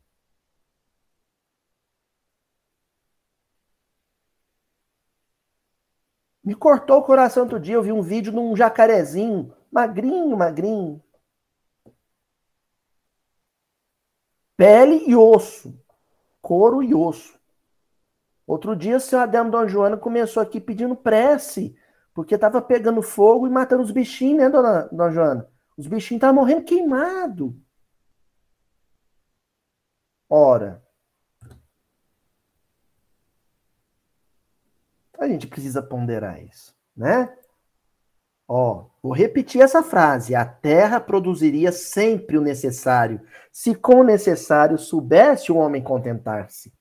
Me 6.44 6.54
cortou 6.56 7.00
o 7.00 7.04
coração 7.04 7.44
outro 7.44 7.60
dia, 7.60 7.76
eu 7.76 7.84
vi 7.84 7.92
um 7.92 8.02
vídeo 8.02 8.32
de 8.32 8.38
um 8.38 8.56
jacarezinho, 8.56 9.54
magrinho, 9.72 10.36
magrinho, 10.36 11.02
Pele 14.56 15.04
e 15.08 15.16
osso. 15.16 15.78
Couro 16.42 16.84
e 16.84 16.94
osso. 16.94 17.40
Outro 18.46 18.76
dia, 18.76 18.98
o 18.98 19.00
seu 19.00 19.20
Ademo 19.20 19.50
Dona 19.50 19.68
Joana 19.68 19.98
começou 19.98 20.44
aqui 20.44 20.60
pedindo 20.60 20.96
prece, 20.96 21.76
porque 22.14 22.36
estava 22.36 22.62
pegando 22.62 23.02
fogo 23.02 23.48
e 23.48 23.50
matando 23.50 23.84
os 23.84 23.92
bichinhos, 23.92 24.38
né, 24.38 24.50
Dona, 24.50 24.88
Dona 24.92 25.12
Joana? 25.12 25.50
Os 25.78 25.88
bichinhos 25.88 26.20
estavam 26.20 26.36
morrendo 26.36 26.64
queimado. 26.64 27.60
Ora, 30.30 30.84
a 35.20 35.28
gente 35.28 35.48
precisa 35.48 35.82
ponderar 35.82 36.42
isso, 36.44 36.76
né? 36.96 37.36
Ó, 38.48 38.90
vou 39.02 39.14
repetir 39.14 39.62
essa 39.62 39.82
frase. 39.82 40.36
A 40.36 40.46
terra 40.46 41.00
produziria 41.00 41.72
sempre 41.72 42.38
o 42.38 42.42
necessário, 42.42 43.22
se 43.52 43.74
com 43.74 44.02
o 44.02 44.04
necessário 44.04 44.78
soubesse 44.78 45.52
o 45.52 45.58
homem 45.58 45.82
contentar-se. 45.82 46.74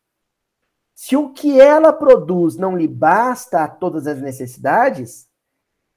Se 1.03 1.17
o 1.17 1.33
que 1.33 1.61
ela 1.61 1.93
produz 1.93 2.57
não 2.57 2.77
lhe 2.77 2.87
basta 2.87 3.65
a 3.65 3.69
todas 3.69 4.07
as 4.07 4.23
necessidades, 4.23 5.29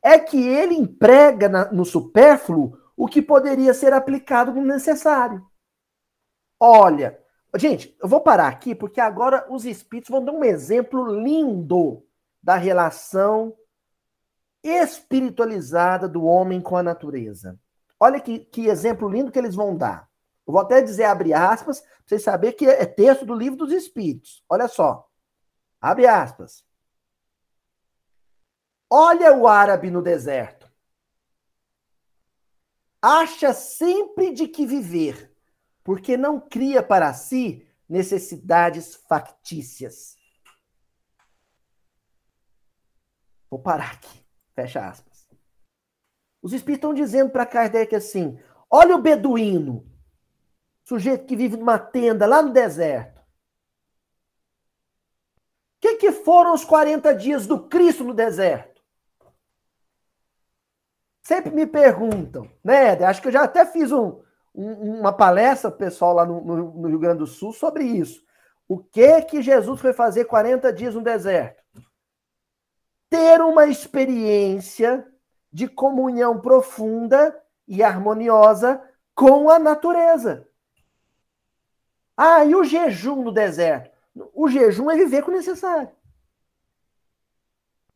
é 0.01 0.17
que 0.17 0.35
ele 0.35 0.73
emprega 0.73 1.47
na, 1.47 1.71
no 1.71 1.85
supérfluo 1.85 2.75
o 2.97 3.05
que 3.05 3.21
poderia 3.21 3.71
ser 3.75 3.93
aplicado 3.93 4.51
no 4.51 4.65
necessário. 4.65 5.45
Olha, 6.59 7.19
gente, 7.55 7.95
eu 8.01 8.09
vou 8.09 8.19
parar 8.19 8.47
aqui 8.47 8.73
porque 8.73 8.99
agora 8.99 9.45
os 9.47 9.63
espíritos 9.63 10.09
vão 10.09 10.25
dar 10.25 10.31
um 10.31 10.43
exemplo 10.43 11.05
lindo 11.05 12.03
da 12.41 12.55
relação 12.55 13.55
espiritualizada 14.63 16.09
do 16.09 16.23
homem 16.23 16.59
com 16.59 16.75
a 16.75 16.81
natureza. 16.81 17.59
Olha 17.99 18.19
que, 18.19 18.39
que 18.39 18.65
exemplo 18.65 19.07
lindo 19.07 19.31
que 19.31 19.37
eles 19.37 19.53
vão 19.53 19.77
dar. 19.77 20.09
Eu 20.45 20.53
vou 20.53 20.61
até 20.61 20.81
dizer, 20.81 21.05
abre 21.05 21.33
aspas, 21.33 21.81
para 21.81 21.89
vocês 22.05 22.23
saberem 22.23 22.55
que 22.55 22.67
é 22.67 22.85
texto 22.85 23.25
do 23.25 23.33
livro 23.33 23.57
dos 23.57 23.71
Espíritos. 23.71 24.43
Olha 24.47 24.67
só. 24.67 25.09
Abre 25.81 26.05
aspas. 26.05 26.63
Olha 28.89 29.35
o 29.35 29.47
árabe 29.47 29.89
no 29.89 30.01
deserto. 30.01 30.71
Acha 33.01 33.53
sempre 33.53 34.31
de 34.31 34.47
que 34.47 34.65
viver, 34.65 35.31
porque 35.83 36.17
não 36.17 36.39
cria 36.39 36.81
para 36.81 37.13
si 37.13 37.67
necessidades 37.87 38.95
factícias. 39.07 40.15
Vou 43.49 43.59
parar 43.59 43.93
aqui. 43.93 44.25
Fecha 44.55 44.87
aspas. 44.87 45.27
Os 46.41 46.53
espíritos 46.53 46.77
estão 46.77 46.93
dizendo 46.93 47.31
para 47.31 47.45
Kardec 47.45 47.95
assim: 47.95 48.39
olha 48.69 48.95
o 48.95 49.01
beduíno, 49.01 49.85
sujeito 50.85 51.25
que 51.25 51.35
vive 51.35 51.57
numa 51.57 51.77
tenda 51.77 52.25
lá 52.25 52.41
no 52.41 52.53
deserto. 52.53 53.19
O 53.19 53.23
que, 55.81 55.97
que 55.97 56.11
foram 56.13 56.53
os 56.53 56.63
40 56.63 57.13
dias 57.13 57.45
do 57.45 57.67
Cristo 57.67 58.05
no 58.05 58.13
deserto? 58.13 58.81
Sempre 61.21 61.51
me 61.51 61.67
perguntam, 61.67 62.49
né? 62.63 62.91
Acho 63.03 63.21
que 63.21 63.27
eu 63.27 63.31
já 63.33 63.43
até 63.43 63.65
fiz 63.65 63.91
um, 63.91 64.21
um, 64.53 64.99
uma 64.99 65.11
palestra 65.11 65.69
pessoal 65.69 66.13
lá 66.13 66.25
no, 66.25 66.41
no, 66.41 66.55
no 66.81 66.87
Rio 66.87 66.99
Grande 66.99 67.19
do 67.19 67.27
Sul 67.27 67.51
sobre 67.51 67.83
isso. 67.83 68.23
O 68.67 68.77
que 68.77 69.21
que 69.23 69.41
Jesus 69.41 69.81
foi 69.81 69.91
fazer 69.91 70.25
40 70.25 70.71
dias 70.71 70.95
no 70.95 71.01
deserto? 71.01 71.65
ter 73.15 73.41
uma 73.41 73.65
experiência 73.65 75.07
de 75.51 75.67
comunhão 75.69 76.41
profunda 76.41 77.33
e 77.65 77.81
harmoniosa 77.81 78.81
com 79.13 79.49
a 79.49 79.57
natureza. 79.57 80.45
Ah, 82.17 82.45
e 82.45 82.55
o 82.55 82.63
jejum 82.63 83.23
no 83.23 83.31
deserto? 83.31 83.91
O 84.33 84.47
jejum 84.47 84.89
é 84.89 84.95
viver 84.95 85.23
com 85.23 85.31
o 85.31 85.33
necessário. 85.33 85.93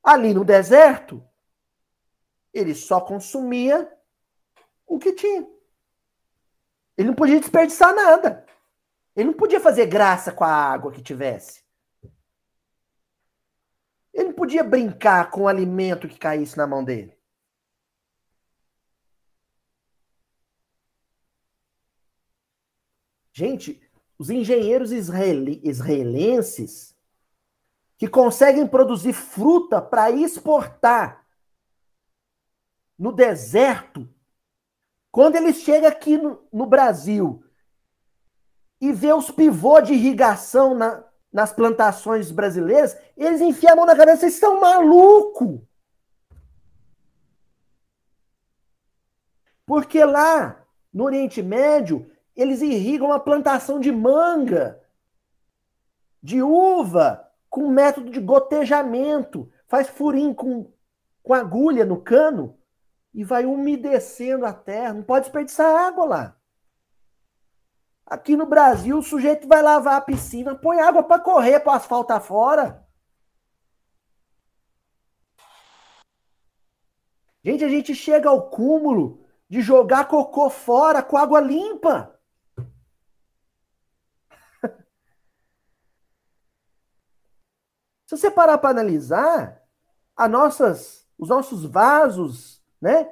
Ali 0.03 0.33
no 0.33 0.43
deserto, 0.43 1.23
ele 2.53 2.75
só 2.75 2.99
consumia 2.99 3.91
o 4.85 4.99
que 4.99 5.13
tinha. 5.13 5.47
Ele 6.97 7.07
não 7.07 7.15
podia 7.15 7.39
desperdiçar 7.39 7.95
nada. 7.95 8.45
Ele 9.15 9.27
não 9.27 9.33
podia 9.33 9.59
fazer 9.59 9.85
graça 9.85 10.31
com 10.31 10.43
a 10.43 10.51
água 10.51 10.91
que 10.91 11.01
tivesse. 11.01 11.63
Ele 14.13 14.29
não 14.29 14.33
podia 14.33 14.63
brincar 14.63 15.29
com 15.31 15.43
o 15.43 15.47
alimento 15.47 16.07
que 16.07 16.19
caísse 16.19 16.57
na 16.57 16.67
mão 16.67 16.83
dele. 16.83 17.17
Gente, 23.31 23.88
os 24.19 24.29
engenheiros 24.29 24.91
israeli, 24.91 25.61
israelenses 25.63 26.93
que 27.97 28.07
conseguem 28.07 28.67
produzir 28.67 29.13
fruta 29.13 29.81
para 29.81 30.11
exportar 30.11 31.25
no 32.97 33.13
deserto, 33.13 34.07
quando 35.09 35.37
eles 35.37 35.61
chegam 35.61 35.89
aqui 35.89 36.17
no, 36.17 36.45
no 36.51 36.65
Brasil 36.65 37.41
e 38.81 38.91
vê 38.91 39.13
os 39.13 39.31
pivôs 39.31 39.87
de 39.87 39.93
irrigação 39.93 40.75
na, 40.75 41.03
nas 41.31 41.53
plantações 41.53 42.29
brasileiras, 42.29 42.97
eles 43.15 43.39
enfiam 43.39 43.71
a 43.71 43.75
mão 43.77 43.85
na 43.85 43.95
cabeça, 43.95 44.17
vocês 44.21 44.33
estão 44.33 44.59
malucos! 44.59 45.61
Porque 49.65 50.03
lá, 50.03 50.65
no 50.91 51.05
Oriente 51.05 51.41
Médio, 51.41 52.09
eles 52.41 52.61
irrigam 52.61 53.11
a 53.11 53.19
plantação 53.19 53.79
de 53.79 53.91
manga, 53.91 54.81
de 56.21 56.41
uva, 56.41 57.27
com 57.49 57.69
método 57.69 58.09
de 58.09 58.19
gotejamento. 58.19 59.51
Faz 59.67 59.89
furinho 59.89 60.33
com, 60.33 60.71
com 61.23 61.33
agulha 61.33 61.85
no 61.85 62.01
cano 62.01 62.57
e 63.13 63.23
vai 63.23 63.45
umedecendo 63.45 64.45
a 64.45 64.53
terra. 64.53 64.93
Não 64.93 65.03
pode 65.03 65.25
desperdiçar 65.25 65.87
água 65.87 66.05
lá. 66.05 66.35
Aqui 68.05 68.35
no 68.35 68.45
Brasil, 68.45 68.97
o 68.97 69.03
sujeito 69.03 69.47
vai 69.47 69.61
lavar 69.61 69.95
a 69.95 70.01
piscina, 70.01 70.55
põe 70.55 70.79
água 70.79 71.03
para 71.03 71.21
correr 71.21 71.59
para 71.59 71.73
o 71.73 71.75
asfalto 71.75 72.11
afora. 72.11 72.87
Gente, 77.43 77.63
a 77.63 77.69
gente 77.69 77.93
chega 77.93 78.29
ao 78.29 78.49
cúmulo 78.49 79.25
de 79.47 79.61
jogar 79.61 80.07
cocô 80.07 80.49
fora 80.49 81.01
com 81.01 81.17
água 81.17 81.39
limpa. 81.39 82.18
Se 88.09 88.17
você 88.17 88.31
parar 88.31 88.57
para 88.57 88.71
analisar, 88.71 89.61
nossas, 90.27 91.07
os 91.15 91.29
nossos 91.29 91.63
vasos, 91.63 92.59
né? 92.81 93.07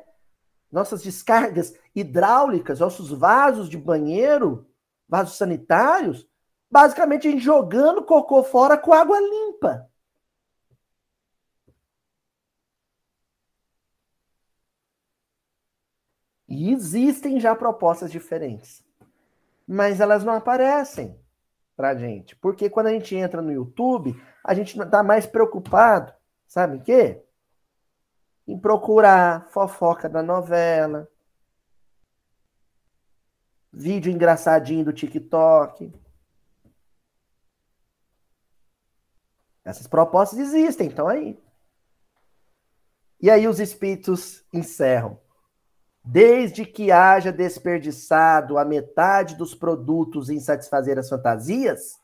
Nossas 0.72 1.04
descargas 1.04 1.72
hidráulicas, 1.94 2.80
nossos 2.80 3.12
vasos 3.12 3.70
de 3.70 3.78
banheiro, 3.78 4.68
vasos 5.08 5.38
sanitários, 5.38 6.28
basicamente 6.68 7.28
a 7.28 7.32
gente 7.32 7.44
jogando 7.44 8.04
cocô 8.06 8.42
fora 8.42 8.76
com 8.76 8.92
água 8.92 9.20
limpa. 9.20 9.88
E 16.50 16.72
existem 16.74 17.40
já 17.40 17.56
propostas 17.56 18.12
diferentes. 18.12 18.84
Mas 19.68 20.00
elas 20.00 20.24
não 20.24 20.34
aparecem 20.34 21.16
pra 21.78 21.96
gente. 21.96 22.36
Porque 22.36 22.70
quando 22.70 22.88
a 22.88 22.92
gente 22.92 23.16
entra 23.16 23.42
no 23.42 23.54
YouTube, 23.54 24.20
a 24.44 24.54
gente 24.56 24.78
está 24.78 25.04
mais 25.04 25.28
preocupado, 25.28 26.12
sabe 26.48 26.78
o 26.78 26.82
quê? 26.82 27.24
Em 28.48 28.60
procurar 28.60 29.48
fofoca 29.50 30.10
da 30.10 30.24
novela, 30.24 31.08
vídeo 33.72 34.12
engraçadinho 34.12 34.84
do 34.84 34.92
TikTok. 34.92 35.94
Essas 39.64 39.86
propostas 39.86 40.40
existem, 40.40 40.88
então 40.88 41.08
aí. 41.08 41.40
E 43.22 43.30
aí 43.30 43.48
os 43.48 43.60
espíritos 43.60 44.44
encerram. 44.52 45.20
Desde 46.10 46.66
que 46.66 46.90
haja 46.90 47.34
desperdiçado 47.34 48.58
a 48.58 48.64
metade 48.64 49.36
dos 49.36 49.54
produtos 49.54 50.30
em 50.30 50.40
satisfazer 50.40 50.98
as 50.98 51.10
fantasias, 51.10 52.00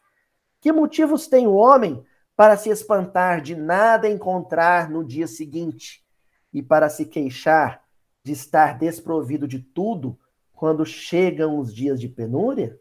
que 0.60 0.74
motivos 0.74 1.26
tem 1.26 1.48
o 1.48 1.54
homem 1.54 2.04
para 2.36 2.58
se 2.58 2.70
espantar 2.70 3.40
de 3.40 3.56
nada 3.56 4.10
encontrar 4.10 4.90
no 4.90 5.06
dia 5.06 5.26
seguinte 5.26 6.04
e 6.52 6.62
para 6.62 6.90
se 6.90 7.06
queixar 7.06 7.82
de 8.26 8.34
estar 8.34 8.78
desprovido 8.78 9.48
de 9.48 9.60
tudo 9.60 10.20
quando 10.52 10.86
chegam 10.86 11.58
os 11.58 11.74
dias 11.74 11.98
de 11.98 12.10
penúria? 12.10 12.78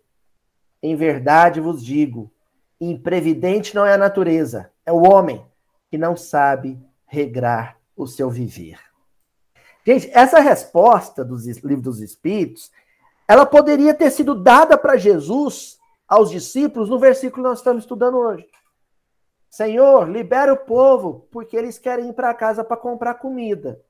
Em 0.83 0.97
verdade 0.97 1.61
vos 1.61 1.85
digo: 1.85 2.35
imprevidente 2.81 3.77
não 3.77 3.87
é 3.87 3.95
a 3.95 3.99
natureza, 3.99 4.73
é 4.85 4.91
o 4.91 5.09
homem 5.09 5.47
que 5.89 5.97
não 5.97 6.17
sabe 6.17 6.85
regrar 7.07 7.79
o 7.97 8.09
seu 8.09 8.29
viver. 8.29 8.92
Gente, 9.85 10.11
essa 10.13 10.39
resposta 10.41 11.25
dos 11.25 11.45
livros 11.45 11.83
dos 11.83 12.01
Espíritos, 12.01 12.71
ela 13.27 13.45
poderia 13.45 13.93
ter 13.93 14.11
sido 14.11 14.35
dada 14.35 14.79
para 14.79 14.97
Jesus 14.97 15.79
aos 16.07 16.31
discípulos 16.31 16.89
no 16.89 16.99
versículo 16.99 17.43
que 17.43 17.49
nós 17.49 17.59
estamos 17.59 17.85
estudando 17.85 18.19
hoje. 18.19 18.49
Senhor, 19.51 20.09
libera 20.09 20.53
o 20.53 20.57
povo, 20.57 21.29
porque 21.31 21.57
eles 21.57 21.79
querem 21.79 22.09
ir 22.09 22.15
para 22.15 22.33
casa 22.33 22.65
para 22.65 22.77
comprar 22.77 23.15
comida. 23.15 23.85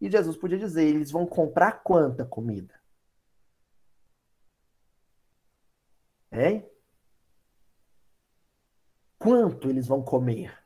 E 0.00 0.10
Jesus 0.10 0.36
podia 0.36 0.58
dizer: 0.58 0.84
eles 0.84 1.12
vão 1.12 1.26
comprar 1.26 1.82
quanta 1.82 2.24
comida? 2.24 2.74
Hein? 6.32 6.68
Quanto 9.18 9.68
eles 9.68 9.86
vão 9.86 10.02
comer? 10.02 10.57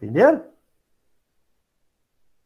Entenderam? 0.00 0.44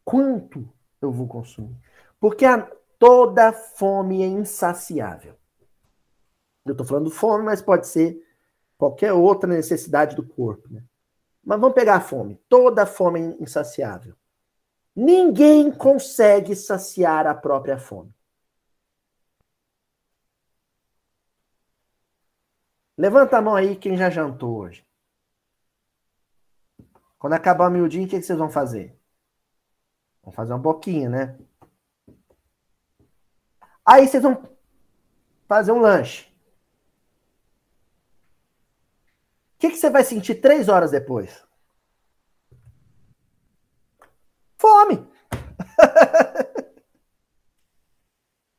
Quanto 0.04 0.68
eu 1.00 1.12
vou 1.12 1.26
consumir? 1.26 1.76
Porque 2.18 2.44
a, 2.44 2.68
Toda 3.06 3.52
fome 3.52 4.22
é 4.22 4.26
insaciável. 4.26 5.36
Eu 6.64 6.72
estou 6.72 6.86
falando 6.86 7.10
fome, 7.10 7.44
mas 7.44 7.60
pode 7.60 7.86
ser 7.86 8.18
qualquer 8.78 9.12
outra 9.12 9.46
necessidade 9.46 10.16
do 10.16 10.26
corpo. 10.26 10.66
Né? 10.72 10.82
Mas 11.44 11.60
vamos 11.60 11.74
pegar 11.74 11.96
a 11.96 12.00
fome. 12.00 12.40
Toda 12.48 12.86
fome 12.86 13.20
é 13.20 13.42
insaciável. 13.42 14.14
Ninguém 14.96 15.70
consegue 15.70 16.56
saciar 16.56 17.26
a 17.26 17.34
própria 17.34 17.78
fome. 17.78 18.10
Levanta 22.96 23.36
a 23.36 23.42
mão 23.42 23.54
aí 23.54 23.76
quem 23.76 23.98
já 23.98 24.08
jantou 24.08 24.56
hoje. 24.56 24.82
Quando 27.24 27.32
acabar 27.32 27.68
o 27.68 27.70
miudinho, 27.70 28.04
o 28.04 28.06
que, 28.06 28.20
que 28.20 28.26
vocês 28.26 28.38
vão 28.38 28.50
fazer? 28.50 28.94
Vão 30.22 30.30
fazer 30.30 30.52
um 30.52 30.60
pouquinho, 30.60 31.08
né? 31.08 31.38
Aí 33.82 34.06
vocês 34.06 34.22
vão 34.22 34.46
fazer 35.48 35.72
um 35.72 35.80
lanche. 35.80 36.30
O 39.54 39.58
que, 39.58 39.70
que 39.70 39.76
você 39.76 39.88
vai 39.88 40.04
sentir 40.04 40.34
três 40.34 40.68
horas 40.68 40.90
depois? 40.90 41.42
Fome. 44.58 45.10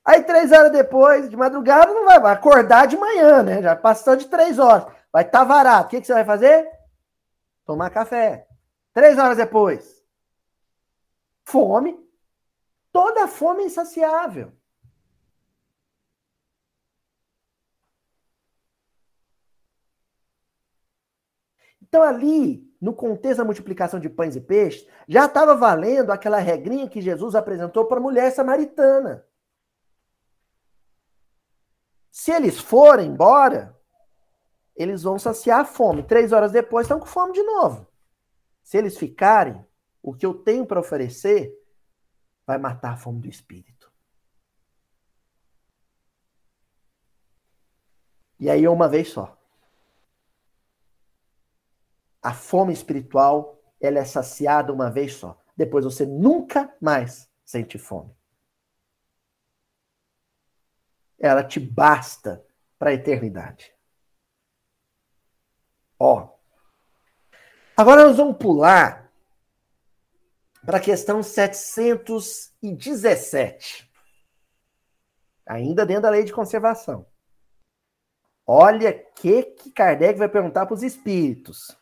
Aí 0.03 0.23
três 0.23 0.51
horas 0.51 0.71
depois, 0.71 1.29
de 1.29 1.37
madrugada, 1.37 1.93
não 1.93 2.05
vai, 2.05 2.19
vai 2.19 2.33
acordar 2.33 2.87
de 2.87 2.97
manhã, 2.97 3.43
né? 3.43 3.61
Já 3.61 3.75
passou 3.75 4.15
de 4.15 4.27
três 4.27 4.57
horas. 4.57 4.91
Vai 5.13 5.21
estar 5.23 5.41
tá 5.41 5.45
varado. 5.45 5.85
O 5.85 5.89
que, 5.89 6.01
que 6.01 6.07
você 6.07 6.15
vai 6.15 6.25
fazer? 6.25 6.67
Tomar 7.63 7.91
café. 7.91 8.47
Três 8.95 9.17
horas 9.19 9.35
depois. 9.35 10.01
Fome. 11.43 11.99
Toda 12.93 13.27
fome 13.27 13.63
é 13.63 13.65
insaciável. 13.65 14.53
Então, 21.81 22.01
ali, 22.01 22.73
no 22.79 22.93
contexto 22.93 23.39
da 23.39 23.43
multiplicação 23.43 23.99
de 23.99 24.09
pães 24.09 24.37
e 24.37 24.41
peixes, 24.41 24.87
já 25.09 25.25
estava 25.25 25.55
valendo 25.55 26.11
aquela 26.11 26.39
regrinha 26.39 26.89
que 26.89 27.01
Jesus 27.01 27.35
apresentou 27.35 27.85
para 27.85 27.97
a 27.97 28.01
mulher 28.01 28.31
samaritana. 28.31 29.27
Se 32.09 32.31
eles 32.31 32.57
forem 32.57 33.09
embora, 33.09 33.77
eles 34.73 35.03
vão 35.03 35.19
saciar 35.19 35.59
a 35.59 35.65
fome. 35.65 36.01
Três 36.01 36.31
horas 36.31 36.53
depois 36.53 36.85
estão 36.85 36.97
com 36.97 37.05
fome 37.05 37.33
de 37.33 37.43
novo. 37.43 37.85
Se 38.65 38.79
eles 38.79 38.97
ficarem, 38.97 39.63
o 40.01 40.11
que 40.11 40.25
eu 40.25 40.33
tenho 40.33 40.65
para 40.65 40.79
oferecer 40.79 41.55
vai 42.47 42.57
matar 42.57 42.93
a 42.93 42.97
fome 42.97 43.21
do 43.21 43.29
espírito. 43.29 43.93
E 48.39 48.49
aí 48.49 48.65
é 48.65 48.69
uma 48.69 48.89
vez 48.89 49.09
só. 49.09 49.39
A 52.19 52.33
fome 52.33 52.73
espiritual, 52.73 53.61
ela 53.79 53.99
é 53.99 54.03
saciada 54.03 54.73
uma 54.73 54.89
vez 54.89 55.13
só. 55.13 55.39
Depois 55.55 55.85
você 55.85 56.03
nunca 56.03 56.75
mais 56.81 57.31
sente 57.45 57.77
fome. 57.77 58.17
Ela 61.19 61.43
te 61.43 61.59
basta 61.59 62.43
para 62.79 62.89
a 62.89 62.93
eternidade. 62.93 63.71
Ó. 65.99 66.34
Agora 67.77 68.05
nós 68.05 68.15
vamos 68.15 68.37
pular 68.37 69.11
para 70.65 70.77
a 70.77 70.81
questão 70.81 71.21
717. 71.21 73.91
Ainda 75.45 75.85
dentro 75.85 76.03
da 76.03 76.09
lei 76.09 76.23
de 76.23 76.31
conservação. 76.31 77.05
Olha 78.47 78.91
o 78.91 79.13
que, 79.15 79.43
que 79.43 79.71
Kardec 79.71 80.17
vai 80.17 80.29
perguntar 80.29 80.65
para 80.65 80.73
os 80.73 80.83
espíritos. 80.83 81.77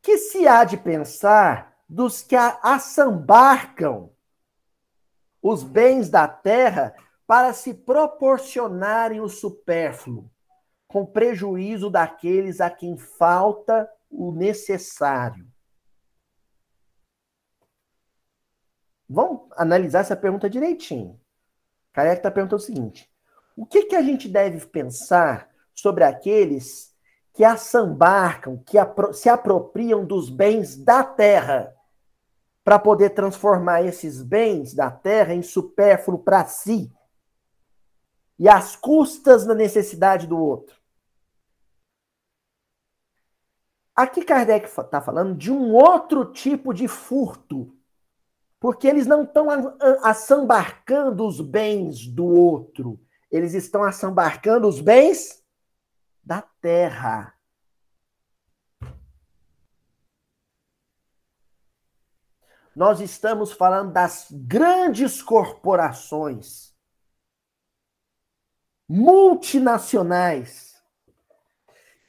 Que 0.00 0.16
se 0.16 0.48
há 0.48 0.64
de 0.64 0.78
pensar 0.78 1.76
dos 1.86 2.22
que 2.22 2.34
assambarcam 2.34 4.10
os 5.42 5.62
bens 5.62 6.08
da 6.08 6.26
terra 6.26 6.94
para 7.26 7.52
se 7.52 7.74
proporcionarem 7.74 9.20
o 9.20 9.28
supérfluo, 9.28 10.30
com 10.86 11.04
prejuízo 11.04 11.90
daqueles 11.90 12.62
a 12.62 12.70
quem 12.70 12.96
falta 12.96 13.86
o 14.10 14.32
necessário. 14.32 15.46
Vamos 19.08 19.48
analisar 19.56 20.00
essa 20.00 20.16
pergunta 20.16 20.50
direitinho. 20.50 21.18
Kardec 21.92 22.18
está 22.18 22.30
perguntando 22.30 22.62
o 22.62 22.64
seguinte: 22.64 23.10
o 23.56 23.64
que, 23.66 23.84
que 23.84 23.96
a 23.96 24.02
gente 24.02 24.28
deve 24.28 24.64
pensar 24.66 25.50
sobre 25.74 26.04
aqueles 26.04 26.94
que 27.32 27.44
assambarcam, 27.44 28.62
que 28.64 28.76
se 29.12 29.28
apropriam 29.28 30.04
dos 30.04 30.28
bens 30.28 30.76
da 30.76 31.02
terra, 31.02 31.74
para 32.62 32.78
poder 32.78 33.10
transformar 33.10 33.82
esses 33.82 34.22
bens 34.22 34.74
da 34.74 34.90
terra 34.90 35.32
em 35.32 35.42
supérfluo 35.42 36.18
para 36.18 36.44
si 36.44 36.92
e 38.38 38.46
às 38.46 38.76
custas 38.76 39.46
da 39.46 39.54
necessidade 39.54 40.26
do 40.26 40.38
outro? 40.38 40.77
Aqui 43.98 44.24
Kardec 44.24 44.68
está 44.68 45.00
falando 45.00 45.36
de 45.36 45.50
um 45.50 45.74
outro 45.74 46.26
tipo 46.26 46.72
de 46.72 46.86
furto 46.86 47.76
porque 48.60 48.86
eles 48.86 49.08
não 49.08 49.24
estão 49.24 49.48
assambarcando 50.04 51.26
os 51.26 51.40
bens 51.40 52.06
do 52.06 52.24
outro. 52.24 53.04
Eles 53.28 53.54
estão 53.54 53.82
assambarcando 53.82 54.68
os 54.68 54.80
bens 54.80 55.44
da 56.22 56.42
terra. 56.42 57.34
Nós 62.76 63.00
estamos 63.00 63.50
falando 63.50 63.92
das 63.92 64.28
grandes 64.30 65.20
corporações 65.20 66.72
multinacionais 68.88 70.80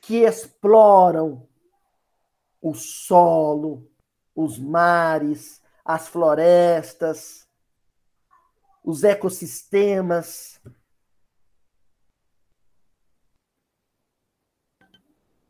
que 0.01 0.17
exploram 0.17 1.48
o 2.61 2.73
solo, 2.73 3.89
os 4.35 4.57
mares, 4.57 5.61
as 5.83 6.07
florestas, 6.07 7.47
os 8.83 9.03
ecossistemas. 9.03 10.61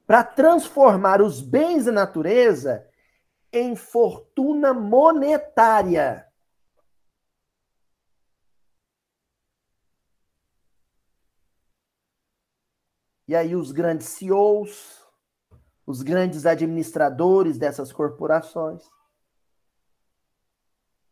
Para 0.05 0.23
transformar 0.23 1.21
os 1.21 1.39
bens 1.39 1.85
da 1.85 1.91
natureza 1.91 2.87
em 3.51 3.75
fortuna 3.75 4.73
monetária. 4.73 6.27
E 13.27 13.35
aí 13.35 13.55
os 13.55 13.71
grandes 13.71 14.07
CEOs, 14.07 15.05
os 15.89 16.03
grandes 16.03 16.45
administradores 16.45 17.57
dessas 17.57 17.91
corporações, 17.91 18.87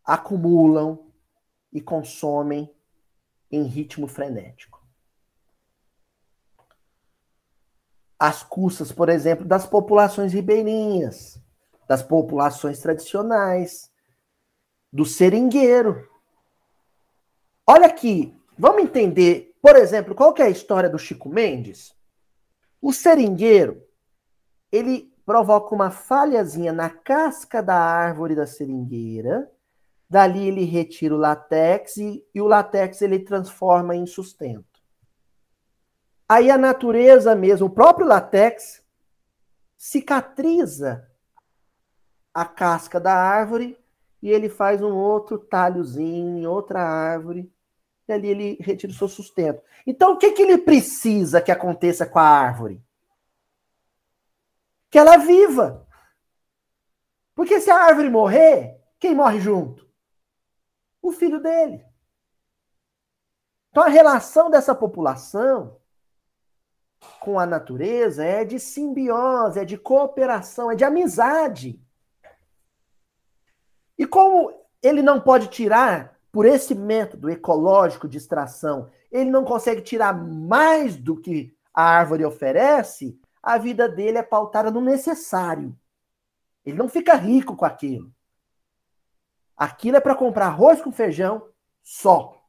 acumulam 0.05 1.11
e 1.73 1.81
consomem 1.81 2.71
em 3.51 3.63
ritmo 3.63 4.07
frenético. 4.07 4.85
As 8.19 8.43
custas, 8.43 8.91
por 8.91 9.09
exemplo, 9.09 9.43
das 9.47 9.65
populações 9.65 10.31
ribeirinhas, 10.31 11.41
das 11.87 12.03
populações 12.03 12.79
tradicionais, 12.79 13.91
do 14.93 15.05
seringueiro. 15.05 16.07
Olha 17.65 17.87
aqui, 17.87 18.39
vamos 18.55 18.83
entender, 18.83 19.57
por 19.59 19.75
exemplo, 19.75 20.13
qual 20.13 20.35
é 20.37 20.43
a 20.43 20.49
história 20.51 20.87
do 20.87 20.99
Chico 20.99 21.29
Mendes? 21.29 21.95
O 22.79 22.93
seringueiro, 22.93 23.86
ele 24.71 25.13
provoca 25.25 25.75
uma 25.75 25.91
falhazinha 25.91 26.71
na 26.71 26.89
casca 26.89 27.61
da 27.61 27.75
árvore 27.75 28.35
da 28.35 28.45
seringueira, 28.45 29.51
Dali 30.09 30.47
ele 30.47 30.63
retira 30.63 31.13
o 31.13 31.17
látex 31.17 31.97
e, 31.97 32.25
e 32.33 32.41
o 32.41 32.47
látex 32.47 33.01
ele 33.01 33.19
transforma 33.19 33.95
em 33.95 34.05
sustento. 34.05 34.65
Aí 36.29 36.49
a 36.49 36.57
natureza 36.57 37.35
mesmo, 37.35 37.67
o 37.67 37.69
próprio 37.69 38.07
látex, 38.07 38.83
cicatriza 39.77 41.09
a 42.33 42.45
casca 42.45 42.99
da 42.99 43.13
árvore 43.13 43.77
e 44.21 44.29
ele 44.29 44.49
faz 44.49 44.81
um 44.81 44.95
outro 44.95 45.37
talhozinho 45.37 46.37
em 46.37 46.47
outra 46.47 46.81
árvore 46.81 47.51
e 48.07 48.13
ali 48.13 48.29
ele 48.29 48.57
retira 48.61 48.91
o 48.91 48.95
seu 48.95 49.09
sustento. 49.09 49.61
Então 49.85 50.13
o 50.13 50.17
que, 50.17 50.31
que 50.31 50.41
ele 50.41 50.57
precisa 50.57 51.41
que 51.41 51.51
aconteça 51.51 52.05
com 52.05 52.19
a 52.19 52.23
árvore? 52.23 52.81
Que 54.97 55.01
ela 55.01 55.17
viva. 55.17 55.87
Porque 57.35 57.61
se 57.61 57.69
a 57.69 57.77
árvore 57.77 58.09
morrer, 58.09 58.81
quem 58.99 59.13
morre 59.13 59.39
junto? 59.39 59.87
o 60.99 61.11
filho 61.11 61.39
dele. 61.39 61.85
Então 63.69 63.83
a 63.83 63.89
relação 63.89 64.49
dessa 64.49 64.73
população 64.73 65.79
com 67.19 67.39
a 67.39 67.45
natureza 67.45 68.25
é 68.25 68.43
de 68.43 68.59
simbiose, 68.59 69.59
é 69.59 69.65
de 69.65 69.77
cooperação, 69.77 70.71
é 70.71 70.75
de 70.75 70.83
amizade. 70.83 71.79
E 73.97 74.05
como 74.07 74.51
ele 74.81 75.03
não 75.03 75.21
pode 75.21 75.47
tirar, 75.47 76.19
por 76.31 76.43
esse 76.43 76.73
método 76.73 77.29
ecológico 77.29 78.07
de 78.07 78.17
extração, 78.17 78.89
ele 79.11 79.29
não 79.29 79.45
consegue 79.45 79.81
tirar 79.81 80.11
mais 80.11 80.95
do 80.95 81.15
que 81.19 81.55
a 81.71 81.83
árvore 81.83 82.25
oferece, 82.25 83.19
a 83.47 83.57
vida 83.57 83.87
dele 83.87 84.17
é 84.17 84.23
pautada 84.23 84.69
no 84.69 84.81
necessário. 84.81 85.73
Ele 86.65 86.77
não 86.77 86.89
fica 86.89 87.15
rico 87.15 87.55
com 87.55 87.63
aquilo. 87.63 88.13
Aquilo 89.55 89.95
é 89.95 90.01
para 90.01 90.13
comprar 90.13 90.47
arroz 90.47 90.81
com 90.81 90.91
feijão 90.91 91.49
só. 91.81 92.45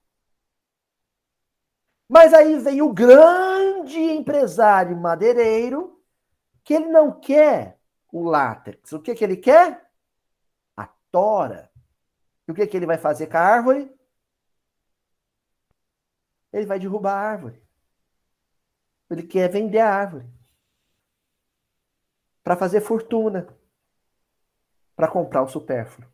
Mas 2.08 2.34
aí 2.34 2.58
vem 2.58 2.82
o 2.82 2.92
grande 2.92 4.00
empresário 4.00 4.96
madeireiro 4.96 6.02
que 6.64 6.74
ele 6.74 6.86
não 6.86 7.20
quer 7.20 7.78
o 8.12 8.28
látex. 8.28 8.90
O 8.90 9.00
que, 9.00 9.14
que 9.14 9.22
ele 9.22 9.36
quer? 9.36 9.88
A 10.76 10.88
tora. 11.12 11.70
E 12.48 12.50
o 12.50 12.54
que, 12.56 12.66
que 12.66 12.76
ele 12.76 12.86
vai 12.86 12.98
fazer 12.98 13.28
com 13.28 13.36
a 13.36 13.40
árvore? 13.40 13.96
Ele 16.52 16.66
vai 16.66 16.80
derrubar 16.80 17.12
a 17.12 17.30
árvore. 17.30 17.62
Ele 19.08 19.22
quer 19.22 19.48
vender 19.48 19.78
a 19.78 19.94
árvore. 19.94 20.37
Para 22.48 22.56
fazer 22.56 22.80
fortuna. 22.80 23.46
Para 24.96 25.06
comprar 25.06 25.42
o 25.42 25.48
supérfluo. 25.48 26.08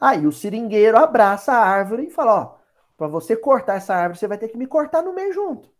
Aí 0.00 0.26
o 0.26 0.32
seringueiro 0.32 0.96
abraça 0.96 1.52
a 1.52 1.62
árvore 1.62 2.06
e 2.06 2.10
fala: 2.10 2.40
Ó, 2.40 2.58
para 2.96 3.06
você 3.06 3.36
cortar 3.36 3.74
essa 3.74 3.94
árvore, 3.94 4.18
você 4.18 4.26
vai 4.26 4.38
ter 4.38 4.48
que 4.48 4.56
me 4.56 4.66
cortar 4.66 5.02
no 5.02 5.12
meio 5.12 5.30
junto. 5.34 5.70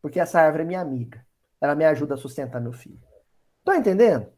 Porque 0.00 0.20
essa 0.20 0.40
árvore 0.40 0.62
é 0.62 0.66
minha 0.66 0.80
amiga. 0.80 1.26
Ela 1.60 1.74
me 1.74 1.84
ajuda 1.84 2.14
a 2.14 2.16
sustentar 2.16 2.60
meu 2.60 2.72
filho. 2.72 3.02
Estão 3.58 3.74
entendendo? 3.74 4.32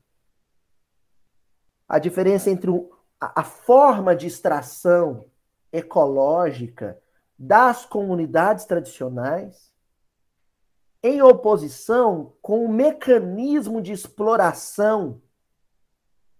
A 1.86 1.98
diferença 1.98 2.48
entre 2.48 2.70
o, 2.70 2.90
a, 3.20 3.42
a 3.42 3.44
forma 3.44 4.16
de 4.16 4.26
extração 4.26 5.30
ecológica 5.70 6.98
das 7.38 7.84
comunidades 7.84 8.64
tradicionais 8.64 9.75
em 11.02 11.22
oposição 11.22 12.36
com 12.42 12.64
o 12.64 12.72
mecanismo 12.72 13.80
de 13.80 13.92
exploração 13.92 15.22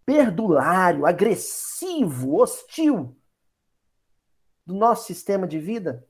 perdulário, 0.04 1.04
agressivo, 1.06 2.36
hostil 2.36 3.16
do 4.64 4.74
nosso 4.74 5.06
sistema 5.06 5.46
de 5.46 5.58
vida? 5.58 6.06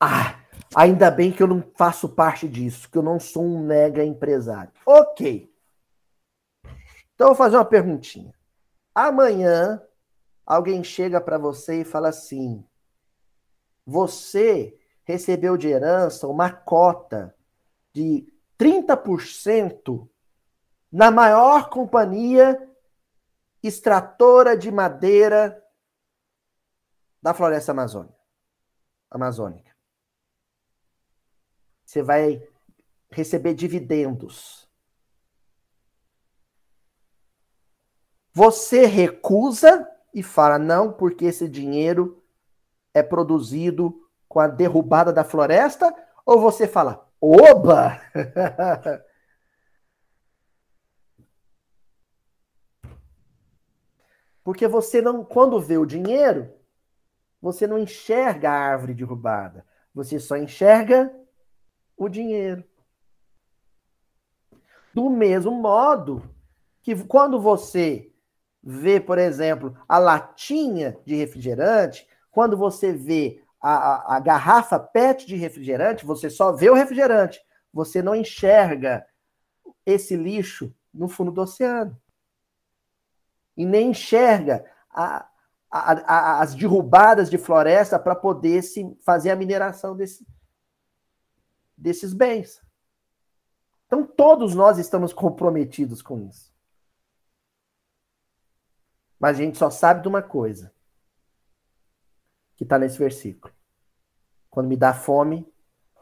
Ah, 0.00 0.40
ainda 0.74 1.10
bem 1.10 1.30
que 1.30 1.42
eu 1.42 1.46
não 1.46 1.62
faço 1.76 2.08
parte 2.08 2.48
disso, 2.48 2.90
que 2.90 2.96
eu 2.96 3.02
não 3.02 3.20
sou 3.20 3.44
um 3.44 3.62
mega 3.62 4.02
empresário. 4.02 4.72
Ok. 4.86 5.52
Então 7.14 7.28
eu 7.28 7.34
vou 7.34 7.34
fazer 7.34 7.56
uma 7.56 7.64
perguntinha. 7.66 8.32
Amanhã 8.94 9.82
alguém 10.46 10.82
chega 10.82 11.20
para 11.20 11.36
você 11.36 11.82
e 11.82 11.84
fala 11.84 12.08
assim: 12.08 12.64
você 13.90 14.78
recebeu 15.02 15.56
de 15.56 15.66
herança 15.66 16.28
uma 16.28 16.52
cota 16.52 17.34
de 17.92 18.32
30% 18.56 20.08
na 20.92 21.10
maior 21.10 21.68
companhia 21.68 22.70
extratora 23.60 24.56
de 24.56 24.70
madeira 24.70 25.60
da 27.20 27.34
floresta 27.34 27.72
amazônica. 27.72 28.16
amazônica. 29.10 29.74
Você 31.84 32.00
vai 32.00 32.48
receber 33.10 33.54
dividendos. 33.54 34.70
Você 38.32 38.86
recusa 38.86 39.90
e 40.14 40.22
fala 40.22 40.60
não, 40.60 40.92
porque 40.92 41.24
esse 41.24 41.48
dinheiro 41.48 42.19
é 42.94 43.02
produzido 43.02 44.08
com 44.28 44.40
a 44.40 44.46
derrubada 44.46 45.12
da 45.12 45.24
floresta? 45.24 45.94
Ou 46.24 46.40
você 46.40 46.66
fala, 46.66 47.08
oba! 47.20 48.00
Porque 54.42 54.66
você 54.66 55.00
não, 55.02 55.24
quando 55.24 55.60
vê 55.60 55.78
o 55.78 55.86
dinheiro, 55.86 56.52
você 57.40 57.66
não 57.66 57.78
enxerga 57.78 58.50
a 58.50 58.54
árvore 58.54 58.94
derrubada. 58.94 59.64
Você 59.94 60.18
só 60.18 60.36
enxerga 60.36 61.14
o 61.96 62.08
dinheiro. 62.08 62.64
Do 64.92 65.08
mesmo 65.08 65.52
modo 65.52 66.22
que 66.82 66.96
quando 67.04 67.40
você 67.40 68.12
vê, 68.62 69.00
por 69.00 69.18
exemplo, 69.18 69.76
a 69.88 69.98
latinha 69.98 70.98
de 71.04 71.14
refrigerante, 71.14 72.06
quando 72.30 72.56
você 72.56 72.92
vê 72.92 73.42
a, 73.60 73.72
a, 73.72 74.16
a 74.16 74.20
garrafa 74.20 74.78
PET 74.78 75.26
de 75.26 75.36
refrigerante, 75.36 76.06
você 76.06 76.30
só 76.30 76.52
vê 76.52 76.70
o 76.70 76.74
refrigerante. 76.74 77.40
Você 77.72 78.02
não 78.02 78.14
enxerga 78.14 79.06
esse 79.84 80.16
lixo 80.16 80.74
no 80.92 81.08
fundo 81.08 81.30
do 81.30 81.42
oceano 81.42 82.00
e 83.56 83.66
nem 83.66 83.90
enxerga 83.90 84.64
a, 84.90 85.28
a, 85.70 86.40
as 86.40 86.54
derrubadas 86.54 87.28
de 87.28 87.38
floresta 87.38 87.98
para 87.98 88.16
poder 88.16 88.62
se 88.62 88.96
fazer 89.04 89.30
a 89.30 89.36
mineração 89.36 89.94
desse, 89.94 90.26
desses 91.76 92.12
bens. 92.12 92.60
Então, 93.86 94.06
todos 94.06 94.54
nós 94.54 94.78
estamos 94.78 95.12
comprometidos 95.12 96.00
com 96.00 96.20
isso. 96.20 96.50
Mas 99.18 99.36
a 99.36 99.42
gente 99.42 99.58
só 99.58 99.68
sabe 99.68 100.02
de 100.02 100.08
uma 100.08 100.22
coisa 100.22 100.72
que 102.60 102.64
está 102.64 102.78
nesse 102.78 102.98
versículo. 102.98 103.54
Quando 104.50 104.68
me 104.68 104.76
dá 104.76 104.92
fome, 104.92 105.50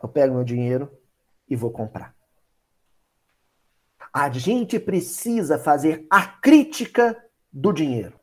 eu 0.03 0.09
pego 0.09 0.35
meu 0.35 0.43
dinheiro 0.43 0.91
e 1.49 1.55
vou 1.55 1.71
comprar. 1.71 2.17
A 4.13 4.29
gente 4.29 4.81
precisa 4.81 5.57
fazer 5.57 6.05
a 6.11 6.27
crítica 6.27 7.17
do 7.53 7.73
dinheiro. 7.73 8.19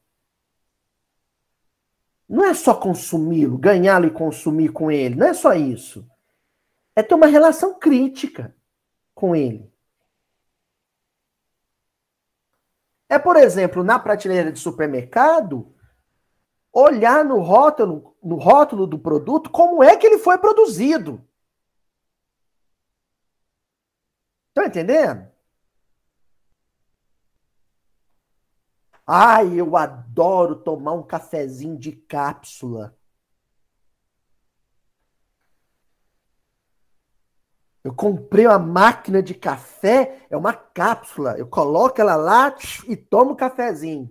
Não 2.28 2.44
é 2.44 2.54
só 2.54 2.76
consumi-lo, 2.76 3.58
ganhá-lo 3.58 4.08
e 4.08 4.12
consumir 4.12 4.74
com 4.74 4.92
ele. 4.92 5.16
Não 5.16 5.28
é 5.28 5.34
só 5.34 5.54
isso. 5.54 6.06
É 6.94 7.02
ter 7.02 7.16
uma 7.16 7.28
relação 7.28 7.80
crítica 7.80 8.54
com 9.14 9.34
ele. 9.34 9.74
É, 13.08 13.18
por 13.18 13.38
exemplo, 13.38 13.82
na 13.82 13.98
prateleira 13.98 14.52
de 14.52 14.60
supermercado, 14.60 15.74
olhar 16.76 17.24
no 17.24 17.40
rótulo, 17.40 18.15
no 18.26 18.38
rótulo 18.38 18.88
do 18.88 18.98
produto 19.00 19.52
como 19.52 19.84
é 19.84 19.96
que 19.96 20.08
ele 20.08 20.18
foi 20.18 20.38
produzido. 20.40 21.24
Estão 24.50 24.66
entendendo? 24.66 25.32
Ai, 29.08 29.60
eu 29.60 29.76
adoro 29.78 30.56
tomar 30.56 30.94
um 30.94 31.04
cafezinho 31.04 31.78
de 31.78 31.92
cápsula. 31.92 32.98
Eu 37.84 37.94
comprei 37.94 38.48
uma 38.48 38.58
máquina 38.58 39.22
de 39.22 39.36
café, 39.36 40.26
é 40.30 40.36
uma 40.36 40.54
cápsula. 40.54 41.38
Eu 41.38 41.48
coloco 41.48 42.02
ela 42.02 42.16
lá 42.16 42.56
e 42.88 42.98
tomo 42.98 43.34
um 43.34 43.36
cafezinho. 43.36 44.10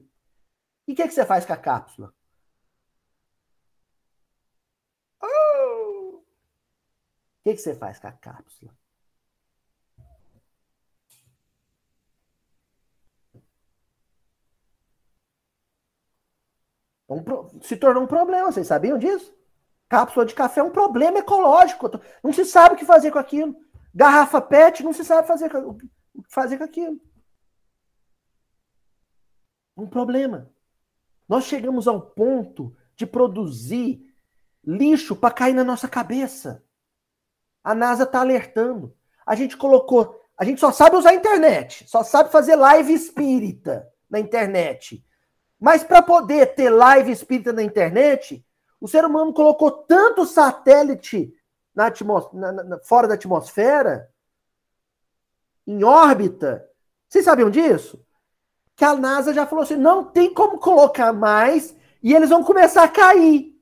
E 0.86 0.92
o 0.92 0.96
que, 0.96 1.08
que 1.08 1.14
você 1.14 1.26
faz 1.26 1.44
com 1.44 1.52
a 1.52 1.56
cápsula? 1.56 2.14
O 5.24 6.22
que, 7.45 7.54
que 7.54 7.61
você 7.61 7.75
faz 7.75 7.99
com 7.99 8.07
a 8.08 8.12
cápsula? 8.12 8.72
Um, 17.07 17.61
se 17.61 17.76
tornou 17.76 18.03
um 18.03 18.07
problema, 18.07 18.50
vocês 18.50 18.66
sabiam 18.66 18.99
disso? 18.99 19.33
Cápsula 19.91 20.25
de 20.25 20.34
café 20.34 20.61
é 20.61 20.64
um 20.64 20.71
problema 20.71 21.18
ecológico. 21.18 21.91
Não 22.22 22.33
se 22.33 22.46
sabe 22.46 22.75
o 22.75 22.79
que 22.79 22.87
fazer 22.87 23.11
com 23.11 23.18
aquilo. 23.18 23.54
Garrafa 23.95 24.41
PET 24.41 24.83
não 24.83 24.95
se 24.95 25.04
sabe 25.04 25.29
fazer, 25.29 25.54
o 25.54 25.75
que 25.75 25.87
fazer 26.29 26.57
com 26.57 26.64
aquilo. 26.64 26.99
Um 29.76 29.87
problema. 29.87 30.50
Nós 31.29 31.45
chegamos 31.45 31.87
ao 31.87 32.00
ponto 32.00 32.75
de 32.96 33.07
produzir 33.07 34.03
lixo 34.64 35.14
para 35.14 35.34
cair 35.34 35.54
na 35.54 35.62
nossa 35.62 35.87
cabeça. 35.87 36.63
A 37.64 37.74
NASA 37.74 38.04
está 38.04 38.20
alertando. 38.20 38.95
A 39.26 39.34
gente 39.34 39.57
colocou. 39.57 40.20
A 40.36 40.45
gente 40.45 40.61
só 40.61 40.70
sabe 40.70 40.96
usar 40.96 41.11
a 41.11 41.14
internet, 41.14 41.88
só 41.88 42.03
sabe 42.03 42.30
fazer 42.30 42.57
live 42.57 42.92
espírita 42.92 43.88
na 44.11 44.20
internet. 44.20 45.04
Mas 45.58 45.82
para 45.82 46.03
poder 46.03 46.54
ter 46.54 46.68
live 46.68 47.11
espírita 47.11 47.53
na 47.53 47.62
internet, 47.62 48.45
o 48.80 48.86
ser 48.88 49.04
humano 49.04 49.32
colocou 49.32 49.70
tanto 49.70 50.26
satélite 50.26 51.32
na 51.74 51.92
na, 52.32 52.53
na, 52.53 52.78
fora 52.80 53.08
da 53.08 53.14
atmosfera, 53.14 54.11
em 55.66 55.82
órbita. 55.82 56.68
Vocês 57.08 57.24
sabiam 57.24 57.49
disso? 57.49 58.04
Que 58.76 58.84
a 58.84 58.95
NASA 58.95 59.32
já 59.32 59.46
falou 59.46 59.62
assim: 59.62 59.76
não 59.76 60.04
tem 60.04 60.34
como 60.34 60.58
colocar 60.58 61.12
mais 61.12 61.74
e 62.03 62.12
eles 62.12 62.28
vão 62.28 62.45
começar 62.45 62.84
a 62.84 62.88
cair. 62.88 63.54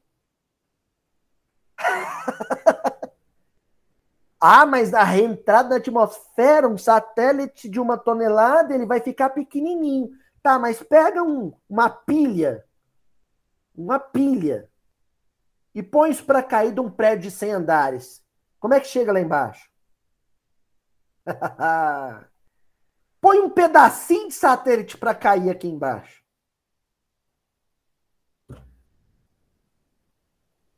ah, 4.44 4.66
mas 4.66 4.92
a 4.92 5.04
reentrada 5.04 5.68
na 5.68 5.76
atmosfera, 5.76 6.68
um 6.68 6.76
satélite 6.76 7.68
de 7.68 7.78
uma 7.78 7.96
tonelada, 7.96 8.74
ele 8.74 8.84
vai 8.84 8.98
ficar 8.98 9.30
pequenininho. 9.30 10.10
Tá, 10.42 10.58
mas 10.58 10.82
pega 10.82 11.22
um, 11.22 11.52
uma 11.68 11.88
pilha, 11.88 12.64
uma 13.72 14.00
pilha, 14.00 14.68
e 15.72 15.80
põe 15.80 16.10
isso 16.10 16.24
para 16.24 16.42
cair 16.42 16.74
de 16.74 16.80
um 16.80 16.90
prédio 16.90 17.30
de 17.30 17.30
100 17.30 17.52
andares. 17.52 18.20
Como 18.58 18.74
é 18.74 18.80
que 18.80 18.88
chega 18.88 19.12
lá 19.12 19.20
embaixo? 19.20 19.70
põe 23.20 23.38
um 23.38 23.48
pedacinho 23.48 24.26
de 24.26 24.34
satélite 24.34 24.98
para 24.98 25.14
cair 25.14 25.50
aqui 25.50 25.68
embaixo. 25.68 26.20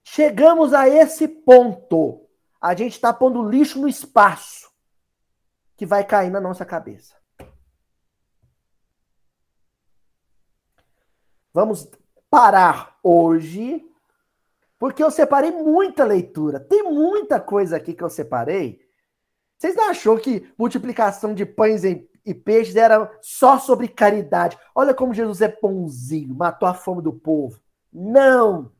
Chegamos 0.04 0.74
a 0.74 0.86
esse 0.86 1.26
ponto. 1.26 2.23
A 2.64 2.74
gente 2.74 2.92
está 2.92 3.12
pondo 3.12 3.46
lixo 3.46 3.78
no 3.78 3.86
espaço 3.86 4.72
que 5.76 5.84
vai 5.84 6.02
cair 6.02 6.30
na 6.30 6.40
nossa 6.40 6.64
cabeça. 6.64 7.14
Vamos 11.52 11.86
parar 12.30 12.98
hoje, 13.02 13.84
porque 14.78 15.04
eu 15.04 15.10
separei 15.10 15.50
muita 15.50 16.06
leitura. 16.06 16.58
Tem 16.58 16.82
muita 16.84 17.38
coisa 17.38 17.76
aqui 17.76 17.92
que 17.92 18.02
eu 18.02 18.08
separei. 18.08 18.80
Vocês 19.58 19.76
não 19.76 19.90
achou 19.90 20.18
que 20.18 20.50
multiplicação 20.56 21.34
de 21.34 21.44
pães 21.44 21.84
e 21.84 22.32
peixes 22.32 22.76
era 22.76 23.14
só 23.20 23.58
sobre 23.58 23.88
caridade. 23.88 24.58
Olha 24.74 24.94
como 24.94 25.12
Jesus 25.12 25.42
é 25.42 25.54
bonzinho, 25.60 26.34
matou 26.34 26.66
a 26.66 26.72
fome 26.72 27.02
do 27.02 27.12
povo. 27.12 27.60
Não! 27.92 28.73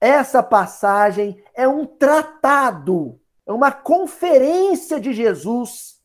Essa 0.00 0.42
passagem 0.42 1.44
é 1.52 1.68
um 1.68 1.84
tratado, 1.84 3.20
é 3.46 3.52
uma 3.52 3.70
conferência 3.70 4.98
de 4.98 5.12
Jesus 5.12 6.00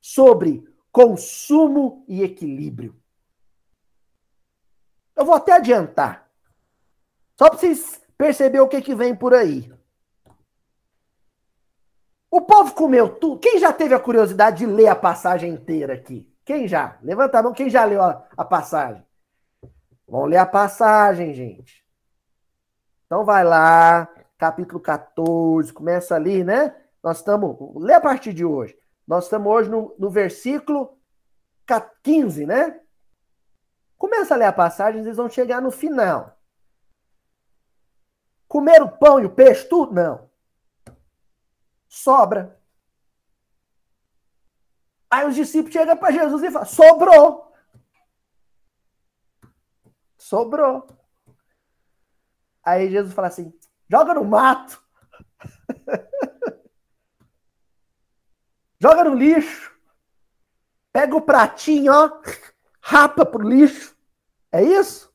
sobre 0.00 0.64
consumo 0.90 2.04
e 2.08 2.22
equilíbrio. 2.22 2.96
Eu 5.14 5.26
vou 5.26 5.34
até 5.34 5.52
adiantar. 5.52 6.30
Só 7.38 7.50
para 7.50 7.58
vocês 7.58 8.00
perceberem 8.16 8.60
o 8.60 8.68
que, 8.68 8.80
que 8.80 8.94
vem 8.94 9.14
por 9.14 9.34
aí. 9.34 9.70
O 12.30 12.40
povo 12.40 12.74
comeu 12.74 13.18
tudo. 13.18 13.40
Quem 13.40 13.58
já 13.58 13.72
teve 13.72 13.94
a 13.94 14.00
curiosidade 14.00 14.58
de 14.58 14.66
ler 14.66 14.86
a 14.86 14.96
passagem 14.96 15.52
inteira 15.52 15.94
aqui? 15.94 16.32
Quem 16.44 16.66
já? 16.66 16.98
Levanta 17.02 17.38
a 17.38 17.42
mão, 17.42 17.52
quem 17.52 17.68
já 17.68 17.84
leu 17.84 18.00
a, 18.02 18.26
a 18.36 18.44
passagem? 18.44 19.04
Vamos 20.08 20.30
ler 20.30 20.38
a 20.38 20.46
passagem, 20.46 21.34
gente. 21.34 21.79
Então 23.10 23.24
vai 23.24 23.42
lá, 23.42 24.06
capítulo 24.38 24.78
14, 24.78 25.72
começa 25.72 26.14
ali, 26.14 26.44
né? 26.44 26.72
Nós 27.02 27.16
estamos. 27.16 27.56
Lê 27.82 27.94
a 27.94 28.00
partir 28.00 28.32
de 28.32 28.44
hoje. 28.44 28.78
Nós 29.04 29.24
estamos 29.24 29.52
hoje 29.52 29.68
no, 29.68 29.92
no 29.98 30.08
versículo 30.08 30.96
15, 32.04 32.46
né? 32.46 32.80
Começa 33.98 34.34
a 34.34 34.36
ler 34.36 34.44
a 34.44 34.52
passagem, 34.52 35.00
eles 35.00 35.16
vão 35.16 35.28
chegar 35.28 35.60
no 35.60 35.72
final. 35.72 36.38
Comer 38.46 38.80
o 38.80 38.88
pão 38.88 39.18
e 39.18 39.26
o 39.26 39.34
peixe, 39.34 39.68
tudo? 39.68 39.92
Não 39.92 40.30
sobra. 41.90 42.56
Aí 45.10 45.26
os 45.26 45.34
discípulos 45.34 45.72
chegam 45.72 45.96
para 45.96 46.12
Jesus 46.12 46.42
e 46.44 46.50
falam: 46.50 46.68
sobrou. 46.68 47.52
Sobrou. 50.16 50.86
Aí 52.64 52.90
Jesus 52.90 53.12
fala 53.12 53.28
assim: 53.28 53.52
joga 53.88 54.14
no 54.14 54.24
mato. 54.24 54.82
joga 58.80 59.04
no 59.04 59.14
lixo. 59.14 59.70
Pega 60.92 61.14
o 61.14 61.22
pratinho, 61.22 61.92
ó, 61.92 62.20
rapa 62.80 63.24
pro 63.24 63.48
lixo. 63.48 63.96
É 64.50 64.62
isso? 64.62 65.12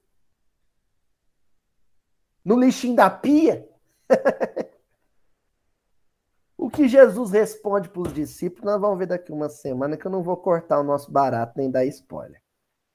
No 2.44 2.60
lixinho 2.60 2.96
da 2.96 3.10
pia. 3.10 3.68
O 6.58 6.70
que 6.70 6.88
Jesus 6.88 7.30
responde 7.32 7.90
para 7.90 8.02
os 8.02 8.14
discípulos, 8.14 8.66
nós 8.66 8.82
vamos 8.82 8.98
ver 8.98 9.06
daqui 9.06 9.32
uma 9.32 9.50
semana, 9.50 9.96
que 9.96 10.08
eu 10.08 10.10
não 10.10 10.24
vou 10.24 10.36
cortar 10.36 10.80
o 10.80 10.84
nosso 10.84 11.12
barato 11.12 11.54
nem 11.58 11.70
dar 11.70 11.86
spoiler, 11.86 12.42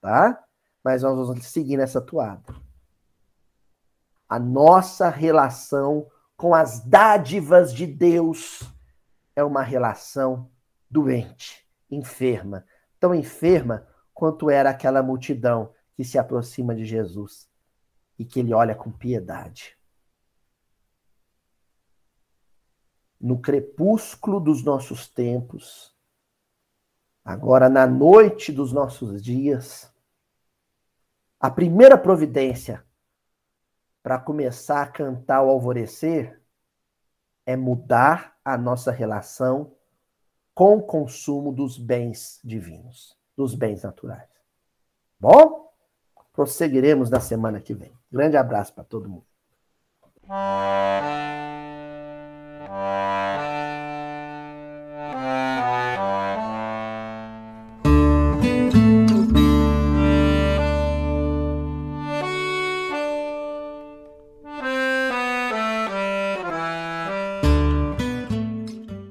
tá? 0.01 0.43
Mas 0.83 1.03
nós 1.03 1.15
vamos 1.15 1.47
seguir 1.47 1.77
nessa 1.77 2.01
toada. 2.01 2.43
A 4.31 4.39
nossa 4.39 5.11
relação 5.11 6.09
com 6.37 6.55
as 6.55 6.79
dádivas 6.85 7.75
de 7.75 7.87
Deus 7.87 8.63
é 9.35 9.43
uma 9.43 9.63
relação 9.63 10.49
doente, 10.89 11.69
enferma, 11.91 12.65
tão 13.01 13.13
enferma 13.13 13.87
quanto 14.15 14.49
era 14.49 14.71
aquela 14.71 15.03
multidão 15.03 15.75
que 15.95 16.05
se 16.05 16.17
aproxima 16.17 16.75
de 16.75 16.85
Jesus 16.85 17.51
e 18.17 18.25
que 18.25 18.39
ele 18.39 18.55
olha 18.55 18.75
com 18.75 18.91
piedade. 18.91 19.77
no 23.21 23.39
crepúsculo 23.39 24.41
dos 24.41 24.65
nossos 24.65 25.07
tempos, 25.07 25.95
agora 27.23 27.69
na 27.69 27.87
noite 27.87 28.51
dos 28.51 28.73
nossos 28.73 29.23
dias, 29.23 29.93
a 31.39 31.51
primeira 31.51 31.99
providência 31.99 32.83
para 34.03 34.19
começar 34.19 34.83
a 34.83 34.87
cantar 34.87 35.43
o 35.43 35.51
alvorecer 35.51 36.41
é 37.47 37.57
mudar 37.57 38.37
a 38.45 38.57
nossa 38.57 38.91
relação 38.91 39.73
com 40.55 40.77
o 40.77 40.83
consumo 40.83 41.53
dos 41.53 41.79
bens 41.79 42.41
divinos, 42.45 43.17
dos 43.37 43.55
bens 43.55 43.83
naturais. 43.83 44.29
Bom? 45.19 45.73
Prosseguiremos 46.33 47.11
na 47.11 47.21
semana 47.21 47.61
que 47.61 47.75
vem. 47.75 47.93
Grande 48.11 48.37
abraço 48.37 48.73
para 48.75 48.85
todo 48.85 49.09
mundo. 49.09 49.27